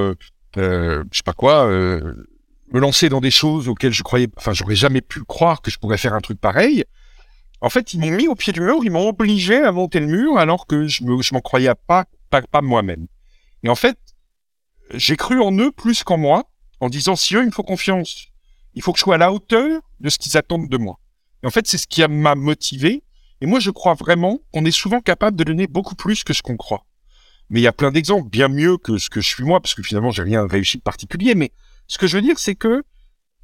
[0.56, 5.02] je sais pas quoi me lancer dans des choses auxquelles je croyais enfin j'aurais jamais
[5.02, 6.86] pu croire que je pourrais faire un truc pareil
[7.60, 10.08] en fait ils m'ont mis au pied du mur ils m'ont obligé à monter le
[10.08, 13.08] mur alors que je me je m'en croyais pas pas, pas moi-même.
[13.64, 13.98] Et en fait
[14.94, 16.46] j'ai cru en eux plus qu'en moi
[16.80, 18.30] en disant si eux ils me font confiance
[18.76, 21.00] il faut que je sois à la hauteur de ce qu'ils attendent de moi.
[21.44, 23.04] Et en fait, c'est ce qui m'a motivé.
[23.42, 26.42] Et moi, je crois vraiment qu'on est souvent capable de donner beaucoup plus que ce
[26.42, 26.86] qu'on croit.
[27.50, 29.76] Mais il y a plein d'exemples, bien mieux que ce que je suis moi, parce
[29.76, 31.36] que finalement, j'ai rien réussi de particulier.
[31.36, 31.52] Mais
[31.88, 32.84] ce que je veux dire, c'est que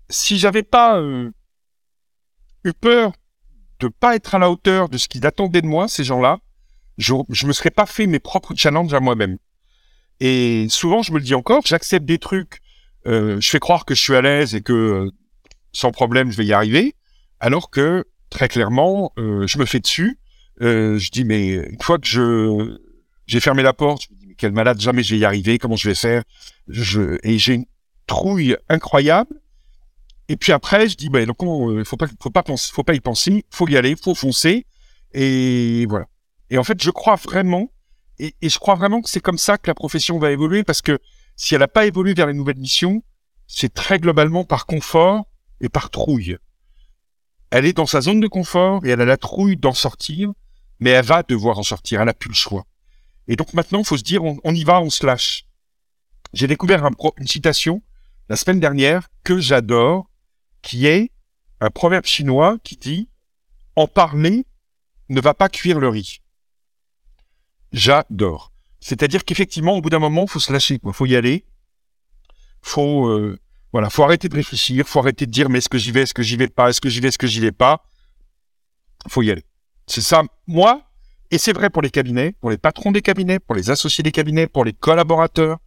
[0.10, 1.30] si j'avais pas euh,
[2.64, 3.12] eu peur
[3.80, 6.40] de pas être à la hauteur de ce qu'ils attendaient de moi, ces gens-là,
[6.98, 9.38] je, je me serais pas fait mes propres challenges à moi-même.
[10.20, 12.62] Et souvent, je me le dis encore, j'accepte des trucs,
[13.08, 15.12] euh, je fais croire que je suis à l'aise et que euh,
[15.72, 16.96] sans problème, je vais y arriver,
[17.40, 20.20] alors que très clairement, euh, je me fais dessus.
[20.60, 22.78] je dis mais une fois que je
[23.28, 25.58] j'ai fermé la porte, je me dis mais quel malade, jamais je vais y arriver,
[25.58, 26.24] comment je vais faire?
[26.68, 27.66] Je, Et j'ai une
[28.08, 29.40] trouille incroyable.
[30.28, 31.38] Et puis après, je dis ben donc
[31.86, 34.66] faut pas faut pas faut pas y penser, faut y aller, faut foncer.
[35.14, 36.06] Et voilà.
[36.50, 37.72] Et en fait, je crois vraiment,
[38.20, 40.82] et, et je crois vraiment que c'est comme ça que la profession va évoluer, parce
[40.82, 41.00] que
[41.36, 43.04] si elle n'a pas évolué vers les nouvelles missions,
[43.48, 45.26] c'est très globalement par confort
[45.62, 46.38] et par trouille.
[47.52, 50.32] Elle est dans sa zone de confort et elle a la trouille d'en sortir,
[50.80, 52.66] mais elle va devoir en sortir, elle n'a plus le choix.
[53.28, 55.46] Et donc maintenant, faut se dire, on, y va, on se lâche.
[56.34, 56.88] J'ai découvert
[57.18, 57.82] une citation
[58.28, 60.10] la semaine dernière que j'adore,
[60.62, 61.12] qui est
[61.60, 63.10] un proverbe chinois qui dit
[63.76, 64.46] «En parler
[65.10, 66.22] ne va pas cuire le riz».
[67.72, 68.52] J'adore.
[68.80, 70.80] C'est-à-dire qu'effectivement, au bout d'un moment, faut se lâcher.
[70.92, 71.46] Faut y aller.
[72.62, 73.40] Faut, euh,
[73.72, 76.14] voilà, faut arrêter de réfléchir, faut arrêter de dire, mais est-ce que j'y vais, est-ce
[76.14, 77.84] que j'y vais pas, est-ce que j'y vais, est-ce que j'y vais pas?
[79.08, 79.46] Faut y aller.
[79.88, 80.90] C'est ça, moi,
[81.32, 84.12] et c'est vrai pour les cabinets, pour les patrons des cabinets, pour les associés des
[84.12, 85.60] cabinets, pour les collaborateurs,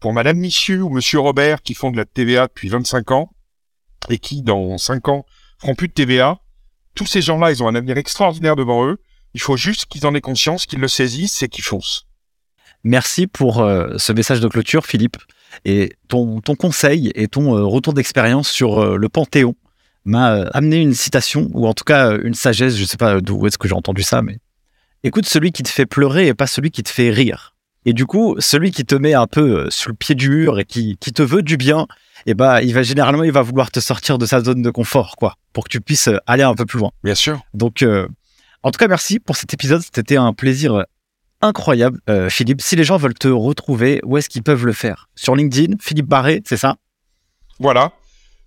[0.00, 3.30] pour Madame Michu ou Monsieur Robert qui font de la TVA depuis 25 ans
[4.08, 5.26] et qui, dans 5 ans,
[5.58, 6.40] feront plus de TVA.
[6.94, 8.98] Tous ces gens-là, ils ont un avenir extraordinaire devant eux.
[9.34, 12.06] Il faut juste qu'ils en aient conscience, qu'ils le saisissent et qu'ils foncent.
[12.82, 15.18] Merci pour euh, ce message de clôture, Philippe.
[15.64, 19.54] Et ton, ton conseil et ton euh, retour d'expérience sur euh, le Panthéon
[20.04, 23.46] m'a amené une citation, ou en tout cas une sagesse, je ne sais pas d'où
[23.46, 24.38] est-ce que j'ai entendu ça, mais
[25.04, 27.54] écoute celui qui te fait pleurer et pas celui qui te fait rire.
[27.84, 30.64] Et du coup, celui qui te met un peu sur le pied du mur et
[30.64, 31.86] qui, qui te veut du bien,
[32.26, 35.16] eh ben, il va généralement, il va vouloir te sortir de sa zone de confort,
[35.16, 36.90] quoi, pour que tu puisses aller un peu plus loin.
[37.02, 37.40] Bien sûr.
[37.54, 37.84] Donc,
[38.62, 39.82] en tout cas, merci pour cet épisode.
[39.94, 40.84] C'était un plaisir
[41.40, 42.60] incroyable, euh, Philippe.
[42.60, 45.08] Si les gens veulent te retrouver, où est-ce qu'ils peuvent le faire?
[45.14, 46.76] Sur LinkedIn, Philippe Barré, c'est ça?
[47.58, 47.92] Voilà,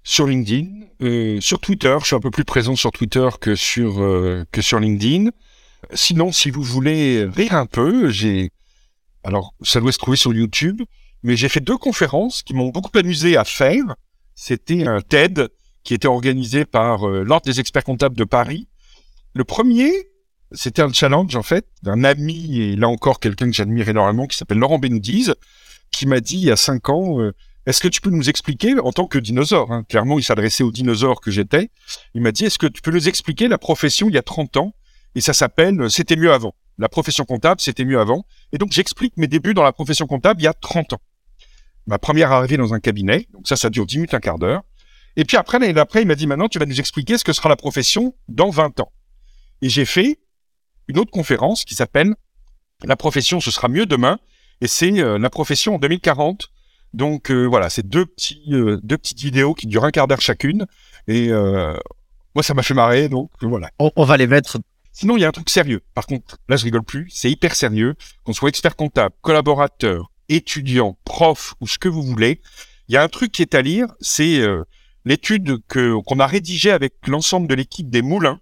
[0.03, 0.67] sur LinkedIn,
[1.01, 1.95] euh, sur Twitter.
[2.01, 5.29] Je suis un peu plus présent sur Twitter que sur euh, que sur LinkedIn.
[5.93, 8.51] Sinon, si vous voulez rire un peu, j'ai
[9.23, 10.81] alors ça doit se trouver sur YouTube,
[11.23, 13.95] mais j'ai fait deux conférences qui m'ont beaucoup amusé à faire.
[14.35, 15.49] C'était un TED
[15.83, 18.67] qui était organisé par l'Ordre des experts comptables de Paris.
[19.33, 19.91] Le premier,
[20.53, 24.37] c'était un challenge en fait d'un ami et là encore quelqu'un que j'admire énormément qui
[24.37, 25.33] s'appelle Laurent Benoudiz
[25.91, 27.33] qui m'a dit il y a cinq ans euh,
[27.65, 30.71] est-ce que tu peux nous expliquer en tant que dinosaure hein, clairement il s'adressait aux
[30.71, 31.69] dinosaures que j'étais
[32.13, 34.57] il m'a dit est-ce que tu peux nous expliquer la profession il y a 30
[34.57, 34.73] ans
[35.15, 36.55] et ça s'appelle euh, c'était mieux avant.
[36.77, 38.25] La profession comptable c'était mieux avant.
[38.51, 41.01] Et donc j'explique mes débuts dans la profession comptable il y a 30 ans.
[41.85, 44.63] Ma première arrivée dans un cabinet donc ça ça dure 10 minutes un quart d'heure.
[45.15, 47.33] Et puis après l'année d'après il m'a dit maintenant tu vas nous expliquer ce que
[47.33, 48.91] sera la profession dans 20 ans.
[49.61, 50.19] Et j'ai fait
[50.87, 52.15] une autre conférence qui s'appelle
[52.83, 54.19] La profession, ce sera mieux demain.
[54.61, 56.49] Et c'est euh, la profession en 2040.
[56.93, 60.21] Donc euh, voilà, c'est deux petits euh, deux petites vidéos qui durent un quart d'heure
[60.21, 60.65] chacune.
[61.07, 63.09] Et moi, ça m'a fait marrer.
[63.09, 63.69] Donc voilà.
[63.79, 64.57] On, va les mettre.
[64.91, 65.81] Sinon, il y a un truc sérieux.
[65.93, 67.09] Par contre, là, je rigole plus.
[67.11, 67.95] C'est hyper sérieux.
[68.23, 72.41] Qu'on soit expert comptable, collaborateur, étudiant, prof ou ce que vous voulez.
[72.87, 73.87] Il y a un truc qui est à lire.
[73.99, 74.41] C'est
[75.03, 78.39] l'étude que qu'on a rédigée avec l'ensemble de l'équipe des Moulins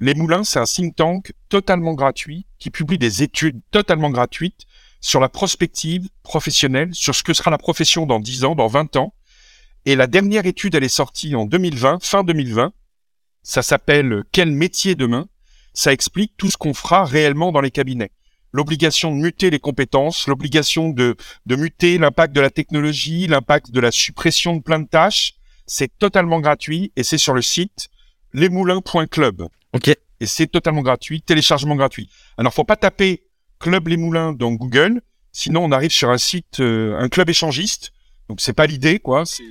[0.00, 4.66] les Moulins, c'est un think tank totalement gratuit qui publie des études totalement gratuites
[5.00, 8.96] sur la prospective professionnelle, sur ce que sera la profession dans 10 ans, dans 20
[8.96, 9.14] ans.
[9.84, 12.72] Et la dernière étude, elle est sortie en 2020, fin 2020.
[13.42, 15.28] Ça s'appelle Quel métier demain?
[15.74, 18.10] Ça explique tout ce qu'on fera réellement dans les cabinets.
[18.52, 23.80] L'obligation de muter les compétences, l'obligation de, de muter l'impact de la technologie, l'impact de
[23.80, 25.34] la suppression de plein de tâches.
[25.66, 27.90] C'est totalement gratuit et c'est sur le site
[28.32, 29.48] lesmoulins.club.
[29.74, 29.88] Ok.
[29.88, 32.08] Et c'est totalement gratuit, téléchargement gratuit.
[32.38, 33.24] Alors, faut pas taper
[33.58, 35.00] Club Les Moulins dans Google,
[35.32, 37.92] sinon on arrive sur un site, euh, un club échangiste.
[38.28, 39.24] Donc c'est pas l'idée, quoi.
[39.26, 39.42] C'est...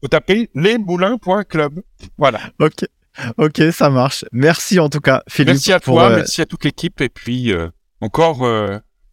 [0.00, 1.82] faut taper lesmoulins.club.
[2.18, 2.40] Voilà.
[2.60, 2.84] Ok.
[3.38, 4.24] Ok, ça marche.
[4.32, 5.54] Merci en tout cas, Philippe.
[5.54, 7.68] Merci à toi, euh, merci à toute l'équipe et puis euh,
[8.00, 8.38] encore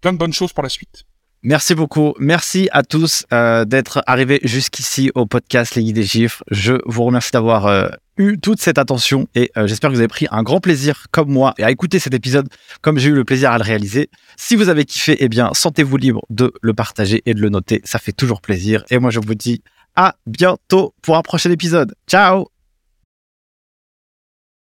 [0.02, 1.06] plein de bonnes choses pour la suite.
[1.44, 2.14] Merci beaucoup.
[2.20, 6.44] Merci à tous euh, d'être arrivés jusqu'ici au podcast Les Guides des Chiffres.
[6.52, 10.08] Je vous remercie d'avoir euh, eu toute cette attention et euh, j'espère que vous avez
[10.08, 12.48] pris un grand plaisir comme moi à écouter cet épisode
[12.82, 14.12] comme j'ai eu le plaisir à le réaliser.
[14.38, 17.82] Si vous avez kiffé, eh bien, sentez-vous libre de le partager et de le noter.
[17.86, 18.84] Ça fait toujours plaisir.
[18.92, 19.64] Et moi, je vous dis
[19.96, 21.96] à bientôt pour un prochain épisode.
[22.08, 22.51] Ciao